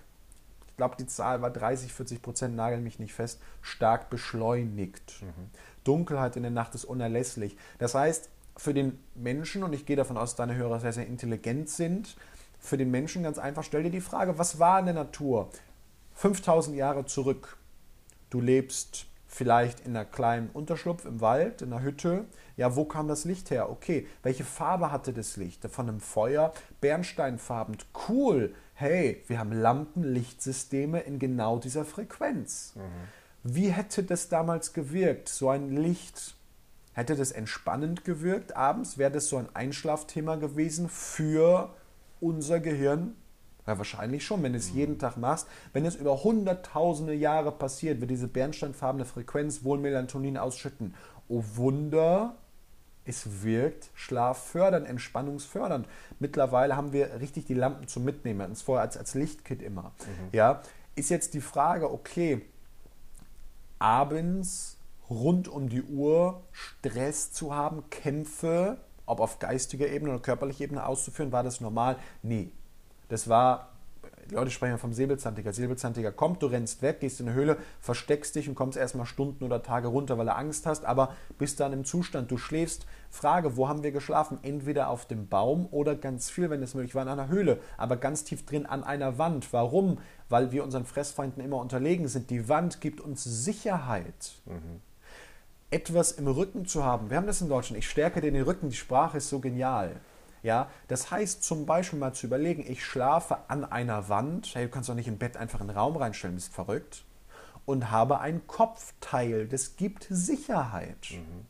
ich 0.68 0.78
glaube 0.78 0.96
die 0.98 1.08
Zahl 1.08 1.42
war 1.42 1.50
30, 1.50 1.92
40 1.92 2.22
Prozent, 2.22 2.56
nagel 2.56 2.80
mich 2.80 3.00
nicht 3.00 3.14
fest, 3.14 3.42
stark 3.62 4.10
beschleunigt. 4.10 5.22
Mhm. 5.22 5.50
Dunkelheit 5.84 6.36
in 6.36 6.44
der 6.44 6.52
Nacht 6.52 6.76
ist 6.76 6.86
unerlässlich. 6.86 7.58
Das 7.78 7.96
heißt, 7.96 8.30
für 8.60 8.74
den 8.74 9.00
Menschen, 9.16 9.64
und 9.64 9.72
ich 9.74 9.86
gehe 9.86 9.96
davon 9.96 10.18
aus, 10.18 10.32
dass 10.32 10.36
deine 10.36 10.56
Hörer 10.56 10.82
sehr, 10.82 10.92
sehr 10.92 11.08
intelligent 11.08 11.70
sind, 11.70 12.18
für 12.60 12.78
den 12.78 12.92
Menschen 12.92 13.24
ganz 13.24 13.40
einfach, 13.40 13.64
stell 13.64 13.84
dir 13.84 13.90
die 13.90 14.02
Frage, 14.02 14.38
was 14.38 14.60
war 14.60 14.80
in 14.80 14.86
der 14.86 14.96
Natur 14.96 15.50
5000 16.16 16.76
Jahre 16.76 17.06
zurück? 17.06 17.58
Du 18.30 18.42
lebst 18.42 19.06
vielleicht 19.28 19.80
in 19.82 19.96
einer 19.96 20.04
kleinen 20.04 20.50
Unterschlupf 20.50 21.06
im 21.06 21.22
Wald, 21.22 21.62
in 21.62 21.72
einer 21.72 21.82
Hütte. 21.82 22.26
Ja, 22.58 22.76
wo 22.76 22.84
kam 22.84 23.08
das 23.08 23.24
Licht 23.24 23.50
her? 23.50 23.70
Okay, 23.70 24.08
welche 24.24 24.44
Farbe 24.44 24.92
hatte 24.92 25.14
das 25.14 25.38
Licht? 25.38 25.66
Von 25.70 25.88
einem 25.88 26.02
Feuer, 26.02 26.54
bernsteinfarben. 26.82 27.78
Cool. 28.10 28.54
Hey, 28.74 29.24
wir 29.28 29.40
haben 29.40 29.54
Lampenlichtsysteme 29.54 31.00
in 31.00 31.18
genau 31.18 31.60
dieser 31.60 31.86
Frequenz. 31.86 32.74
Mhm. 32.76 32.82
Wie 33.44 33.70
hätte 33.70 34.04
das 34.04 34.28
damals 34.28 34.74
gewirkt? 34.74 35.30
So 35.30 35.50
ein 35.50 35.78
Licht, 35.78 36.36
hätte 37.00 37.16
das 37.16 37.32
entspannend 37.32 38.04
gewirkt 38.04 38.56
abends? 38.56 38.98
Wäre 38.98 39.12
das 39.12 39.30
so 39.30 39.38
ein 39.38 39.48
Einschlafthema 39.54 40.36
gewesen 40.36 40.90
für 40.90 41.74
unser 42.20 42.60
Gehirn? 42.60 43.16
Ja, 43.68 43.78
wahrscheinlich 43.78 44.26
schon, 44.26 44.42
wenn 44.42 44.54
du 44.54 44.58
es 44.58 44.72
jeden 44.72 44.98
Tag 44.98 45.18
machst. 45.18 45.48
Wenn 45.74 45.86
es 45.86 45.96
über 45.96 46.24
hunderttausende 46.24 47.14
Jahre 47.14 47.52
passiert, 47.52 48.02
wird 48.02 48.10
diese 48.10 48.28
bernsteinfarbene 48.28 49.06
Frequenz 49.06 49.64
wohl 49.64 49.78
Melatonin 49.78 50.38
ausschütten. 50.38 50.96
Oh 51.28 51.44
Wunder, 51.54 52.36
es 53.06 53.44
wirkt 53.44 53.92
schlaffördernd, 53.94 54.88
entspannungsfördernd. 54.88 55.88
Mittlerweile 56.20 56.76
haben 56.76 56.94
wir 56.94 57.20
richtig 57.20 57.46
die 57.46 57.54
Lampen 57.54 57.88
zum 57.88 58.06
Mitnehmen, 58.06 58.50
uns 58.50 58.62
vorher 58.62 58.82
als, 58.82 58.98
als 58.98 59.14
Lichtkit 59.14 59.62
immer. 59.62 59.84
Mhm. 59.84 60.30
Ja, 60.32 60.62
ist 60.96 61.10
jetzt 61.10 61.34
die 61.34 61.42
Frage, 61.42 61.92
okay, 61.92 62.42
abends 63.78 64.79
rund 65.10 65.48
um 65.48 65.70
die 65.70 65.84
Uhr 65.84 66.42
Stress 66.52 67.32
zu 67.32 67.56
haben, 67.56 67.90
Kämpfe, 67.90 68.78
ob 69.06 69.20
auf 69.20 69.40
geistiger 69.40 69.88
Ebene 69.88 70.12
oder 70.12 70.22
körperlicher 70.22 70.66
Ebene 70.66 70.86
auszuführen, 70.86 71.32
war 71.32 71.44
das 71.44 71.62
normal? 71.62 71.98
Nee. 72.22 72.52
Das 73.08 73.28
war, 73.28 73.70
die 74.30 74.36
Leute 74.36 74.52
sprechen 74.52 74.78
vom 74.78 74.94
Säbelzahntiger. 74.94 75.52
Säbelzahntiger 75.52 76.12
kommt, 76.12 76.44
du 76.44 76.46
rennst 76.46 76.84
weg, 76.84 77.00
gehst 77.00 77.20
in 77.20 77.28
eine 77.28 77.36
Höhle, 77.36 77.58
versteckst 77.80 78.36
dich 78.36 78.48
und 78.48 78.54
kommst 78.54 78.78
erstmal 78.78 79.08
Stunden 79.08 79.44
oder 79.44 79.64
Tage 79.64 79.88
runter, 79.88 80.20
weil 80.20 80.28
du 80.28 80.36
Angst 80.36 80.68
hast, 80.68 80.86
aber 80.86 81.16
bist 81.40 81.60
dann 81.60 81.74
im 81.74 81.86
Zustand, 81.86 82.30
du 82.30 82.38
schläfst. 82.38 82.86
Frage, 83.10 83.58
wo 83.58 83.68
haben 83.68 83.82
wir 83.82 83.92
geschlafen? 83.92 84.38
Entweder 84.44 84.90
auf 84.90 85.08
dem 85.08 85.28
Baum 85.28 85.68
oder 85.72 85.96
ganz 85.96 86.30
viel, 86.30 86.52
wenn 86.52 86.62
es 86.62 86.76
möglich 86.76 86.94
war, 86.94 87.02
in 87.02 87.10
einer 87.10 87.30
Höhle, 87.30 87.60
aber 87.78 87.98
ganz 87.98 88.24
tief 88.24 88.46
drin 88.46 88.68
an 88.68 88.84
einer 88.84 89.18
Wand. 89.18 89.52
Warum? 89.52 89.98
Weil 90.30 90.52
wir 90.52 90.64
unseren 90.64 90.86
Fressfeinden 90.86 91.44
immer 91.44 91.58
unterlegen 91.58 92.08
sind. 92.08 92.30
Die 92.30 92.48
Wand 92.48 92.82
gibt 92.82 93.02
uns 93.02 93.24
Sicherheit. 93.24 94.34
Mhm 94.46 94.82
etwas 95.72 96.12
im 96.12 96.28
Rücken 96.28 96.66
zu 96.66 96.84
haben. 96.84 97.10
Wir 97.10 97.18
haben 97.18 97.28
das 97.28 97.42
in 97.42 97.50
Deutschland. 97.50 97.80
Ich 97.80 97.90
stärke 97.90 98.22
den 98.22 98.36
Rücken. 98.42 98.70
Die 98.70 98.76
Sprache 98.76 99.18
ist 99.18 99.30
so 99.30 99.40
genial. 99.40 100.00
Ja, 100.42 100.70
das 100.88 101.12
heißt 101.12 101.44
zum 101.44 101.66
Beispiel 101.66 102.00
mal 102.00 102.14
zu 102.14 102.28
überlegen, 102.28 102.66
ich 102.66 102.84
schlafe 102.84 103.38
an 103.50 103.66
einer 103.66 104.08
Wand. 104.10 104.56
Hey, 104.56 104.66
du 104.66 104.72
kannst 104.72 104.90
doch 104.90 104.96
nicht 104.96 105.08
im 105.08 105.18
Bett 105.18 105.36
einfach 105.36 105.60
einen 105.60 105.70
Raum 105.70 105.98
reinstellen, 105.98 106.36
bist 106.36 106.54
verrückt. 106.54 107.04
Und 107.66 107.92
habe 107.92 108.20
ein 108.20 108.48
Kopfteil. 108.48 109.48
Das 109.48 109.76
gibt 109.76 110.08
Sicherheit. 110.10 111.12
Mhm. 111.12 111.46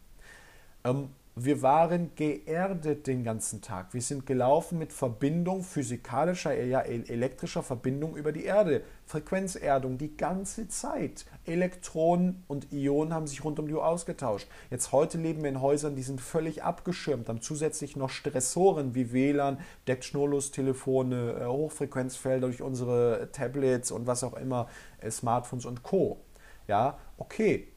Ähm, 0.84 1.10
wir 1.46 1.62
waren 1.62 2.12
geerdet 2.16 3.08
den 3.08 3.24
ganzen 3.24 3.62
Tag. 3.62 3.94
Wir 3.94 4.02
sind 4.02 4.26
gelaufen 4.26 4.78
mit 4.78 4.92
Verbindung, 4.92 5.64
physikalischer, 5.64 6.54
ja 6.64 6.82
elektrischer 6.82 7.64
Verbindung 7.64 8.18
über 8.18 8.32
die 8.32 8.44
Erde. 8.44 8.84
Frequenzerdung 9.06 9.98
die 9.98 10.18
ganze 10.18 10.68
Zeit. 10.68 11.26
Elektronen 11.46 12.44
und 12.48 12.74
Ionen 12.74 13.14
haben 13.14 13.26
sich 13.26 13.44
rund 13.44 13.58
um 13.60 13.68
die 13.68 13.74
Uhr 13.74 13.86
ausgetauscht. 13.86 14.50
Jetzt 14.70 14.92
heute 14.92 15.18
leben 15.18 15.42
wir 15.42 15.50
in 15.50 15.62
Häusern, 15.62 15.96
die 15.96 16.04
sind 16.04 16.20
völlig 16.20 16.64
abgeschirmt, 16.64 17.30
haben 17.30 17.42
zusätzlich 17.42 17.96
noch 17.96 18.10
Stressoren 18.10 18.94
wie 18.94 19.14
WLAN, 19.14 19.60
Deckschnurlostelefone, 19.88 21.40
äh, 21.40 21.46
Hochfrequenzfelder 21.46 22.48
durch 22.48 22.62
unsere 22.62 23.30
Tablets 23.32 23.92
und 23.92 24.08
was 24.08 24.24
auch 24.24 24.34
immer, 24.34 24.68
äh, 25.00 25.10
Smartphones 25.10 25.66
und 25.66 25.84
Co. 25.84 26.20
Ja, 26.68 26.98
okay. 27.18 27.70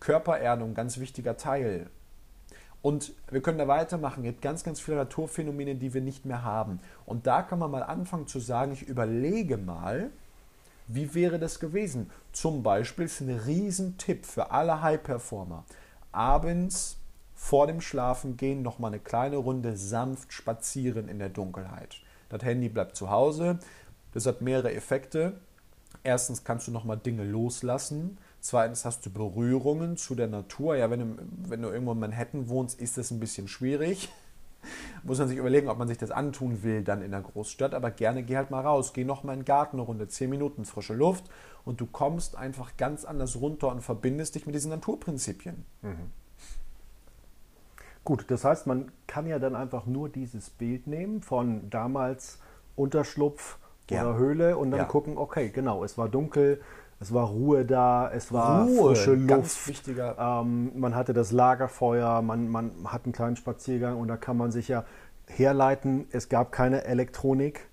Körpererdung, 0.00 0.72
ganz 0.72 0.98
wichtiger 0.98 1.36
Teil 1.36 1.90
und 2.82 3.12
wir 3.30 3.42
können 3.42 3.58
da 3.58 3.68
weitermachen. 3.68 4.24
Es 4.24 4.30
gibt 4.30 4.42
ganz, 4.42 4.64
ganz 4.64 4.80
viele 4.80 4.96
Naturphänomene, 4.96 5.74
die 5.74 5.92
wir 5.92 6.00
nicht 6.00 6.24
mehr 6.24 6.42
haben. 6.42 6.80
Und 7.04 7.26
da 7.26 7.42
kann 7.42 7.58
man 7.58 7.70
mal 7.70 7.82
anfangen 7.82 8.26
zu 8.26 8.40
sagen, 8.40 8.72
ich 8.72 8.82
überlege 8.82 9.58
mal, 9.58 10.10
wie 10.88 11.14
wäre 11.14 11.38
das 11.38 11.60
gewesen? 11.60 12.10
Zum 12.32 12.62
Beispiel 12.62 13.04
ist 13.04 13.20
ein 13.20 13.30
Riesentipp 13.30 14.24
für 14.26 14.50
alle 14.50 14.82
High-Performer. 14.82 15.64
Abends 16.10 16.96
vor 17.34 17.66
dem 17.66 17.80
Schlafengehen 17.80 18.62
noch 18.62 18.78
mal 18.78 18.88
eine 18.88 18.98
kleine 18.98 19.36
Runde 19.36 19.76
sanft 19.76 20.32
spazieren 20.32 21.08
in 21.08 21.18
der 21.18 21.28
Dunkelheit. 21.28 21.96
Das 22.28 22.42
Handy 22.42 22.68
bleibt 22.68 22.96
zu 22.96 23.10
Hause. 23.10 23.58
Das 24.12 24.26
hat 24.26 24.40
mehrere 24.40 24.72
Effekte. 24.72 25.34
Erstens 26.02 26.44
kannst 26.44 26.66
du 26.66 26.72
noch 26.72 26.84
mal 26.84 26.96
Dinge 26.96 27.24
loslassen. 27.24 28.18
Zweitens 28.40 28.84
hast 28.84 29.04
du 29.04 29.10
Berührungen 29.10 29.96
zu 29.96 30.14
der 30.14 30.26
Natur. 30.26 30.76
Ja, 30.76 30.90
wenn 30.90 31.00
du, 31.00 31.22
wenn 31.48 31.62
du 31.62 31.68
irgendwo 31.68 31.92
in 31.92 32.00
Manhattan 32.00 32.48
wohnst, 32.48 32.80
ist 32.80 32.96
das 32.96 33.10
ein 33.10 33.20
bisschen 33.20 33.48
schwierig. 33.48 34.08
Muss 35.02 35.18
man 35.18 35.28
sich 35.28 35.38
überlegen, 35.38 35.68
ob 35.68 35.78
man 35.78 35.88
sich 35.88 35.98
das 35.98 36.10
antun 36.10 36.62
will, 36.62 36.82
dann 36.82 37.02
in 37.02 37.10
der 37.10 37.20
Großstadt. 37.20 37.74
Aber 37.74 37.90
gerne 37.90 38.22
geh 38.22 38.36
halt 38.36 38.50
mal 38.50 38.60
raus. 38.60 38.92
Geh 38.92 39.04
noch 39.04 39.24
mal 39.24 39.34
in 39.34 39.40
den 39.40 39.44
Garten 39.44 39.76
eine 39.76 39.86
Runde, 39.86 40.08
10 40.08 40.30
Minuten 40.30 40.64
frische 40.64 40.94
Luft 40.94 41.24
und 41.64 41.80
du 41.80 41.86
kommst 41.86 42.36
einfach 42.36 42.76
ganz 42.76 43.04
anders 43.04 43.40
runter 43.40 43.68
und 43.68 43.82
verbindest 43.82 44.34
dich 44.34 44.46
mit 44.46 44.54
diesen 44.54 44.70
Naturprinzipien. 44.70 45.64
Mhm. 45.82 46.10
Gut, 48.04 48.24
das 48.28 48.44
heißt, 48.44 48.66
man 48.66 48.90
kann 49.06 49.26
ja 49.26 49.38
dann 49.38 49.54
einfach 49.54 49.86
nur 49.86 50.08
dieses 50.08 50.50
Bild 50.50 50.86
nehmen 50.86 51.22
von 51.22 51.68
damals 51.68 52.38
Unterschlupf 52.76 53.58
ja. 53.90 54.02
oder 54.02 54.16
Höhle 54.16 54.56
und 54.56 54.70
dann 54.70 54.80
ja. 54.80 54.86
gucken, 54.86 55.18
okay, 55.18 55.50
genau, 55.50 55.84
es 55.84 55.98
war 55.98 56.08
dunkel, 56.08 56.62
es 57.00 57.14
war 57.14 57.28
Ruhe 57.28 57.64
da, 57.64 58.10
es 58.12 58.30
war 58.30 58.66
Ruhe, 58.66 58.94
frische 58.94 59.14
Luft. 59.14 59.88
Ähm, 60.18 60.78
man 60.78 60.94
hatte 60.94 61.14
das 61.14 61.32
Lagerfeuer, 61.32 62.20
man, 62.20 62.48
man 62.48 62.72
hat 62.84 63.04
einen 63.04 63.14
kleinen 63.14 63.36
Spaziergang 63.36 63.96
und 63.96 64.08
da 64.08 64.18
kann 64.18 64.36
man 64.36 64.52
sich 64.52 64.68
ja 64.68 64.84
herleiten, 65.26 66.06
es 66.10 66.28
gab 66.28 66.52
keine 66.52 66.84
Elektronik. 66.84 67.68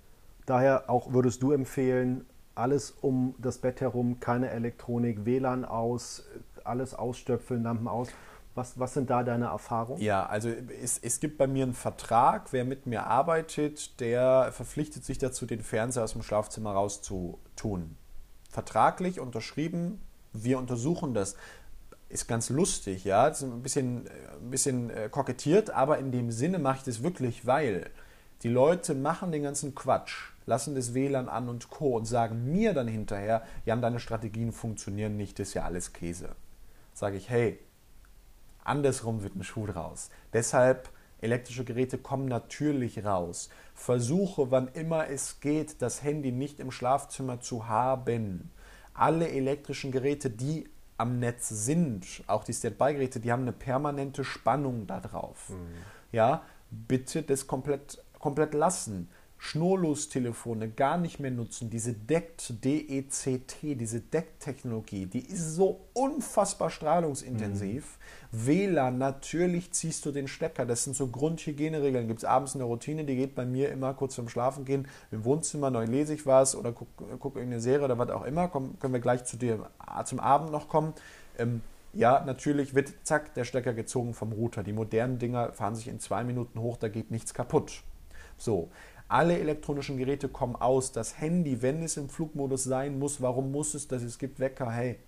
Daher 0.45 0.89
auch 0.89 1.11
würdest 1.11 1.43
du 1.43 1.51
empfehlen, 1.51 2.25
alles 2.55 2.91
um 3.01 3.35
das 3.37 3.57
Bett 3.57 3.81
herum, 3.81 4.21
keine 4.21 4.49
Elektronik, 4.49 5.25
WLAN 5.25 5.65
aus, 5.65 6.25
alles 6.63 6.93
ausstöpfeln, 6.93 7.63
Lampen 7.63 7.89
aus. 7.89 8.07
Was, 8.55 8.79
was 8.79 8.93
sind 8.93 9.09
da 9.09 9.23
deine 9.23 9.47
Erfahrungen? 9.47 10.01
Ja, 10.01 10.25
also 10.25 10.49
es, 10.81 10.97
es 10.97 11.19
gibt 11.19 11.37
bei 11.37 11.45
mir 11.45 11.63
einen 11.63 11.73
Vertrag. 11.73 12.53
Wer 12.53 12.65
mit 12.65 12.87
mir 12.87 13.05
arbeitet, 13.05 13.99
der 13.99 14.51
verpflichtet 14.51 15.03
sich 15.03 15.19
dazu, 15.19 15.45
den 15.45 15.61
Fernseher 15.61 16.05
aus 16.05 16.13
dem 16.13 16.23
Schlafzimmer 16.23 16.71
rauszutun 16.71 17.97
vertraglich 18.57 19.19
unterschrieben, 19.19 20.01
wir 20.33 20.57
untersuchen 20.57 21.13
das. 21.13 21.35
Ist 22.09 22.27
ganz 22.27 22.49
lustig, 22.49 23.03
ja, 23.03 23.27
ist 23.27 23.43
ein 23.43 23.61
bisschen, 23.61 24.09
ein 24.41 24.49
bisschen 24.49 24.89
äh, 24.89 25.09
kokettiert, 25.09 25.69
aber 25.69 25.99
in 25.99 26.11
dem 26.11 26.31
Sinne 26.31 26.57
mache 26.57 26.77
ich 26.77 26.83
das 26.83 27.03
wirklich, 27.03 27.45
weil 27.45 27.91
die 28.41 28.49
Leute 28.49 28.95
machen 28.95 29.31
den 29.31 29.43
ganzen 29.43 29.75
Quatsch, 29.75 30.31
lassen 30.47 30.73
das 30.73 30.95
WLAN 30.95 31.29
an 31.29 31.49
und 31.49 31.69
Co. 31.69 31.97
und 31.97 32.05
sagen 32.05 32.51
mir 32.51 32.73
dann 32.73 32.87
hinterher, 32.87 33.43
Jan, 33.63 33.81
deine 33.81 33.99
Strategien 33.99 34.51
funktionieren 34.51 35.17
nicht, 35.17 35.37
das 35.37 35.49
ist 35.49 35.53
ja 35.53 35.65
alles 35.65 35.93
Käse. 35.93 36.29
Sage 36.95 37.17
ich, 37.17 37.29
hey, 37.29 37.59
andersrum 38.63 39.21
wird 39.21 39.35
ein 39.35 39.43
Schuh 39.43 39.67
draus. 39.67 40.09
Deshalb 40.33 40.89
Elektrische 41.19 41.65
Geräte 41.65 41.97
kommen 41.97 42.27
natürlich 42.27 43.03
raus. 43.03 43.49
Versuche, 43.73 44.51
wann 44.51 44.67
immer 44.69 45.07
es 45.09 45.39
geht, 45.39 45.81
das 45.81 46.03
Handy 46.03 46.31
nicht 46.31 46.59
im 46.59 46.71
Schlafzimmer 46.71 47.39
zu 47.39 47.67
haben. 47.67 48.51
Alle 48.97 49.29
elektrischen 49.29 49.91
Geräte, 49.91 50.29
die 50.29 50.69
am 50.97 51.19
Netz 51.19 51.49
sind, 51.49 52.05
auch 52.25 52.43
die 52.43 52.53
Standby-Geräte, 52.53 53.19
die 53.19 53.31
haben 53.31 53.43
eine 53.43 53.53
permanente 53.53 54.23
Spannung 54.23 54.87
da 54.87 54.99
drauf. 54.99 55.49
Mhm. 55.49 55.75
Ja, 56.11 56.41
bitte 56.71 57.21
das 57.21 57.45
komplett, 57.45 58.03
komplett 58.19 58.53
lassen. 58.53 59.09
Schnurlostelefone 59.39 60.69
gar 60.69 60.97
nicht 60.97 61.19
mehr 61.19 61.31
nutzen, 61.31 61.69
diese 61.69 61.93
DECT, 61.93 62.63
DECT, 62.63 63.61
diese 63.61 63.99
DECT-Technologie, 63.99 65.05
die 65.05 65.19
ist 65.19 65.55
so 65.55 65.81
unfassbar 65.93 66.69
strahlungsintensiv. 66.69 67.99
Mhm. 68.31 68.47
WLAN, 68.47 68.97
natürlich 68.97 69.71
ziehst 69.71 70.05
du 70.05 70.11
den 70.11 70.27
Stecker, 70.27 70.65
das 70.65 70.83
sind 70.83 70.95
so 70.95 71.07
Grundhygieneregeln. 71.07 72.07
Gibt 72.07 72.19
es 72.19 72.25
abends 72.25 72.55
eine 72.55 72.63
Routine, 72.63 73.05
die 73.05 73.15
geht 73.15 73.35
bei 73.35 73.45
mir 73.45 73.71
immer 73.71 73.93
kurz 73.93 74.15
vorm 74.15 74.27
Schlafen 74.27 74.65
gehen 74.65 74.87
im 75.11 75.23
Wohnzimmer, 75.23 75.69
neu 75.69 75.85
lese 75.85 76.13
ich 76.13 76.25
was 76.25 76.55
oder 76.55 76.71
gucke 76.71 77.05
guck 77.19 77.35
irgendeine 77.35 77.61
Serie 77.61 77.85
oder 77.85 77.97
was 77.97 78.09
auch 78.09 78.25
immer, 78.25 78.47
Komm, 78.47 78.79
können 78.79 78.93
wir 78.93 79.01
gleich 79.01 79.23
zu 79.25 79.37
dir 79.37 79.69
zum 80.05 80.19
Abend 80.19 80.51
noch 80.51 80.67
kommen. 80.67 80.93
Ähm, 81.37 81.61
ja, 81.93 82.23
natürlich 82.25 82.75
wird 82.75 82.93
zack 83.03 83.33
der 83.33 83.43
Stecker 83.43 83.73
gezogen 83.73 84.13
vom 84.13 84.31
Router. 84.31 84.63
Die 84.63 84.73
modernen 84.73 85.19
Dinger 85.19 85.51
fahren 85.53 85.75
sich 85.75 85.87
in 85.87 85.99
zwei 85.99 86.23
Minuten 86.23 86.59
hoch, 86.59 86.77
da 86.77 86.89
geht 86.89 87.11
nichts 87.11 87.33
kaputt. 87.33 87.83
So, 88.37 88.69
alle 89.07 89.39
elektronischen 89.39 89.97
Geräte 89.97 90.27
kommen 90.29 90.55
aus. 90.55 90.91
Das 90.91 91.19
Handy, 91.19 91.61
wenn 91.61 91.83
es 91.83 91.97
im 91.97 92.09
Flugmodus 92.09 92.63
sein 92.63 92.99
muss, 92.99 93.21
warum 93.21 93.51
muss 93.51 93.73
es 93.73 93.87
das? 93.87 94.01
Es 94.03 94.17
gibt 94.17 94.39
Wecker, 94.39 94.71
hey. 94.71 94.99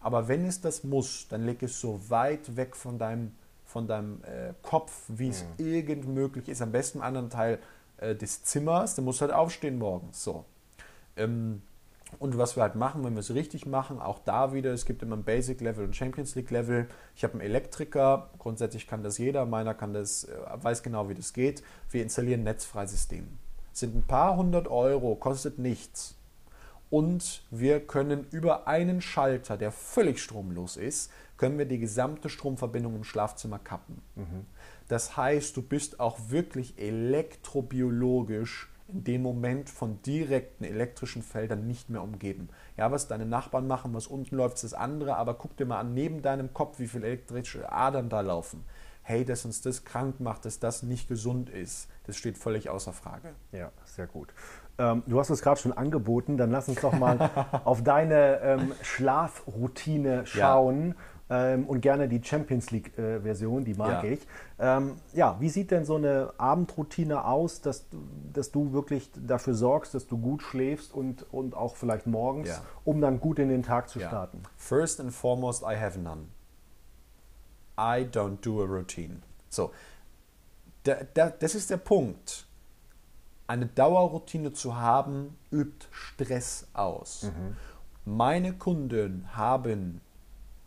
Aber 0.00 0.28
wenn 0.28 0.44
es 0.44 0.60
das 0.60 0.84
muss, 0.84 1.26
dann 1.28 1.44
leg 1.44 1.62
es 1.62 1.80
so 1.80 2.00
weit 2.08 2.56
weg 2.56 2.76
von 2.76 2.98
deinem, 2.98 3.32
von 3.64 3.86
deinem 3.86 4.22
äh, 4.24 4.52
Kopf, 4.62 4.92
wie 5.08 5.28
es 5.28 5.44
mhm. 5.58 5.66
irgend 5.66 6.08
möglich 6.08 6.48
ist. 6.48 6.62
Am 6.62 6.72
besten 6.72 6.98
im 6.98 7.04
anderen 7.04 7.30
Teil 7.30 7.58
äh, 7.98 8.14
des 8.14 8.42
Zimmers. 8.42 8.94
Dann 8.94 9.04
musst 9.04 9.20
du 9.20 9.22
halt 9.22 9.32
aufstehen 9.32 9.78
morgens. 9.78 10.22
So. 10.22 10.44
Ähm, 11.16 11.62
und 12.18 12.38
was 12.38 12.56
wir 12.56 12.62
halt 12.62 12.76
machen, 12.76 13.04
wenn 13.04 13.14
wir 13.14 13.20
es 13.20 13.34
richtig 13.34 13.66
machen, 13.66 14.00
auch 14.00 14.20
da 14.20 14.52
wieder, 14.52 14.72
es 14.72 14.86
gibt 14.86 15.02
immer 15.02 15.16
ein 15.16 15.24
Basic 15.24 15.60
Level 15.60 15.84
und 15.84 15.94
Champions 15.94 16.34
League 16.34 16.50
Level. 16.50 16.88
Ich 17.14 17.24
habe 17.24 17.34
einen 17.34 17.42
Elektriker, 17.42 18.30
grundsätzlich 18.38 18.86
kann 18.86 19.02
das 19.02 19.18
jeder, 19.18 19.44
meiner 19.44 19.74
kann 19.74 19.92
das, 19.92 20.24
äh, 20.24 20.36
weiß 20.54 20.82
genau, 20.82 21.08
wie 21.08 21.14
das 21.14 21.32
geht. 21.32 21.62
Wir 21.90 22.02
installieren 22.02 22.44
Netzfreisystem. 22.44 23.26
Sind 23.72 23.94
ein 23.94 24.04
paar 24.04 24.36
hundert 24.36 24.68
Euro, 24.68 25.16
kostet 25.16 25.58
nichts. 25.58 26.14
Und 26.88 27.42
wir 27.50 27.84
können 27.84 28.26
über 28.30 28.68
einen 28.68 29.00
Schalter, 29.00 29.56
der 29.56 29.72
völlig 29.72 30.22
stromlos 30.22 30.76
ist, 30.76 31.10
können 31.36 31.58
wir 31.58 31.66
die 31.66 31.80
gesamte 31.80 32.28
Stromverbindung 32.30 32.94
im 32.96 33.04
Schlafzimmer 33.04 33.58
kappen. 33.58 34.00
Mhm. 34.14 34.46
Das 34.88 35.16
heißt, 35.16 35.56
du 35.56 35.62
bist 35.62 35.98
auch 35.98 36.18
wirklich 36.28 36.78
elektrobiologisch 36.78 38.70
in 38.88 39.04
dem 39.04 39.22
Moment 39.22 39.68
von 39.68 40.00
direkten 40.02 40.64
elektrischen 40.64 41.22
Feldern 41.22 41.66
nicht 41.66 41.90
mehr 41.90 42.02
umgeben. 42.02 42.48
Ja, 42.76 42.90
was 42.92 43.08
deine 43.08 43.26
Nachbarn 43.26 43.66
machen, 43.66 43.94
was 43.94 44.06
unten 44.06 44.36
läuft, 44.36 44.56
ist 44.56 44.64
das 44.64 44.74
andere, 44.74 45.16
aber 45.16 45.34
guck 45.34 45.56
dir 45.56 45.66
mal 45.66 45.80
an, 45.80 45.94
neben 45.94 46.22
deinem 46.22 46.52
Kopf, 46.54 46.78
wie 46.78 46.86
viele 46.86 47.06
elektrische 47.06 47.70
Adern 47.72 48.08
da 48.08 48.20
laufen. 48.20 48.64
Hey, 49.02 49.24
dass 49.24 49.44
uns 49.44 49.62
das 49.62 49.84
krank 49.84 50.18
macht, 50.20 50.44
dass 50.44 50.58
das 50.58 50.82
nicht 50.82 51.08
gesund 51.08 51.48
ist, 51.48 51.88
das 52.04 52.16
steht 52.16 52.38
völlig 52.38 52.68
außer 52.70 52.92
Frage. 52.92 53.34
Ja, 53.52 53.70
sehr 53.84 54.06
gut. 54.06 54.32
Ähm, 54.78 55.04
du 55.06 55.18
hast 55.18 55.30
es 55.30 55.42
gerade 55.42 55.60
schon 55.60 55.72
angeboten, 55.72 56.36
dann 56.36 56.50
lass 56.50 56.68
uns 56.68 56.80
doch 56.80 56.92
mal 56.92 57.30
auf 57.64 57.82
deine 57.82 58.40
ähm, 58.40 58.72
Schlafroutine 58.82 60.26
schauen. 60.26 60.88
Ja 60.88 60.94
ähm, 61.28 61.66
und 61.66 61.80
gerne 61.80 62.08
die 62.08 62.22
Champions 62.22 62.70
League-Version, 62.70 63.62
äh, 63.62 63.64
die 63.64 63.74
mag 63.74 64.04
ja. 64.04 64.10
ich. 64.10 64.20
Ähm, 64.58 64.96
ja, 65.12 65.36
wie 65.40 65.48
sieht 65.48 65.70
denn 65.70 65.84
so 65.84 65.96
eine 65.96 66.32
Abendroutine 66.38 67.24
aus, 67.24 67.60
dass, 67.60 67.86
dass 68.32 68.52
du 68.52 68.72
wirklich 68.72 69.10
dafür 69.14 69.54
sorgst, 69.54 69.94
dass 69.94 70.06
du 70.06 70.18
gut 70.18 70.42
schläfst 70.42 70.94
und, 70.94 71.26
und 71.32 71.56
auch 71.56 71.76
vielleicht 71.76 72.06
morgens, 72.06 72.48
ja. 72.48 72.62
um 72.84 73.00
dann 73.00 73.18
gut 73.18 73.38
in 73.38 73.48
den 73.48 73.62
Tag 73.62 73.88
zu 73.88 73.98
starten? 73.98 74.42
First 74.56 75.00
and 75.00 75.12
foremost, 75.12 75.62
I 75.62 75.76
have 75.76 75.98
none. 75.98 76.28
I 77.78 78.04
don't 78.04 78.40
do 78.40 78.62
a 78.62 78.66
routine. 78.66 79.22
So, 79.50 79.72
da, 80.84 80.98
da, 81.12 81.30
das 81.30 81.54
ist 81.54 81.70
der 81.70 81.76
Punkt. 81.76 82.46
Eine 83.48 83.66
Dauerroutine 83.66 84.52
zu 84.52 84.76
haben, 84.76 85.36
übt 85.52 85.86
Stress 85.90 86.66
aus. 86.72 87.24
Mhm. 87.24 87.56
Meine 88.04 88.52
Kunden 88.52 89.28
haben 89.34 90.00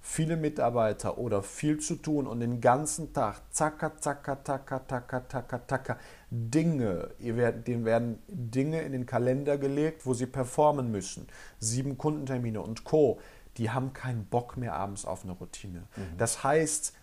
viele 0.10 0.38
Mitarbeiter 0.38 1.20
oder 1.20 1.44
viel 1.44 1.80
zu 1.80 1.96
tun 1.96 2.26
und 2.26 2.40
den 2.40 2.62
ganzen 2.62 3.14
Tag 3.14 3.42
zacka, 3.52 3.96
zacka, 4.00 4.44
zacka, 4.44 4.82
zacka, 4.88 5.30
zacka, 5.30 5.62
zacka, 5.68 5.98
Dinge, 6.32 7.12
denen 7.20 7.86
werden 7.86 8.18
Dinge 8.28 8.82
in 8.82 8.92
den 8.92 9.06
Kalender 9.06 9.60
gelegt, 9.60 10.08
wo 10.08 10.16
sie 10.16 10.26
performen 10.26 10.90
müssen. 10.90 11.28
Sieben 11.60 11.98
Kundentermine 11.98 12.60
und 12.62 12.86
Co. 12.86 13.20
Die 13.58 13.70
haben 13.70 13.94
keinen 13.94 14.26
Bock 14.26 14.58
mehr 14.58 14.74
abends 14.74 15.06
auf 15.06 15.24
eine 15.24 15.34
Routine. 15.34 15.84
Mhm. 15.96 16.18
Das 16.18 16.44
heißt, 16.44 16.94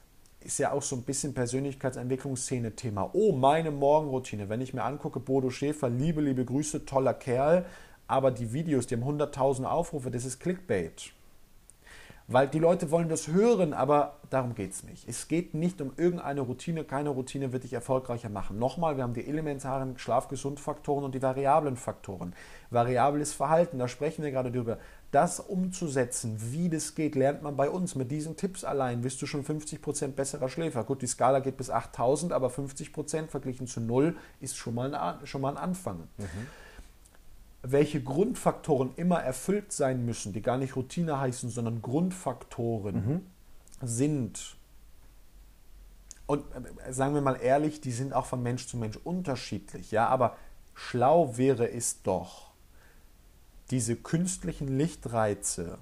ist 0.40 0.58
ja 0.58 0.72
auch 0.72 0.82
so 0.82 0.96
ein 0.96 1.02
bisschen 1.02 1.32
Persönlichkeitsentwicklungsszene-Thema. 1.32 3.10
Oh, 3.12 3.32
meine 3.32 3.70
Morgenroutine. 3.70 4.48
Wenn 4.48 4.60
ich 4.60 4.74
mir 4.74 4.82
angucke, 4.82 5.20
Bodo 5.20 5.50
Schäfer, 5.50 5.88
liebe, 5.88 6.20
liebe 6.20 6.44
Grüße, 6.44 6.84
toller 6.84 7.14
Kerl, 7.14 7.66
aber 8.08 8.32
die 8.32 8.52
Videos, 8.52 8.88
die 8.88 8.96
haben 8.96 9.04
100.000 9.04 9.64
Aufrufe, 9.64 10.10
das 10.10 10.24
ist 10.24 10.40
Clickbait. 10.40 11.12
Weil 12.28 12.48
die 12.48 12.58
Leute 12.58 12.90
wollen 12.90 13.08
das 13.08 13.28
hören, 13.28 13.72
aber 13.72 14.16
darum 14.30 14.56
geht 14.56 14.72
es 14.72 14.82
nicht. 14.82 15.08
Es 15.08 15.28
geht 15.28 15.54
nicht 15.54 15.80
um 15.80 15.92
irgendeine 15.96 16.40
Routine. 16.40 16.82
Keine 16.82 17.10
Routine 17.10 17.52
wird 17.52 17.62
dich 17.62 17.72
erfolgreicher 17.72 18.28
machen. 18.28 18.58
Nochmal, 18.58 18.96
wir 18.96 19.04
haben 19.04 19.14
die 19.14 19.28
elementaren 19.28 19.96
Schlafgesundfaktoren 19.96 21.04
und 21.04 21.14
die 21.14 21.22
variablen 21.22 21.76
Faktoren. 21.76 22.34
Variables 22.70 23.32
Verhalten, 23.32 23.78
da 23.78 23.86
sprechen 23.86 24.24
wir 24.24 24.32
gerade 24.32 24.50
drüber. 24.50 24.78
Das 25.12 25.38
umzusetzen, 25.38 26.36
wie 26.50 26.68
das 26.68 26.96
geht, 26.96 27.14
lernt 27.14 27.42
man 27.42 27.56
bei 27.56 27.70
uns. 27.70 27.94
Mit 27.94 28.10
diesen 28.10 28.36
Tipps 28.36 28.64
allein 28.64 29.02
bist 29.02 29.22
du 29.22 29.26
schon 29.26 29.44
50% 29.44 30.08
besserer 30.08 30.48
Schläfer. 30.48 30.82
Gut, 30.82 31.02
die 31.02 31.06
Skala 31.06 31.38
geht 31.38 31.56
bis 31.56 31.70
8000, 31.70 32.32
aber 32.32 32.48
50% 32.48 33.28
verglichen 33.28 33.68
zu 33.68 33.80
0 33.80 34.16
ist 34.40 34.56
schon 34.56 34.74
mal 34.74 34.92
ein, 34.92 35.26
schon 35.26 35.42
mal 35.42 35.50
ein 35.50 35.58
Anfang. 35.58 36.08
Mhm 36.18 36.46
welche 37.72 38.02
Grundfaktoren 38.02 38.92
immer 38.96 39.20
erfüllt 39.20 39.72
sein 39.72 40.04
müssen, 40.04 40.32
die 40.32 40.42
gar 40.42 40.58
nicht 40.58 40.76
Routine 40.76 41.18
heißen, 41.18 41.50
sondern 41.50 41.82
Grundfaktoren 41.82 42.94
mhm. 42.94 43.26
sind. 43.82 44.56
Und 46.26 46.44
äh, 46.86 46.92
sagen 46.92 47.14
wir 47.14 47.20
mal 47.20 47.40
ehrlich, 47.40 47.80
die 47.80 47.92
sind 47.92 48.12
auch 48.12 48.26
von 48.26 48.42
Mensch 48.42 48.66
zu 48.66 48.76
Mensch 48.76 48.98
unterschiedlich, 49.02 49.90
ja, 49.90 50.08
aber 50.08 50.36
schlau 50.74 51.36
wäre 51.36 51.70
es 51.70 52.02
doch, 52.02 52.50
diese 53.70 53.96
künstlichen 53.96 54.68
Lichtreize 54.78 55.78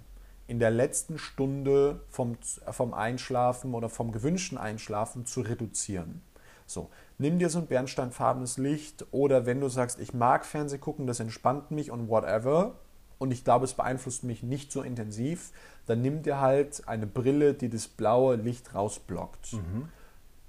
in 0.47 0.59
der 0.59 0.71
letzten 0.71 1.19
Stunde 1.19 2.01
vom, 2.09 2.37
vom 2.71 2.95
Einschlafen 2.95 3.75
oder 3.75 3.89
vom 3.89 4.13
gewünschten 4.13 4.59
Einschlafen 4.59 5.27
zu 5.27 5.41
reduzieren. 5.41 6.23
So, 6.67 6.91
nimm 7.19 7.39
dir 7.39 7.51
so 7.51 7.59
ein 7.59 7.67
bernsteinfarbenes 7.67 8.59
Licht 8.59 9.07
oder 9.11 9.47
wenn 9.47 9.61
du 9.61 9.69
sagst, 9.69 10.01
ich 10.01 10.15
mag 10.15 10.45
Fernseh 10.45 10.79
gucken, 10.79 11.07
das 11.07 11.21
entspannt 11.21 11.71
mich 11.71 11.91
und 11.91 12.09
whatever 12.09 12.77
und 13.19 13.31
ich 13.31 13.45
glaube, 13.45 13.65
es 13.65 13.75
beeinflusst 13.75 14.25
mich 14.25 14.43
nicht 14.43 14.73
so 14.73 14.83
intensiv, 14.83 15.53
dann 15.87 16.01
nimm 16.01 16.23
dir 16.23 16.41
halt 16.41 16.87
eine 16.87 17.07
Brille, 17.07 17.55
die 17.55 17.69
das 17.69 17.89
blaue 17.89 18.37
Licht 18.37 18.75
rausblockt. 18.75 19.55
Mhm. 19.55 19.89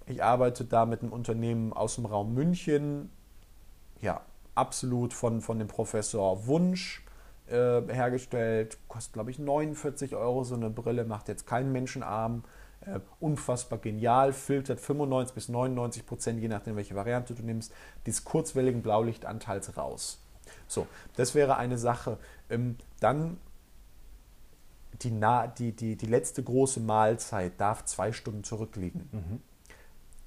Ich 0.07 0.23
arbeite 0.23 0.65
da 0.65 0.85
mit 0.85 1.01
einem 1.01 1.11
Unternehmen 1.11 1.73
aus 1.73 1.95
dem 1.95 2.05
Raum 2.05 2.33
München, 2.33 3.09
ja, 4.01 4.21
absolut 4.53 5.13
von, 5.13 5.41
von 5.41 5.59
dem 5.59 5.67
Professor 5.67 6.47
Wunsch 6.47 7.03
äh, 7.47 7.81
hergestellt, 7.87 8.77
kostet 8.87 9.13
glaube 9.13 9.31
ich 9.31 9.39
49 9.39 10.15
Euro 10.15 10.43
so 10.43 10.55
eine 10.55 10.69
Brille, 10.69 11.05
macht 11.05 11.27
jetzt 11.27 11.45
keinen 11.45 11.71
Menschenarm 11.71 12.43
äh, 12.85 12.99
unfassbar 13.19 13.79
genial, 13.79 14.33
filtert 14.33 14.79
95 14.79 15.33
bis 15.35 15.49
99 15.49 16.05
Prozent, 16.05 16.41
je 16.41 16.47
nachdem, 16.47 16.75
welche 16.75 16.95
Variante 16.95 17.33
du 17.33 17.43
nimmst, 17.43 17.73
des 18.05 18.23
kurzwelligen 18.23 18.81
Blaulichtanteils 18.81 19.77
raus. 19.77 20.19
So, 20.67 20.87
das 21.15 21.35
wäre 21.35 21.57
eine 21.57 21.77
Sache. 21.77 22.17
Ähm, 22.49 22.77
dann 22.99 23.37
die, 25.01 25.11
die, 25.57 25.71
die, 25.73 25.95
die 25.97 26.05
letzte 26.05 26.43
große 26.43 26.79
Mahlzeit 26.79 27.59
darf 27.59 27.85
zwei 27.85 28.11
Stunden 28.11 28.43
zurückliegen. 28.43 29.09
Mhm. 29.11 29.41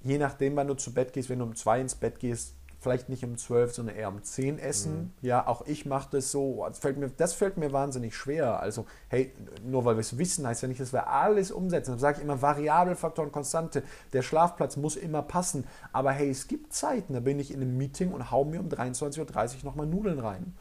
Je 0.02 0.18
nachdem, 0.18 0.56
wann 0.56 0.68
du 0.68 0.74
zu 0.74 0.92
Bett 0.92 1.12
gehst, 1.12 1.28
wenn 1.28 1.38
du 1.38 1.46
um 1.46 1.56
zwei 1.56 1.80
ins 1.80 1.94
Bett 1.94 2.20
gehst, 2.20 2.54
vielleicht 2.80 3.08
nicht 3.08 3.24
um 3.24 3.36
12, 3.36 3.74
sondern 3.74 3.96
eher 3.96 4.08
um 4.08 4.22
10 4.22 4.58
essen. 4.58 5.12
Mhm. 5.20 5.26
Ja, 5.26 5.46
auch 5.46 5.66
ich 5.66 5.86
mache 5.86 6.08
das 6.12 6.30
so. 6.30 6.64
Das 6.66 6.78
fällt, 6.78 6.96
mir, 6.96 7.10
das 7.10 7.34
fällt 7.34 7.56
mir 7.56 7.72
wahnsinnig 7.72 8.14
schwer. 8.14 8.60
Also, 8.60 8.86
hey, 9.08 9.32
nur 9.64 9.84
weil 9.84 9.96
wir 9.96 10.00
es 10.00 10.18
wissen, 10.18 10.46
heißt 10.46 10.62
ja 10.62 10.68
nicht, 10.68 10.80
dass 10.80 10.92
wir 10.92 11.08
alles 11.08 11.50
umsetzen. 11.50 11.92
Dann 11.92 12.00
sage 12.00 12.18
ich 12.18 12.24
immer 12.24 12.40
Variabelfaktoren, 12.40 13.32
Konstante. 13.32 13.82
Der 14.12 14.22
Schlafplatz 14.22 14.76
muss 14.76 14.96
immer 14.96 15.22
passen. 15.22 15.64
Aber 15.92 16.12
hey, 16.12 16.30
es 16.30 16.46
gibt 16.46 16.72
Zeiten, 16.72 17.14
da 17.14 17.20
bin 17.20 17.40
ich 17.40 17.52
in 17.52 17.60
einem 17.60 17.76
Meeting 17.76 18.12
und 18.12 18.30
hau 18.30 18.44
mir 18.44 18.60
um 18.60 18.68
23.30 18.68 19.18
Uhr 19.20 19.64
nochmal 19.64 19.86
Nudeln 19.86 20.20
rein. 20.20 20.54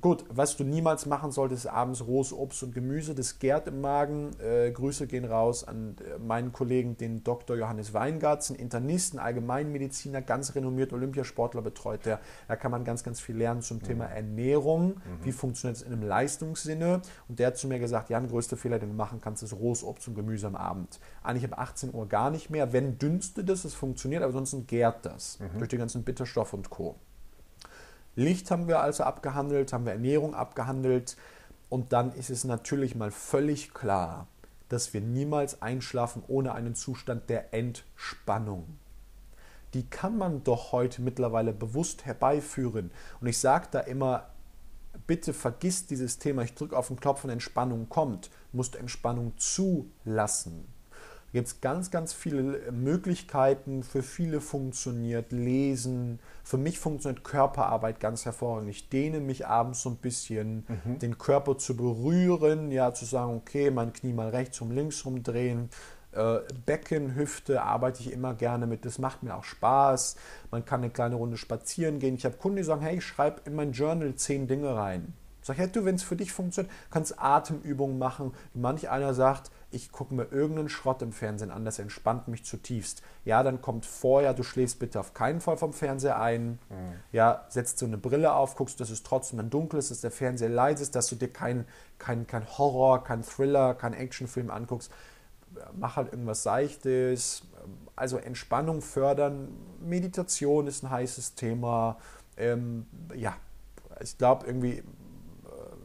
Gut, 0.00 0.24
was 0.28 0.56
du 0.56 0.64
niemals 0.64 1.06
machen 1.06 1.30
solltest, 1.30 1.66
ist 1.66 1.70
abends 1.70 2.04
rohes 2.06 2.32
Obst 2.32 2.62
und 2.64 2.74
Gemüse, 2.74 3.14
das 3.14 3.38
gärt 3.38 3.68
im 3.68 3.80
Magen. 3.80 4.30
Äh, 4.40 4.70
Grüße 4.72 5.06
gehen 5.06 5.24
raus 5.24 5.66
an 5.66 5.96
äh, 5.98 6.18
meinen 6.18 6.52
Kollegen, 6.52 6.96
den 6.96 7.22
Dr. 7.22 7.56
Johannes 7.56 7.94
Weingartz, 7.94 8.50
ein 8.50 8.56
Internisten, 8.56 9.20
Allgemeinmediziner, 9.20 10.20
ganz 10.20 10.54
renommiert 10.56 10.92
Olympiasportler 10.92 11.62
betreut. 11.62 12.04
Der, 12.06 12.20
da 12.48 12.56
kann 12.56 12.72
man 12.72 12.84
ganz, 12.84 13.04
ganz 13.04 13.20
viel 13.20 13.36
lernen 13.36 13.62
zum 13.62 13.78
mhm. 13.78 13.82
Thema 13.84 14.04
Ernährung. 14.06 14.88
Mhm. 14.88 15.24
Wie 15.24 15.32
funktioniert 15.32 15.76
es 15.76 15.82
in 15.82 15.92
einem 15.92 16.02
Leistungssinne? 16.02 17.00
Und 17.28 17.38
der 17.38 17.48
hat 17.48 17.56
zu 17.56 17.68
mir 17.68 17.78
gesagt, 17.78 18.10
ja, 18.10 18.18
der 18.18 18.28
größte 18.28 18.56
Fehler, 18.56 18.80
den 18.80 18.90
du 18.90 18.96
machen 18.96 19.20
kannst, 19.20 19.44
ist 19.44 19.54
rohes 19.54 19.84
Obst 19.84 20.08
und 20.08 20.16
Gemüse 20.16 20.48
am 20.48 20.56
Abend. 20.56 20.98
Eigentlich 21.22 21.50
ab 21.50 21.58
18 21.58 21.94
Uhr 21.94 22.08
gar 22.08 22.30
nicht 22.30 22.50
mehr. 22.50 22.72
Wenn 22.72 22.98
dünstet 22.98 23.48
es, 23.48 23.64
es 23.64 23.74
funktioniert, 23.74 24.24
aber 24.24 24.32
sonst 24.32 24.66
gärt 24.66 25.06
das 25.06 25.38
mhm. 25.38 25.58
durch 25.58 25.68
die 25.68 25.78
ganzen 25.78 26.02
Bitterstoffe 26.02 26.52
und 26.52 26.68
Co. 26.68 26.96
Licht 28.16 28.50
haben 28.50 28.68
wir 28.68 28.80
also 28.80 29.04
abgehandelt, 29.04 29.72
haben 29.72 29.86
wir 29.86 29.92
Ernährung 29.92 30.34
abgehandelt 30.34 31.16
und 31.68 31.92
dann 31.92 32.12
ist 32.12 32.30
es 32.30 32.44
natürlich 32.44 32.94
mal 32.94 33.10
völlig 33.10 33.74
klar, 33.74 34.28
dass 34.68 34.94
wir 34.94 35.00
niemals 35.00 35.62
einschlafen 35.62 36.22
ohne 36.28 36.54
einen 36.54 36.74
Zustand 36.74 37.28
der 37.28 37.52
Entspannung. 37.52 38.78
Die 39.74 39.88
kann 39.88 40.16
man 40.16 40.44
doch 40.44 40.70
heute 40.70 41.02
mittlerweile 41.02 41.52
bewusst 41.52 42.04
herbeiführen. 42.04 42.92
Und 43.20 43.26
ich 43.26 43.38
sage 43.38 43.66
da 43.72 43.80
immer, 43.80 44.28
bitte 45.08 45.32
vergiss 45.32 45.86
dieses 45.86 46.20
Thema, 46.20 46.42
ich 46.42 46.54
drücke 46.54 46.76
auf 46.76 46.86
den 46.86 47.00
Knopf 47.00 47.24
und 47.24 47.30
Entspannung 47.30 47.88
kommt, 47.88 48.30
musst 48.52 48.76
Entspannung 48.76 49.32
zulassen 49.36 50.73
gibt 51.34 51.48
es 51.48 51.60
ganz, 51.60 51.90
ganz 51.90 52.12
viele 52.12 52.70
Möglichkeiten. 52.70 53.82
Für 53.82 54.04
viele 54.04 54.40
funktioniert 54.40 55.32
Lesen. 55.32 56.20
Für 56.44 56.58
mich 56.58 56.78
funktioniert 56.78 57.24
Körperarbeit 57.24 57.98
ganz 57.98 58.24
hervorragend. 58.24 58.70
Ich 58.70 58.88
dehne 58.88 59.18
mich 59.18 59.44
abends 59.44 59.82
so 59.82 59.90
ein 59.90 59.96
bisschen, 59.96 60.64
mhm. 60.68 61.00
den 61.00 61.18
Körper 61.18 61.58
zu 61.58 61.76
berühren, 61.76 62.70
ja, 62.70 62.94
zu 62.94 63.04
sagen, 63.04 63.34
okay, 63.34 63.72
mein 63.72 63.92
Knie 63.92 64.12
mal 64.12 64.28
rechts 64.28 64.60
und 64.60 64.70
links 64.70 65.04
rumdrehen. 65.04 65.70
Äh, 66.12 66.38
Becken, 66.66 67.16
Hüfte 67.16 67.62
arbeite 67.62 68.00
ich 68.00 68.12
immer 68.12 68.34
gerne 68.34 68.68
mit. 68.68 68.84
Das 68.84 69.00
macht 69.00 69.24
mir 69.24 69.34
auch 69.34 69.42
Spaß. 69.42 70.14
Man 70.52 70.64
kann 70.64 70.82
eine 70.82 70.90
kleine 70.90 71.16
Runde 71.16 71.36
spazieren 71.36 71.98
gehen. 71.98 72.14
Ich 72.14 72.24
habe 72.24 72.36
Kunden, 72.36 72.58
die 72.58 72.62
sagen, 72.62 72.82
hey, 72.82 72.98
ich 72.98 73.04
schreibe 73.04 73.40
in 73.44 73.56
mein 73.56 73.72
Journal 73.72 74.14
zehn 74.14 74.46
Dinge 74.46 74.76
rein. 74.76 75.14
Sag, 75.42 75.58
hey, 75.58 75.68
du, 75.68 75.84
wenn 75.84 75.96
es 75.96 76.04
für 76.04 76.14
dich 76.14 76.32
funktioniert, 76.32 76.72
kannst 76.90 77.18
Atemübungen 77.18 77.98
machen. 77.98 78.32
Manch 78.54 78.88
einer 78.88 79.14
sagt, 79.14 79.50
ich 79.74 79.90
gucke 79.92 80.14
mir 80.14 80.24
irgendeinen 80.30 80.68
Schrott 80.68 81.02
im 81.02 81.12
Fernsehen 81.12 81.50
an, 81.50 81.64
das 81.64 81.78
entspannt 81.78 82.28
mich 82.28 82.44
zutiefst. 82.44 83.02
Ja, 83.24 83.42
dann 83.42 83.60
kommt 83.60 83.86
vorher, 83.86 84.32
du 84.32 84.42
schläfst 84.42 84.78
bitte 84.78 85.00
auf 85.00 85.14
keinen 85.14 85.40
Fall 85.40 85.56
vom 85.56 85.72
Fernseher 85.72 86.20
ein. 86.20 86.58
Mhm. 86.70 86.94
Ja, 87.12 87.44
setzt 87.48 87.78
so 87.78 87.86
eine 87.86 87.98
Brille 87.98 88.32
auf, 88.34 88.56
guckst, 88.56 88.78
dass 88.80 88.90
es 88.90 89.02
trotzdem 89.02 89.38
dann 89.38 89.50
dunkel 89.50 89.78
ist, 89.78 89.90
dass 89.90 90.00
der 90.00 90.10
Fernseher 90.10 90.48
leise 90.48 90.82
ist, 90.82 90.94
dass 90.94 91.08
du 91.08 91.16
dir 91.16 91.32
keinen 91.32 91.66
kein, 91.98 92.26
kein 92.26 92.46
Horror, 92.58 93.02
kein 93.02 93.22
Thriller, 93.22 93.74
kein 93.74 93.94
Actionfilm 93.94 94.50
anguckst. 94.50 94.92
Mach 95.74 95.96
halt 95.96 96.12
irgendwas 96.12 96.42
Seichtes. 96.42 97.42
Also 97.96 98.18
Entspannung 98.18 98.82
fördern. 98.82 99.48
Meditation 99.80 100.66
ist 100.66 100.82
ein 100.82 100.90
heißes 100.90 101.34
Thema. 101.34 101.98
Ähm, 102.36 102.86
ja, 103.14 103.36
ich 104.00 104.18
glaube 104.18 104.46
irgendwie 104.46 104.82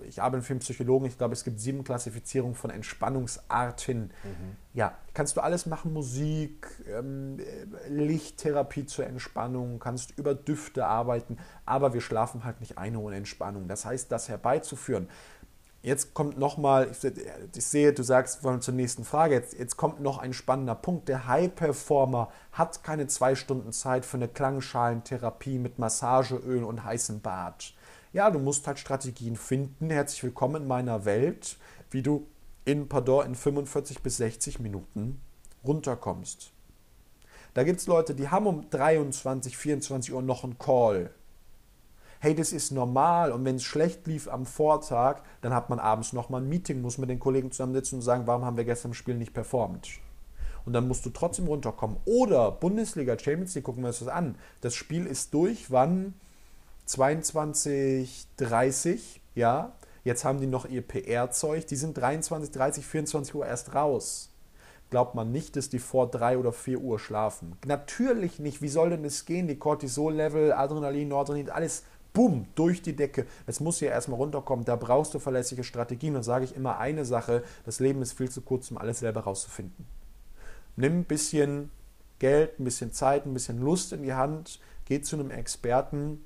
ich 0.10 0.22
arbeite 0.22 0.44
für 0.44 0.54
einen 0.54 0.60
Psychologen, 0.60 1.06
ich 1.06 1.18
glaube, 1.18 1.34
es 1.34 1.44
gibt 1.44 1.60
sieben 1.60 1.84
Klassifizierungen 1.84 2.56
von 2.56 2.72
Entspannungsarten. 2.72 4.12
Mhm. 4.24 4.56
Ja, 4.74 4.98
kannst 5.14 5.38
du 5.38 5.42
alles 5.42 5.66
machen, 5.66 5.94
Musik, 5.94 6.68
ähm, 6.88 7.40
Lichttherapie 7.88 8.86
zur 8.86 9.06
Entspannung, 9.06 9.80
kannst 9.80 10.18
über 10.18 10.36
Düfte 10.36 10.86
arbeiten, 10.86 11.38
aber 11.66 11.94
wir 11.94 12.02
schlafen 12.02 12.44
halt 12.44 12.60
nicht 12.60 12.78
eine 12.78 13.00
ohne 13.00 13.16
Entspannung. 13.16 13.68
Das 13.68 13.86
heißt, 13.86 14.12
das 14.12 14.28
herbeizuführen. 14.30 15.08
Jetzt 15.82 16.14
kommt 16.14 16.38
nochmal, 16.38 16.92
ich, 16.92 17.06
ich 17.56 17.66
sehe, 17.66 17.94
du 17.94 18.04
sagst, 18.04 18.44
wir 18.44 18.50
wollen 18.50 18.62
zur 18.62 18.74
nächsten 18.74 19.06
Frage, 19.06 19.36
jetzt, 19.36 19.58
jetzt 19.58 19.78
kommt 19.78 20.02
noch 20.02 20.18
ein 20.18 20.34
spannender 20.34 20.76
Punkt. 20.76 21.08
Der 21.08 21.26
High-Performer 21.28 22.30
hat 22.52 22.84
keine 22.84 23.08
zwei 23.08 23.36
Stunden 23.36 23.72
Zeit 23.72 24.06
für 24.06 24.18
eine 24.18 24.28
Klangschalentherapie 24.28 25.58
mit 25.58 25.80
Massageöl 25.80 26.66
und 26.66 26.84
heißem 26.84 27.22
Bad. 27.22 27.74
Ja, 28.12 28.32
du 28.32 28.40
musst 28.40 28.66
halt 28.66 28.80
Strategien 28.80 29.36
finden. 29.36 29.92
Herzlich 29.92 30.24
willkommen 30.24 30.64
in 30.64 30.68
meiner 30.68 31.06
Welt, 31.06 31.58
wie 31.92 32.02
du 32.02 32.26
in, 32.66 32.90
pardon, 32.90 33.24
in 33.24 33.36
45 33.36 34.02
bis 34.02 34.18
60 34.18 34.60
Minuten 34.60 35.22
runterkommst. 35.64 36.52
Da 37.54 37.64
gibt 37.64 37.82
es 37.82 37.86
Leute, 37.86 38.16
die 38.16 38.30
haben 38.30 38.48
um 38.48 38.68
23, 38.68 39.56
24 39.56 40.12
Uhr 40.12 40.24
noch 40.24 40.44
einen 40.44 40.58
Call. 40.58 41.12
Hey, 42.20 42.34
das 42.34 42.52
ist 42.52 42.72
normal 42.72 43.32
und 43.32 43.46
wenn 43.46 43.58
es 43.58 43.64
schlecht 43.64 44.08
lief 44.08 44.28
am 44.28 44.48
Vortag, 44.48 45.22
dann 45.42 45.54
hat 45.54 45.70
man 45.70 45.78
abends 45.78 46.12
nochmal 46.12 46.42
ein 46.42 46.50
Meeting, 46.50 46.82
muss 46.82 46.98
mit 46.98 47.12
den 47.12 47.20
Kollegen 47.20 47.52
zusammensitzen 47.52 48.00
und 48.00 48.02
sagen, 48.02 48.26
warum 48.26 48.44
haben 48.44 48.58
wir 48.58 48.66
gestern 48.66 48.90
im 48.90 48.96
Spiel 48.96 49.18
nicht 49.18 49.36
performt? 49.36 49.88
Und 50.66 50.74
dann 50.74 50.88
musst 50.88 51.06
du 51.06 51.12
trotzdem 51.12 51.46
runterkommen. 51.46 51.98
Oder 52.06 52.52
Bundesliga, 52.54 53.20
Champions 53.20 53.54
League, 53.54 53.66
gucken 53.66 53.84
wir 53.84 53.90
uns 53.90 54.00
das 54.00 54.08
an. 54.08 54.36
Das 54.62 54.74
Spiel 54.74 55.06
ist 55.06 55.32
durch, 55.36 55.70
wann? 55.70 56.16
22, 56.90 58.26
30, 58.38 59.22
ja. 59.36 59.74
Jetzt 60.04 60.26
haben 60.26 60.40
die 60.40 60.48
noch 60.48 60.66
ihr 60.66 60.82
PR-Zeug. 60.82 61.68
Die 61.68 61.76
sind 61.76 61.96
23, 61.96 62.50
30, 62.50 62.84
24 62.86 63.36
Uhr 63.36 63.46
erst 63.46 63.76
raus. 63.76 64.32
Glaubt 64.90 65.14
man 65.14 65.32
nicht, 65.32 65.56
dass 65.56 65.70
die 65.70 65.78
vor 65.78 66.10
3 66.10 66.40
oder 66.40 66.52
4 66.52 66.80
Uhr 66.80 66.98
schlafen. 66.98 67.56
Natürlich 67.68 68.40
nicht. 68.40 68.64
Wie 68.64 68.70
soll 68.70 68.90
denn 68.90 69.04
das 69.04 69.26
gehen? 69.26 69.48
Die 69.48 69.60
Cortisol-Level, 69.60 70.52
Adrenalin, 70.52 71.10
Noradrenalin, 71.10 71.52
alles 71.52 71.84
bumm, 72.12 72.48
durch 72.56 72.82
die 72.82 72.96
Decke. 72.96 73.28
Es 73.46 73.60
muss 73.60 73.82
ja 73.82 73.90
erstmal 73.90 74.18
runterkommen. 74.18 74.66
Da 74.66 74.76
brauchst 74.76 75.14
du 75.14 75.20
verlässliche 75.20 75.64
Strategien. 75.64 76.16
Und 76.16 76.24
sage 76.24 76.46
ich 76.46 76.56
immer 76.56 76.80
eine 76.80 77.06
Sache: 77.06 77.44
Das 77.66 77.80
Leben 77.80 78.02
ist 78.02 78.14
viel 78.14 78.32
zu 78.32 78.42
kurz, 78.42 78.72
um 78.72 78.80
alles 78.80 78.98
selber 78.98 79.22
rauszufinden. 79.22 79.86
Nimm 80.76 81.02
ein 81.02 81.06
bisschen 81.06 81.70
Geld, 82.18 82.60
ein 82.60 82.64
bisschen 82.64 82.94
Zeit, 82.94 83.28
ein 83.28 83.34
bisschen 83.36 83.62
Lust 83.62 83.94
in 83.94 84.02
die 84.02 84.16
Hand. 84.16 84.60
Geh 84.86 85.02
zu 85.02 85.18
einem 85.18 85.30
Experten, 85.30 86.26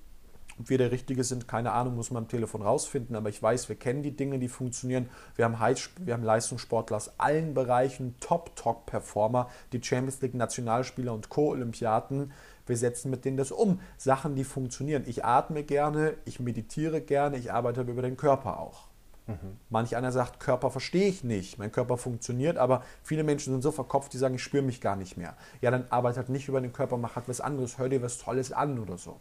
ob 0.60 0.70
wir 0.70 0.78
der 0.78 0.92
Richtige 0.92 1.24
sind, 1.24 1.48
keine 1.48 1.72
Ahnung, 1.72 1.96
muss 1.96 2.12
man 2.12 2.24
am 2.24 2.30
Telefon 2.30 2.62
rausfinden, 2.62 3.16
aber 3.16 3.30
ich 3.30 3.42
weiß, 3.42 3.70
wir 3.70 3.76
kennen 3.76 4.04
die 4.04 4.16
Dinge, 4.16 4.40
die 4.40 4.48
funktionieren. 4.48 5.10
Wir 5.36 5.46
haben, 5.46 5.60
Heiß, 5.60 5.90
wir 6.00 6.14
haben 6.14 6.24
Leistungssportler 6.24 6.98
aus 6.98 7.20
allen 7.20 7.54
Bereichen, 7.54 8.16
Top-Top-Performer, 8.20 9.50
die 9.72 9.84
Champions 9.84 10.22
League 10.22 10.36
Nationalspieler 10.36 11.14
und 11.14 11.30
Co-Olympiaten. 11.30 12.32
Wir 12.66 12.78
setzen 12.78 13.10
mit 13.12 13.26
denen 13.26 13.38
das 13.38 13.52
um. 13.52 13.80
Sachen, 13.98 14.36
die 14.36 14.44
funktionieren. 14.44 15.04
Ich 15.06 15.26
atme 15.26 15.64
gerne, 15.64 16.16
ich 16.26 16.40
meditiere 16.40 17.02
gerne, 17.02 17.38
ich 17.38 17.52
arbeite 17.52 17.82
über 17.82 18.02
den 18.02 18.16
Körper 18.16 18.60
auch. 18.60 18.88
Mhm. 19.28 19.58
Manch 19.70 19.96
einer 19.96 20.12
sagt, 20.12 20.40
Körper 20.40 20.70
verstehe 20.70 21.08
ich 21.08 21.24
nicht, 21.24 21.58
mein 21.58 21.72
Körper 21.72 21.98
funktioniert, 21.98 22.58
aber 22.58 22.84
viele 23.04 23.24
Menschen 23.24 23.54
sind 23.54 23.62
so 23.62 23.72
verkopft, 23.72 24.14
die 24.14 24.18
sagen, 24.18 24.36
ich 24.36 24.44
spüre 24.44 24.64
mich 24.64 24.82
gar 24.82 24.96
nicht 24.96 25.18
mehr. 25.18 25.36
Ja, 25.62 25.72
dann 25.72 25.86
arbeite 25.90 26.18
halt 26.18 26.30
nicht 26.30 26.48
über 26.50 26.60
den 26.60 26.74
Körper, 26.74 26.98
mach 26.98 27.16
halt 27.16 27.30
was 27.30 27.42
anderes, 27.42 27.78
hör 27.78 27.90
dir 27.90 28.02
was 28.02 28.18
Tolles 28.18 28.52
an 28.52 28.80
oder 28.80 28.98
so. 28.98 29.20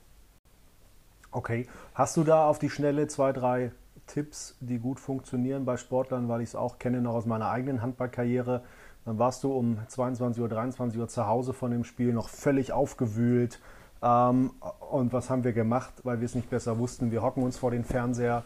Okay, 1.34 1.66
hast 1.94 2.18
du 2.18 2.24
da 2.24 2.46
auf 2.46 2.58
die 2.58 2.68
Schnelle 2.68 3.06
zwei, 3.06 3.32
drei 3.32 3.72
Tipps, 4.06 4.54
die 4.60 4.78
gut 4.78 5.00
funktionieren 5.00 5.64
bei 5.64 5.78
Sportlern, 5.78 6.28
weil 6.28 6.42
ich 6.42 6.50
es 6.50 6.54
auch 6.54 6.78
kenne 6.78 7.00
noch 7.00 7.14
aus 7.14 7.24
meiner 7.24 7.48
eigenen 7.48 7.80
Handballkarriere? 7.80 8.62
Dann 9.06 9.18
warst 9.18 9.42
du 9.42 9.50
um 9.50 9.78
22 9.88 10.42
Uhr, 10.42 10.50
23 10.50 11.00
Uhr 11.00 11.08
zu 11.08 11.26
Hause 11.26 11.54
von 11.54 11.70
dem 11.70 11.84
Spiel 11.84 12.12
noch 12.12 12.28
völlig 12.28 12.72
aufgewühlt. 12.74 13.60
Ähm, 14.02 14.50
und 14.90 15.14
was 15.14 15.30
haben 15.30 15.42
wir 15.42 15.54
gemacht, 15.54 15.94
weil 16.04 16.20
wir 16.20 16.26
es 16.26 16.34
nicht 16.34 16.50
besser 16.50 16.78
wussten? 16.78 17.10
Wir 17.10 17.22
hocken 17.22 17.42
uns 17.42 17.56
vor 17.56 17.70
den 17.70 17.84
Fernseher, 17.84 18.42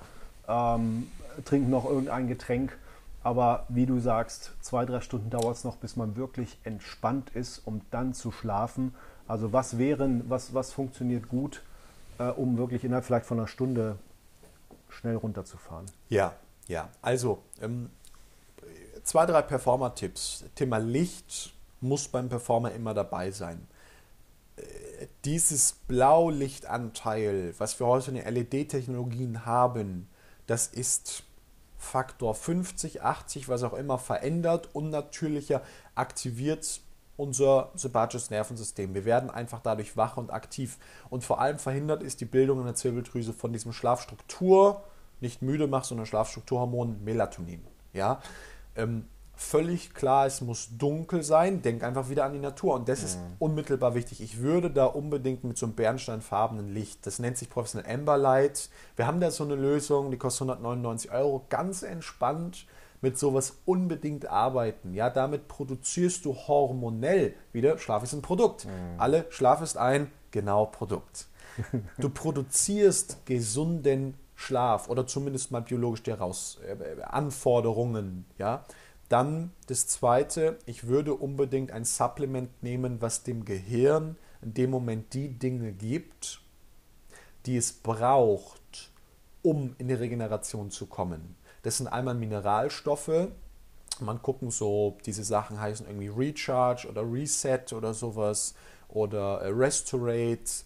ähm, 0.47 1.09
trinken 1.45 1.71
noch 1.71 1.87
irgendein 1.87 2.29
Getränk. 2.29 2.79
Aber 3.25 3.65
wie 3.69 3.87
du 3.87 3.99
sagst, 3.99 4.53
zwei, 4.61 4.85
drei 4.85 5.01
Stunden 5.01 5.31
dauert 5.31 5.57
es 5.57 5.65
noch, 5.65 5.75
bis 5.77 5.97
man 5.97 6.15
wirklich 6.15 6.61
entspannt 6.63 7.31
ist, 7.31 7.59
um 7.67 7.81
dann 7.91 8.15
zu 8.15 8.31
schlafen. 8.31 8.95
Also 9.27 9.53
was 9.53 9.77
wären, 9.77 10.23
was, 10.29 10.55
was 10.55 10.73
funktioniert 10.73 11.29
gut? 11.29 11.63
Äh, 12.19 12.29
um 12.29 12.59
wirklich 12.59 12.85
innerhalb 12.85 13.05
vielleicht 13.05 13.27
von 13.27 13.39
einer 13.39 13.49
Stunde 13.49 13.99
schnell 14.89 15.17
runterzufahren. 15.17 15.87
Ja, 16.09 16.35
ja. 16.69 16.89
Also 17.03 17.43
ähm, 17.61 17.91
zwei, 19.03 19.27
drei 19.27 19.43
Performer-Tipps. 19.43 20.45
Thema 20.55 20.79
Licht 20.79 21.55
muss 21.81 22.09
beim 22.09 22.29
Performer 22.29 22.73
immer 22.73 22.95
dabei 22.95 23.31
sein. 23.31 23.67
Äh, 24.57 25.07
dieses 25.25 25.73
Blaulichtanteil, 25.73 27.55
was 27.59 27.79
wir 27.79 27.87
heute 27.87 28.11
in 28.11 28.17
den 28.17 28.35
LED-Technologien 28.35 29.47
haben, 29.47 30.09
das 30.47 30.69
ist 30.69 31.25
Faktor 31.79 32.35
50, 32.35 33.03
80, 33.03 33.49
was 33.49 33.63
auch 33.63 33.75
immer 33.75 33.99
verändert, 33.99 34.71
unnatürlicher, 34.75 35.63
aktiviert 35.95 36.81
unser 37.17 37.71
sympathisches 37.75 38.31
Nervensystem. 38.31 38.95
Wir 38.95 39.05
werden 39.05 39.31
einfach 39.31 39.61
dadurch 39.61 39.97
wach 39.97 40.17
und 40.17 40.33
aktiv. 40.33 40.79
Und 41.09 41.25
vor 41.25 41.41
allem 41.41 41.59
verhindert 41.59 42.03
ist 42.03 42.21
die 42.21 42.27
Bildung 42.27 42.61
in 42.61 42.67
der 42.67 42.75
Zirbeldrüse 42.75 43.33
von 43.33 43.53
diesem 43.53 43.73
Schlafstruktur, 43.73 44.83
nicht 45.21 45.41
müde 45.41 45.67
macht, 45.67 45.87
sondern 45.87 46.07
Schlafstrukturhormon 46.07 47.03
Melatonin. 47.03 47.65
Ja? 47.95 48.21
Ähm, 48.75 49.07
völlig 49.35 49.95
klar, 49.95 50.27
es 50.27 50.43
muss 50.43 50.77
dunkel 50.77 51.23
sein. 51.23 51.63
Denk 51.63 51.83
einfach 51.83 52.11
wieder 52.11 52.25
an 52.25 52.35
die 52.35 52.39
Natur. 52.39 52.75
Und 52.75 52.89
das 52.89 53.01
mhm. 53.01 53.07
ist 53.07 53.19
unmittelbar 53.39 53.95
wichtig. 53.95 54.21
Ich 54.21 54.41
würde 54.41 54.71
da 54.71 54.85
unbedingt 54.85 55.45
mit 55.45 55.57
so 55.57 55.67
einem 55.67 55.75
bernsteinfarbenen 55.75 56.73
Licht, 56.73 57.07
das 57.07 57.19
nennt 57.19 57.39
sich 57.39 57.49
Professional 57.49 57.91
Amber 57.91 58.19
Light. 58.19 58.69
Wir 58.97 59.07
haben 59.07 59.21
da 59.21 59.31
so 59.31 59.45
eine 59.45 59.55
Lösung, 59.55 60.11
die 60.11 60.19
kostet 60.19 60.43
199 60.51 61.13
Euro. 61.13 61.47
Ganz 61.49 61.83
entspannt 61.83 62.67
mit 63.01 63.19
sowas 63.19 63.59
unbedingt 63.65 64.27
arbeiten. 64.27 64.95
Ja, 64.95 65.11
damit 65.11 65.49
produzierst 65.49 66.25
du 66.25 66.35
hormonell 66.35 67.35
wieder, 67.53 67.79
Schlaf 67.79 68.03
ist 68.03 68.13
ein 68.13 68.23
Produkt. 68.23 68.65
Mhm. 68.65 68.99
Alle, 68.99 69.27
Schlaf 69.31 69.61
ist 69.61 69.77
ein, 69.77 70.11
genau, 70.31 70.67
Produkt. 70.67 71.29
Du 71.99 72.11
produzierst 72.11 73.25
gesunden 73.25 74.15
Schlaf 74.35 74.91
oder 74.91 75.07
zumindest 75.07 75.51
mal 75.51 75.63
biologisch 75.63 76.03
der 76.03 76.19
raus 76.19 76.59
äh, 76.67 77.03
Anforderungen, 77.03 78.27
ja. 78.39 78.65
Dann 79.09 79.53
das 79.69 79.87
zweite, 79.87 80.59
ich 80.67 80.89
würde 80.89 81.15
unbedingt 81.15 81.71
ein 81.71 81.85
Supplement 81.85 82.63
nehmen, 82.63 83.01
was 83.01 83.23
dem 83.23 83.45
Gehirn 83.45 84.17
in 84.43 84.55
dem 84.55 84.71
Moment 84.71 85.15
die 85.15 85.29
Dinge 85.29 85.73
gibt, 85.73 86.41
die 87.47 87.57
es 87.57 87.73
braucht, 87.73 88.91
um 89.43 89.77
in 89.79 89.89
die 89.89 89.95
Regeneration 89.95 90.71
zu 90.71 90.87
kommen. 90.87 91.37
Das 91.67 91.79
sind 91.79 91.89
einmal 91.89 92.15
Mineralstoffe. 92.15 93.27
Man 93.99 94.23
gucken 94.23 94.53
so, 94.53 94.99
diese 95.05 95.25
Sachen 95.25 95.61
heißen 95.61 95.85
irgendwie 95.85 96.07
Recharge 96.07 96.87
oder 96.89 97.03
Reset 97.03 97.73
oder 97.73 97.93
sowas 97.93 98.55
oder 98.87 99.41
äh, 99.41 99.49
Restorate. 99.49 100.63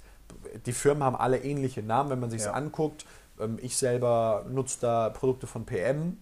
Die 0.66 0.72
Firmen 0.74 1.02
haben 1.02 1.16
alle 1.16 1.38
ähnliche 1.38 1.82
Namen, 1.82 2.10
wenn 2.10 2.20
man 2.20 2.28
sich 2.28 2.42
ja. 2.42 2.52
anguckt. 2.52 3.06
Ähm, 3.40 3.58
ich 3.62 3.78
selber 3.78 4.44
nutze 4.50 4.76
da 4.82 5.08
Produkte 5.08 5.46
von 5.46 5.64
PM 5.64 6.18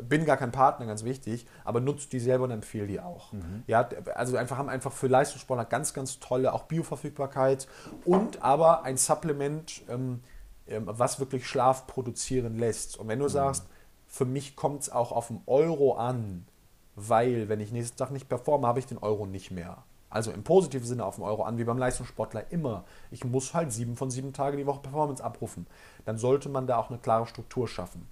bin 0.00 0.24
gar 0.24 0.38
kein 0.38 0.50
Partner, 0.50 0.86
ganz 0.86 1.04
wichtig, 1.04 1.46
aber 1.66 1.80
nutzt 1.80 2.14
die 2.14 2.18
selber 2.18 2.44
und 2.44 2.52
empfehle 2.52 2.86
die 2.86 3.00
auch. 3.00 3.34
Mhm. 3.34 3.64
Ja, 3.66 3.86
also 4.14 4.38
einfach 4.38 4.56
haben 4.56 4.70
einfach 4.70 4.92
für 4.92 5.08
Leistungssportler 5.08 5.66
ganz, 5.66 5.92
ganz 5.92 6.18
tolle 6.20 6.54
auch 6.54 6.62
Bioverfügbarkeit 6.62 7.68
und 8.06 8.42
aber 8.42 8.84
ein 8.84 8.96
Supplement, 8.96 9.82
ähm, 9.90 10.20
ähm, 10.66 10.84
was 10.86 11.20
wirklich 11.20 11.46
Schlaf 11.46 11.86
produzieren 11.86 12.56
lässt. 12.56 12.96
Und 12.96 13.08
wenn 13.08 13.18
du 13.18 13.26
mhm. 13.26 13.30
sagst, 13.30 13.66
für 14.12 14.26
mich 14.26 14.54
kommt 14.54 14.82
es 14.82 14.90
auch 14.90 15.10
auf 15.10 15.28
den 15.28 15.40
Euro 15.46 15.94
an, 15.94 16.46
weil 16.94 17.48
wenn 17.48 17.58
ich 17.58 17.72
nächsten 17.72 17.96
Tag 17.96 18.12
nicht 18.12 18.28
performe, 18.28 18.68
habe 18.68 18.78
ich 18.78 18.86
den 18.86 18.98
Euro 18.98 19.26
nicht 19.26 19.50
mehr. 19.50 19.82
Also 20.10 20.30
im 20.30 20.44
positiven 20.44 20.86
Sinne 20.86 21.06
auf 21.06 21.16
den 21.16 21.24
Euro 21.24 21.42
an, 21.42 21.56
wie 21.56 21.64
beim 21.64 21.78
Leistungssportler 21.78 22.52
immer. 22.52 22.84
Ich 23.10 23.24
muss 23.24 23.54
halt 23.54 23.72
sieben 23.72 23.96
von 23.96 24.10
sieben 24.10 24.34
Tage 24.34 24.58
die 24.58 24.66
Woche 24.66 24.82
Performance 24.82 25.24
abrufen. 25.24 25.66
Dann 26.04 26.18
sollte 26.18 26.50
man 26.50 26.66
da 26.66 26.76
auch 26.76 26.90
eine 26.90 26.98
klare 26.98 27.26
Struktur 27.26 27.66
schaffen 27.66 28.06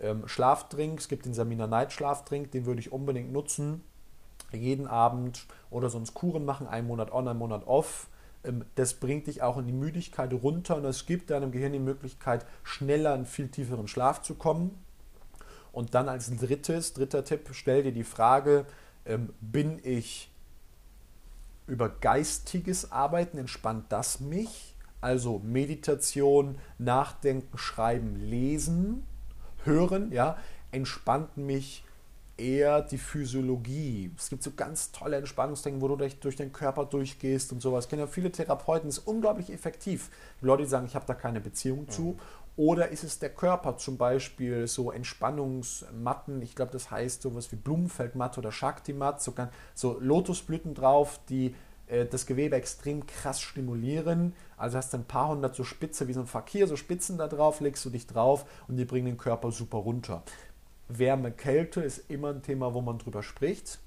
ähm, 0.00 0.26
Schlafdrink. 0.26 1.00
Es 1.00 1.08
gibt 1.08 1.26
den 1.26 1.34
Samina 1.34 1.66
Night 1.66 1.92
Schlafdrink, 1.92 2.50
den 2.50 2.66
würde 2.66 2.80
ich 2.80 2.92
unbedingt 2.92 3.32
nutzen. 3.32 3.82
Jeden 4.52 4.86
Abend 4.86 5.46
oder 5.70 5.90
sonst 5.90 6.14
Kuren 6.14 6.44
machen, 6.44 6.66
einen 6.66 6.86
Monat 6.86 7.12
on, 7.12 7.28
einen 7.28 7.38
Monat 7.38 7.66
off. 7.66 8.08
Ähm, 8.44 8.64
das 8.74 8.94
bringt 8.94 9.26
dich 9.26 9.42
auch 9.42 9.58
in 9.58 9.66
die 9.66 9.72
Müdigkeit 9.72 10.32
runter 10.32 10.76
und 10.76 10.84
es 10.84 11.06
gibt 11.06 11.30
deinem 11.30 11.52
Gehirn 11.52 11.72
die 11.72 11.78
Möglichkeit, 11.78 12.46
schneller 12.62 13.14
in 13.14 13.26
viel 13.26 13.48
tieferen 13.48 13.88
Schlaf 13.88 14.22
zu 14.22 14.34
kommen. 14.34 14.78
Und 15.74 15.94
dann 15.94 16.08
als 16.08 16.34
drittes, 16.36 16.92
dritter 16.92 17.24
Tipp, 17.24 17.50
stell 17.52 17.82
dir 17.82 17.92
die 17.92 18.04
Frage, 18.04 18.66
ähm, 19.04 19.30
bin 19.40 19.80
ich 19.82 20.30
über 21.66 21.88
geistiges 21.88 22.92
Arbeiten, 22.92 23.38
entspannt 23.38 23.86
das 23.88 24.20
mich? 24.20 24.74
Also 25.00 25.40
Meditation, 25.40 26.58
Nachdenken, 26.78 27.58
Schreiben, 27.58 28.16
Lesen 28.16 29.04
Hören, 29.64 30.12
ja, 30.12 30.38
entspannt 30.72 31.36
mich 31.36 31.84
eher 32.36 32.82
die 32.82 32.98
Physiologie. 32.98 34.10
Es 34.18 34.28
gibt 34.28 34.42
so 34.42 34.50
ganz 34.56 34.92
tolle 34.92 35.16
Entspannungstechniken, 35.16 35.80
wo 35.80 35.94
du 35.94 36.08
durch, 36.20 36.36
den 36.36 36.52
Körper 36.52 36.84
durchgehst 36.84 37.52
und 37.52 37.60
sowas. 37.60 37.84
Ich 37.84 37.90
kenne 37.90 38.02
ja 38.02 38.08
viele 38.08 38.32
Therapeuten, 38.32 38.88
ist 38.88 38.98
unglaublich 38.98 39.52
effektiv. 39.52 40.10
Leute, 40.40 40.64
die 40.64 40.68
sagen, 40.68 40.86
ich 40.86 40.94
habe 40.94 41.06
da 41.06 41.14
keine 41.14 41.40
Beziehung 41.40 41.82
mhm. 41.82 41.90
zu. 41.90 42.18
Oder 42.56 42.90
ist 42.90 43.02
es 43.02 43.18
der 43.18 43.30
Körper, 43.30 43.76
zum 43.78 43.98
Beispiel 43.98 44.68
so 44.68 44.92
Entspannungsmatten, 44.92 46.40
ich 46.40 46.54
glaube, 46.54 46.70
das 46.70 46.90
heißt 46.90 47.22
sowas 47.22 47.50
wie 47.50 47.56
Blumenfeldmatte 47.56 48.38
oder 48.38 48.52
Shakti-Matt, 48.52 49.20
so, 49.20 49.34
so 49.74 49.98
Lotusblüten 49.98 50.74
drauf, 50.74 51.18
die 51.28 51.54
äh, 51.88 52.06
das 52.06 52.26
Gewebe 52.26 52.54
extrem 52.54 53.06
krass 53.06 53.40
stimulieren. 53.40 54.34
Also 54.56 54.78
hast 54.78 54.92
du 54.92 54.98
ein 54.98 55.04
paar 55.04 55.30
hundert 55.30 55.56
so 55.56 55.64
Spitze 55.64 56.06
wie 56.06 56.12
so 56.12 56.20
ein 56.20 56.26
Fakir, 56.26 56.68
so 56.68 56.76
Spitzen 56.76 57.18
da 57.18 57.26
drauf, 57.26 57.60
legst 57.60 57.84
du 57.84 57.90
dich 57.90 58.06
drauf 58.06 58.44
und 58.68 58.76
die 58.76 58.84
bringen 58.84 59.06
den 59.06 59.18
Körper 59.18 59.50
super 59.50 59.78
runter. 59.78 60.22
Wärme, 60.88 61.32
Kälte 61.32 61.82
ist 61.82 62.08
immer 62.10 62.28
ein 62.28 62.42
Thema, 62.42 62.72
wo 62.74 62.80
man 62.80 62.98
drüber 62.98 63.22
spricht. 63.22 63.80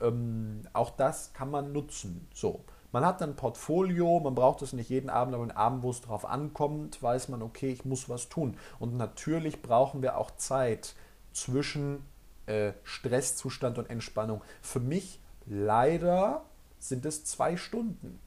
Ähm, 0.00 0.62
auch 0.72 0.90
das 0.90 1.32
kann 1.34 1.50
man 1.50 1.72
nutzen. 1.72 2.26
So. 2.34 2.64
Man 2.90 3.04
hat 3.04 3.20
ein 3.22 3.36
Portfolio, 3.36 4.18
man 4.20 4.34
braucht 4.34 4.62
es 4.62 4.72
nicht 4.72 4.88
jeden 4.88 5.10
Abend, 5.10 5.34
aber 5.34 5.42
einen 5.42 5.52
Abend, 5.52 5.82
wo 5.82 5.90
es 5.90 6.00
drauf 6.00 6.24
ankommt, 6.24 7.02
weiß 7.02 7.28
man, 7.28 7.42
okay, 7.42 7.70
ich 7.70 7.84
muss 7.84 8.08
was 8.08 8.30
tun. 8.30 8.56
Und 8.78 8.96
natürlich 8.96 9.60
brauchen 9.60 10.00
wir 10.00 10.16
auch 10.16 10.30
Zeit 10.36 10.94
zwischen 11.32 12.02
äh, 12.46 12.72
Stresszustand 12.84 13.78
und 13.78 13.90
Entspannung. 13.90 14.42
Für 14.62 14.80
mich 14.80 15.20
leider 15.44 16.44
sind 16.78 17.04
es 17.04 17.24
zwei 17.24 17.58
Stunden. 17.58 18.20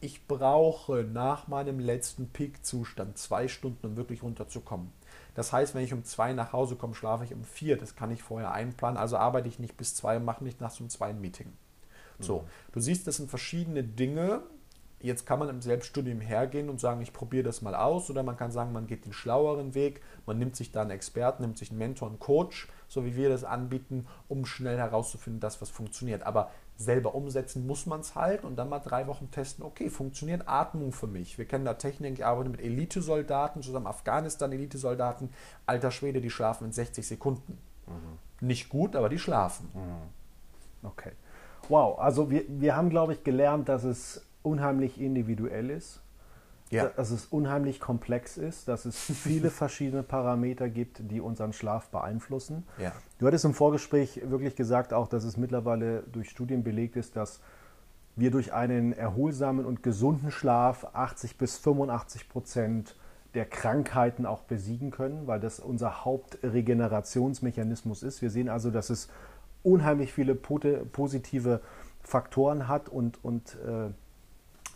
Ich 0.00 0.26
brauche 0.26 1.04
nach 1.04 1.46
meinem 1.46 1.78
letzten 1.78 2.30
Peak-Zustand 2.30 3.18
zwei 3.18 3.48
Stunden, 3.48 3.86
um 3.86 3.96
wirklich 3.96 4.22
runterzukommen. 4.22 4.92
Das 5.34 5.52
heißt, 5.52 5.74
wenn 5.74 5.84
ich 5.84 5.92
um 5.92 6.04
zwei 6.04 6.32
nach 6.32 6.52
Hause 6.52 6.74
komme, 6.74 6.94
schlafe 6.94 7.24
ich 7.24 7.34
um 7.34 7.44
vier. 7.44 7.76
Das 7.76 7.94
kann 7.94 8.10
ich 8.10 8.22
vorher 8.22 8.52
einplanen. 8.52 8.96
Also 8.96 9.18
arbeite 9.18 9.48
ich 9.48 9.58
nicht 9.58 9.76
bis 9.76 9.94
zwei 9.94 10.16
und 10.16 10.24
mache 10.24 10.42
nicht 10.42 10.60
nach 10.60 10.70
so 10.70 10.82
einem 10.82 10.90
zwei 10.90 11.10
ein 11.10 11.20
Meeting. 11.20 11.52
So, 12.22 12.40
mhm. 12.40 12.72
du 12.72 12.80
siehst, 12.80 13.06
das 13.06 13.16
sind 13.16 13.30
verschiedene 13.30 13.82
Dinge. 13.84 14.42
Jetzt 15.02 15.24
kann 15.24 15.38
man 15.38 15.48
im 15.48 15.62
Selbststudium 15.62 16.20
hergehen 16.20 16.68
und 16.68 16.78
sagen, 16.78 17.00
ich 17.00 17.14
probiere 17.14 17.44
das 17.44 17.62
mal 17.62 17.74
aus. 17.74 18.10
Oder 18.10 18.22
man 18.22 18.36
kann 18.36 18.50
sagen, 18.50 18.72
man 18.72 18.86
geht 18.86 19.06
den 19.06 19.14
schlaueren 19.14 19.74
Weg. 19.74 20.02
Man 20.26 20.38
nimmt 20.38 20.56
sich 20.56 20.72
da 20.72 20.82
einen 20.82 20.90
Experten, 20.90 21.42
nimmt 21.42 21.56
sich 21.56 21.70
einen 21.70 21.78
Mentor, 21.78 22.08
einen 22.08 22.18
Coach, 22.18 22.68
so 22.86 23.04
wie 23.06 23.16
wir 23.16 23.30
das 23.30 23.44
anbieten, 23.44 24.06
um 24.28 24.44
schnell 24.44 24.76
herauszufinden, 24.76 25.40
dass 25.40 25.62
was 25.62 25.70
funktioniert. 25.70 26.24
Aber 26.24 26.50
selber 26.80 27.14
umsetzen 27.14 27.66
muss 27.66 27.84
man 27.84 28.00
es 28.00 28.14
halt 28.14 28.42
und 28.42 28.56
dann 28.56 28.70
mal 28.70 28.78
drei 28.78 29.06
Wochen 29.06 29.30
testen, 29.30 29.64
okay, 29.64 29.90
funktioniert 29.90 30.48
Atmung 30.48 30.92
für 30.92 31.06
mich. 31.06 31.36
Wir 31.36 31.44
kennen 31.44 31.66
da 31.66 31.74
Techniken, 31.74 32.14
ich 32.14 32.24
arbeite 32.24 32.48
mit 32.48 32.60
Elitesoldaten, 32.60 33.62
zusammen 33.62 33.86
Afghanistan-Elitesoldaten, 33.86 35.28
alter 35.66 35.90
Schwede, 35.90 36.22
die 36.22 36.30
schlafen 36.30 36.64
in 36.64 36.72
60 36.72 37.06
Sekunden. 37.06 37.58
Mhm. 37.86 38.46
Nicht 38.46 38.70
gut, 38.70 38.96
aber 38.96 39.10
die 39.10 39.18
schlafen. 39.18 39.68
Mhm. 39.74 40.88
Okay. 40.88 41.12
Wow, 41.70 41.98
also 41.98 42.30
wir, 42.30 42.44
wir 42.48 42.76
haben, 42.76 42.90
glaube 42.90 43.14
ich, 43.14 43.24
gelernt, 43.24 43.68
dass 43.68 43.84
es 43.84 44.26
unheimlich 44.42 45.00
individuell 45.00 45.70
ist 45.70 46.00
ja. 46.70 46.86
dass 46.88 47.10
es 47.10 47.26
unheimlich 47.26 47.80
komplex 47.80 48.36
ist, 48.36 48.68
dass 48.68 48.84
es 48.84 48.96
viele 48.98 49.50
verschiedene 49.50 50.04
Parameter 50.04 50.68
gibt, 50.68 51.10
die 51.10 51.20
unseren 51.20 51.52
Schlaf 51.52 51.88
beeinflussen. 51.88 52.64
Ja. 52.78 52.92
Du 53.18 53.26
hattest 53.26 53.44
im 53.44 53.54
Vorgespräch 53.54 54.20
wirklich 54.24 54.56
gesagt, 54.56 54.92
auch 54.92 55.08
dass 55.08 55.24
es 55.24 55.36
mittlerweile 55.36 56.04
durch 56.12 56.30
Studien 56.30 56.62
belegt 56.62 56.94
ist, 56.96 57.16
dass 57.16 57.40
wir 58.16 58.30
durch 58.30 58.52
einen 58.52 58.92
erholsamen 58.92 59.66
und 59.66 59.82
gesunden 59.82 60.30
Schlaf 60.30 60.86
80 60.92 61.38
bis 61.38 61.58
85 61.58 62.28
Prozent 62.28 62.94
der 63.34 63.46
Krankheiten 63.46 64.26
auch 64.26 64.42
besiegen 64.42 64.90
können, 64.90 65.26
weil 65.26 65.40
das 65.40 65.60
unser 65.60 66.04
Hauptregenerationsmechanismus 66.04 68.02
ist. 68.02 68.22
Wir 68.22 68.30
sehen 68.30 68.48
also, 68.48 68.70
dass 68.70 68.90
es 68.90 69.08
unheimlich 69.62 70.12
viele 70.12 70.34
positive 70.34 71.60
Faktoren 72.02 72.68
hat 72.68 72.88
und, 72.88 73.22
und 73.24 73.56
äh, 73.66 73.90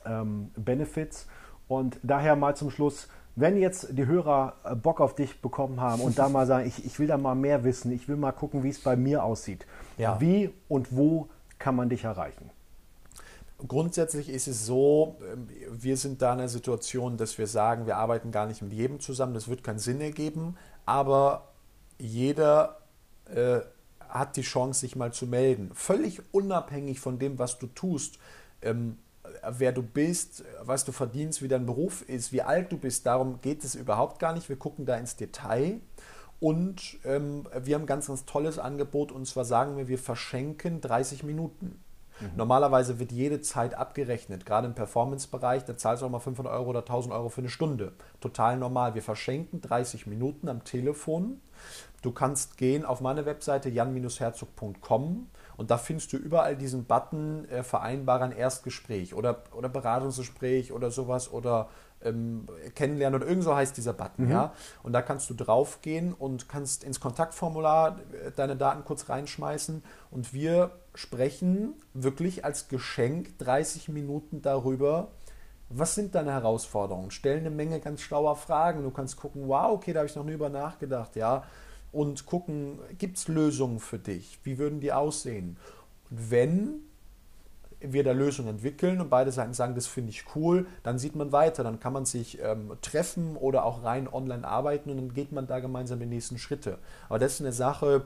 ähm, 0.08 0.50
Benefits. 0.56 1.26
Und 1.68 1.98
daher 2.02 2.36
mal 2.36 2.54
zum 2.56 2.70
Schluss, 2.70 3.08
wenn 3.36 3.56
jetzt 3.56 3.88
die 3.92 4.06
Hörer 4.06 4.54
äh, 4.64 4.74
Bock 4.74 5.00
auf 5.00 5.14
dich 5.14 5.40
bekommen 5.40 5.80
haben 5.80 6.02
und 6.02 6.18
da 6.18 6.28
mal 6.28 6.46
sagen, 6.46 6.66
ich, 6.66 6.84
ich 6.84 6.98
will 6.98 7.06
da 7.06 7.16
mal 7.16 7.34
mehr 7.34 7.64
wissen, 7.64 7.90
ich 7.92 8.08
will 8.08 8.16
mal 8.16 8.32
gucken, 8.32 8.62
wie 8.62 8.68
es 8.68 8.80
bei 8.80 8.96
mir 8.96 9.24
aussieht, 9.24 9.66
ja. 9.98 10.20
wie 10.20 10.50
und 10.68 10.94
wo 10.96 11.28
kann 11.58 11.76
man 11.76 11.88
dich 11.88 12.04
erreichen? 12.04 12.50
Grundsätzlich 13.66 14.28
ist 14.28 14.46
es 14.46 14.66
so, 14.66 15.16
ähm, 15.32 15.48
wir 15.70 15.96
sind 15.96 16.20
da 16.20 16.32
in 16.32 16.38
der 16.38 16.48
Situation, 16.48 17.16
dass 17.16 17.38
wir 17.38 17.46
sagen, 17.46 17.86
wir 17.86 17.96
arbeiten 17.96 18.30
gar 18.30 18.46
nicht 18.46 18.62
mit 18.62 18.72
jedem 18.72 19.00
zusammen, 19.00 19.34
das 19.34 19.48
wird 19.48 19.64
keinen 19.64 19.78
Sinn 19.78 20.00
ergeben, 20.00 20.56
aber 20.84 21.48
jeder 21.98 22.78
äh, 23.34 23.60
hat 24.14 24.36
die 24.36 24.42
Chance, 24.42 24.80
sich 24.80 24.96
mal 24.96 25.12
zu 25.12 25.26
melden. 25.26 25.70
Völlig 25.74 26.22
unabhängig 26.32 27.00
von 27.00 27.18
dem, 27.18 27.38
was 27.38 27.58
du 27.58 27.66
tust. 27.66 28.18
Ähm, 28.62 28.96
wer 29.50 29.72
du 29.72 29.82
bist, 29.82 30.44
was 30.62 30.84
du 30.84 30.92
verdienst, 30.92 31.42
wie 31.42 31.48
dein 31.48 31.66
Beruf 31.66 32.02
ist, 32.02 32.32
wie 32.32 32.42
alt 32.42 32.70
du 32.70 32.78
bist. 32.78 33.04
Darum 33.06 33.40
geht 33.40 33.64
es 33.64 33.74
überhaupt 33.74 34.20
gar 34.20 34.32
nicht. 34.32 34.48
Wir 34.48 34.56
gucken 34.56 34.86
da 34.86 34.96
ins 34.96 35.16
Detail. 35.16 35.80
Und 36.40 36.98
ähm, 37.04 37.46
wir 37.62 37.74
haben 37.74 37.82
ein 37.82 37.86
ganz, 37.86 38.06
ganz 38.06 38.24
tolles 38.24 38.58
Angebot. 38.58 39.12
Und 39.12 39.26
zwar 39.26 39.44
sagen 39.44 39.76
wir, 39.76 39.88
wir 39.88 39.98
verschenken 39.98 40.80
30 40.80 41.24
Minuten. 41.24 41.83
Mhm. 42.20 42.30
Normalerweise 42.36 42.98
wird 42.98 43.12
jede 43.12 43.40
Zeit 43.40 43.74
abgerechnet, 43.74 44.46
gerade 44.46 44.66
im 44.66 44.74
Performance-Bereich, 44.74 45.64
da 45.64 45.76
zahlst 45.76 46.02
du 46.02 46.06
auch 46.06 46.10
mal 46.10 46.20
500 46.20 46.52
Euro 46.52 46.70
oder 46.70 46.80
1000 46.80 47.14
Euro 47.14 47.28
für 47.28 47.40
eine 47.40 47.48
Stunde. 47.48 47.92
Total 48.20 48.56
normal. 48.56 48.94
Wir 48.94 49.02
verschenken 49.02 49.60
30 49.60 50.06
Minuten 50.06 50.48
am 50.48 50.64
Telefon. 50.64 51.40
Du 52.02 52.12
kannst 52.12 52.58
gehen 52.58 52.84
auf 52.84 53.00
meine 53.00 53.24
Webseite 53.24 53.70
jan-herzog.com 53.70 55.26
Und 55.56 55.70
da 55.70 55.78
findest 55.78 56.12
du 56.12 56.18
überall 56.18 56.56
diesen 56.56 56.84
Button 56.84 57.48
äh, 57.48 57.62
vereinbaren 57.62 58.32
Erstgespräch 58.32 59.14
oder, 59.14 59.42
oder 59.56 59.68
Beratungsgespräch 59.68 60.72
oder 60.72 60.90
sowas 60.90 61.32
oder 61.32 61.70
ähm, 62.02 62.46
kennenlernen 62.74 63.20
oder 63.20 63.28
irgend 63.28 63.44
so 63.44 63.56
heißt 63.56 63.76
dieser 63.76 63.94
Button, 63.94 64.26
mhm. 64.26 64.30
ja. 64.30 64.52
Und 64.82 64.92
da 64.92 65.02
kannst 65.02 65.30
du 65.30 65.34
draufgehen 65.34 66.12
und 66.12 66.48
kannst 66.48 66.84
ins 66.84 67.00
Kontaktformular 67.00 67.98
äh, 68.12 68.30
deine 68.32 68.56
Daten 68.56 68.84
kurz 68.84 69.08
reinschmeißen 69.08 69.82
und 70.10 70.34
wir 70.34 70.72
sprechen 70.94 71.74
wirklich 71.92 72.44
als 72.44 72.68
Geschenk 72.68 73.38
30 73.38 73.88
Minuten 73.88 74.42
darüber, 74.42 75.12
was 75.68 75.94
sind 75.94 76.14
deine 76.14 76.32
Herausforderungen? 76.32 77.10
Stellen 77.10 77.40
eine 77.40 77.50
Menge 77.50 77.80
ganz 77.80 78.00
schlauer 78.00 78.36
Fragen. 78.36 78.82
Du 78.82 78.90
kannst 78.90 79.16
gucken, 79.16 79.48
wow, 79.48 79.72
okay, 79.72 79.92
da 79.92 80.00
habe 80.00 80.08
ich 80.08 80.16
noch 80.16 80.24
nie 80.24 80.32
über 80.32 80.48
nachgedacht, 80.48 81.16
ja. 81.16 81.44
Und 81.90 82.26
gucken, 82.26 82.78
gibt 82.98 83.16
es 83.16 83.28
Lösungen 83.28 83.80
für 83.80 83.98
dich? 83.98 84.38
Wie 84.42 84.58
würden 84.58 84.80
die 84.80 84.92
aussehen? 84.92 85.56
Und 86.10 86.30
wenn 86.30 86.80
wir 87.80 88.04
da 88.04 88.12
Lösungen 88.12 88.48
entwickeln 88.48 89.00
und 89.00 89.10
beide 89.10 89.30
Seiten 89.32 89.52
sagen, 89.52 89.74
das 89.74 89.86
finde 89.86 90.10
ich 90.10 90.24
cool, 90.34 90.66
dann 90.82 90.98
sieht 90.98 91.16
man 91.16 91.32
weiter, 91.32 91.62
dann 91.64 91.80
kann 91.80 91.92
man 91.92 92.04
sich 92.04 92.40
ähm, 92.40 92.72
treffen 92.80 93.36
oder 93.36 93.64
auch 93.64 93.84
rein 93.84 94.08
online 94.08 94.46
arbeiten 94.46 94.90
und 94.90 94.96
dann 94.96 95.14
geht 95.14 95.32
man 95.32 95.46
da 95.46 95.60
gemeinsam 95.60 95.98
die 96.00 96.06
nächsten 96.06 96.38
Schritte. 96.38 96.78
Aber 97.08 97.18
das 97.18 97.34
ist 97.34 97.40
eine 97.40 97.52
Sache, 97.52 98.04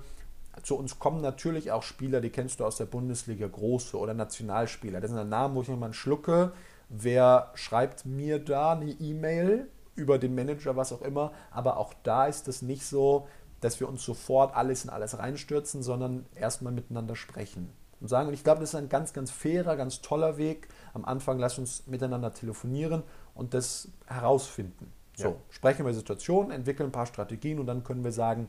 zu 0.63 0.77
uns 0.77 0.99
kommen 0.99 1.21
natürlich 1.21 1.73
auch 1.73 1.83
Spieler, 1.83 2.21
die 2.21 2.31
kennst 2.31 2.61
du 2.61 2.65
aus 2.65 2.77
der 2.77 2.87
Bundesliga, 2.87 3.47
große 3.47 3.99
oder 3.99 4.15
Nationalspieler. 4.15 5.01
Das 5.01 5.11
sind 5.11 5.19
ein 5.19 5.29
Name, 5.29 5.55
wo 5.55 5.63
ich 5.63 5.69
nochmal 5.69 5.93
schlucke. 5.93 6.53
Wer 6.89 7.51
schreibt 7.55 8.07
mir 8.07 8.39
da 8.39 8.73
eine 8.73 8.91
E-Mail 8.91 9.69
über 9.95 10.19
den 10.19 10.35
Manager, 10.35 10.77
was 10.77 10.93
auch 10.93 11.03
immer? 11.03 11.33
Aber 11.51 11.77
auch 11.77 11.93
da 12.03 12.27
ist 12.27 12.49
es 12.49 12.63
nicht 12.63 12.85
so, 12.85 13.27
dass 13.61 13.81
wir 13.81 13.89
uns 13.89 14.05
sofort 14.05 14.57
alles 14.57 14.85
in 14.85 14.91
alles 14.91 15.19
reinstürzen, 15.19 15.83
sondern 15.83 16.27
erstmal 16.35 16.73
miteinander 16.73 17.17
sprechen 17.17 17.71
und 18.01 18.09
sagen, 18.09 18.29
und 18.29 18.35
ich 18.35 18.45
glaube, 18.45 18.61
das 18.61 18.71
ist 18.71 18.75
ein 18.77 18.89
ganz, 18.89 19.13
ganz 19.13 19.31
fairer, 19.31 19.77
ganz 19.77 20.01
toller 20.01 20.39
Weg. 20.39 20.69
Am 20.95 21.05
Anfang 21.05 21.39
lass 21.39 21.59
uns 21.59 21.87
miteinander 21.87 22.33
telefonieren 22.33 23.03
und 23.35 23.55
das 23.55 23.89
herausfinden. 24.07 24.93
So, 25.17 25.29
ja. 25.29 25.35
sprechen 25.51 25.85
wir 25.85 25.93
Situationen, 25.93 26.53
entwickeln 26.53 26.91
ein 26.91 26.93
paar 26.93 27.07
Strategien 27.07 27.59
und 27.59 27.67
dann 27.67 27.83
können 27.83 28.05
wir 28.05 28.13
sagen, 28.13 28.49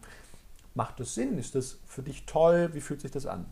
macht 0.80 1.02
das 1.02 1.14
Sinn? 1.14 1.38
Ist 1.38 1.56
das 1.56 1.78
für 1.86 2.02
dich 2.02 2.26
toll? 2.26 2.70
Wie 2.72 2.80
fühlt 2.80 3.02
sich 3.02 3.12
das 3.12 3.26
an? 3.26 3.48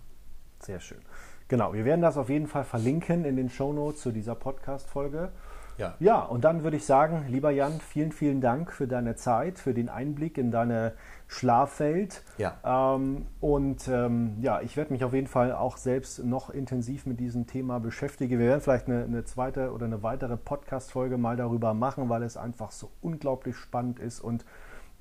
Sehr 0.62 0.80
schön. 0.80 1.02
Genau, 1.50 1.74
wir 1.74 1.84
werden 1.84 2.00
das 2.00 2.16
auf 2.16 2.30
jeden 2.30 2.48
Fall 2.48 2.64
verlinken 2.64 3.26
in 3.26 3.36
den 3.36 3.50
Show 3.50 3.74
Notes 3.74 4.02
zu 4.02 4.14
dieser 4.14 4.34
Podcast-Folge. 4.34 5.34
Ja. 5.78 5.96
ja, 6.00 6.22
und 6.22 6.46
dann 6.46 6.64
würde 6.64 6.78
ich 6.78 6.86
sagen, 6.86 7.26
lieber 7.28 7.52
Jan, 7.52 7.82
vielen, 7.82 8.14
vielen 8.14 8.40
Dank 8.40 8.72
für 8.72 8.88
deine 8.88 9.16
Zeit, 9.16 9.60
für 9.60 9.74
den 9.74 9.90
Einblick 9.90 10.38
in 10.38 10.52
deine 10.52 10.94
Schlafwelt. 11.28 12.24
Ja. 12.38 12.96
Ähm, 12.96 13.28
und 13.42 13.90
ähm, 13.90 14.38
ja, 14.40 14.62
ich 14.62 14.78
werde 14.78 14.94
mich 14.94 15.04
auf 15.04 15.14
jeden 15.14 15.28
Fall 15.28 15.52
auch 15.52 15.76
selbst 15.76 16.24
noch 16.24 16.50
intensiv 16.50 17.06
mit 17.06 17.20
diesem 17.20 17.46
Thema 17.46 17.82
beschäftigen. 17.82 18.40
Wir 18.40 18.48
werden 18.48 18.62
vielleicht 18.62 18.88
eine, 18.88 19.04
eine 19.04 19.26
zweite 19.26 19.74
oder 19.74 19.86
eine 19.86 20.02
weitere 20.02 20.38
Podcast-Folge 20.38 21.18
mal 21.18 21.36
darüber 21.36 21.74
machen, 21.74 22.08
weil 22.08 22.24
es 22.24 22.38
einfach 22.38 22.72
so 22.72 22.90
unglaublich 23.02 23.58
spannend 23.58 24.00
ist 24.00 24.22
und 24.22 24.46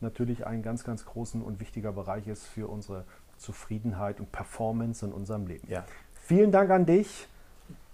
natürlich 0.01 0.47
ein 0.47 0.63
ganz, 0.63 0.85
ganz 0.85 1.05
großen 1.05 1.43
und 1.43 1.61
wichtiger 1.61 1.93
Bereich 1.93 2.27
ist 2.27 2.47
für 2.47 2.69
unsere 2.69 3.05
Zufriedenheit 3.39 4.21
und 4.21 4.33
Performance 4.33 5.05
in 5.05 5.13
unserem 5.13 5.47
Leben. 5.47 5.67
Ja. 5.71 5.85
Vielen 6.15 6.53
Dank 6.53 6.71
an 6.71 6.87
dich. 6.87 7.29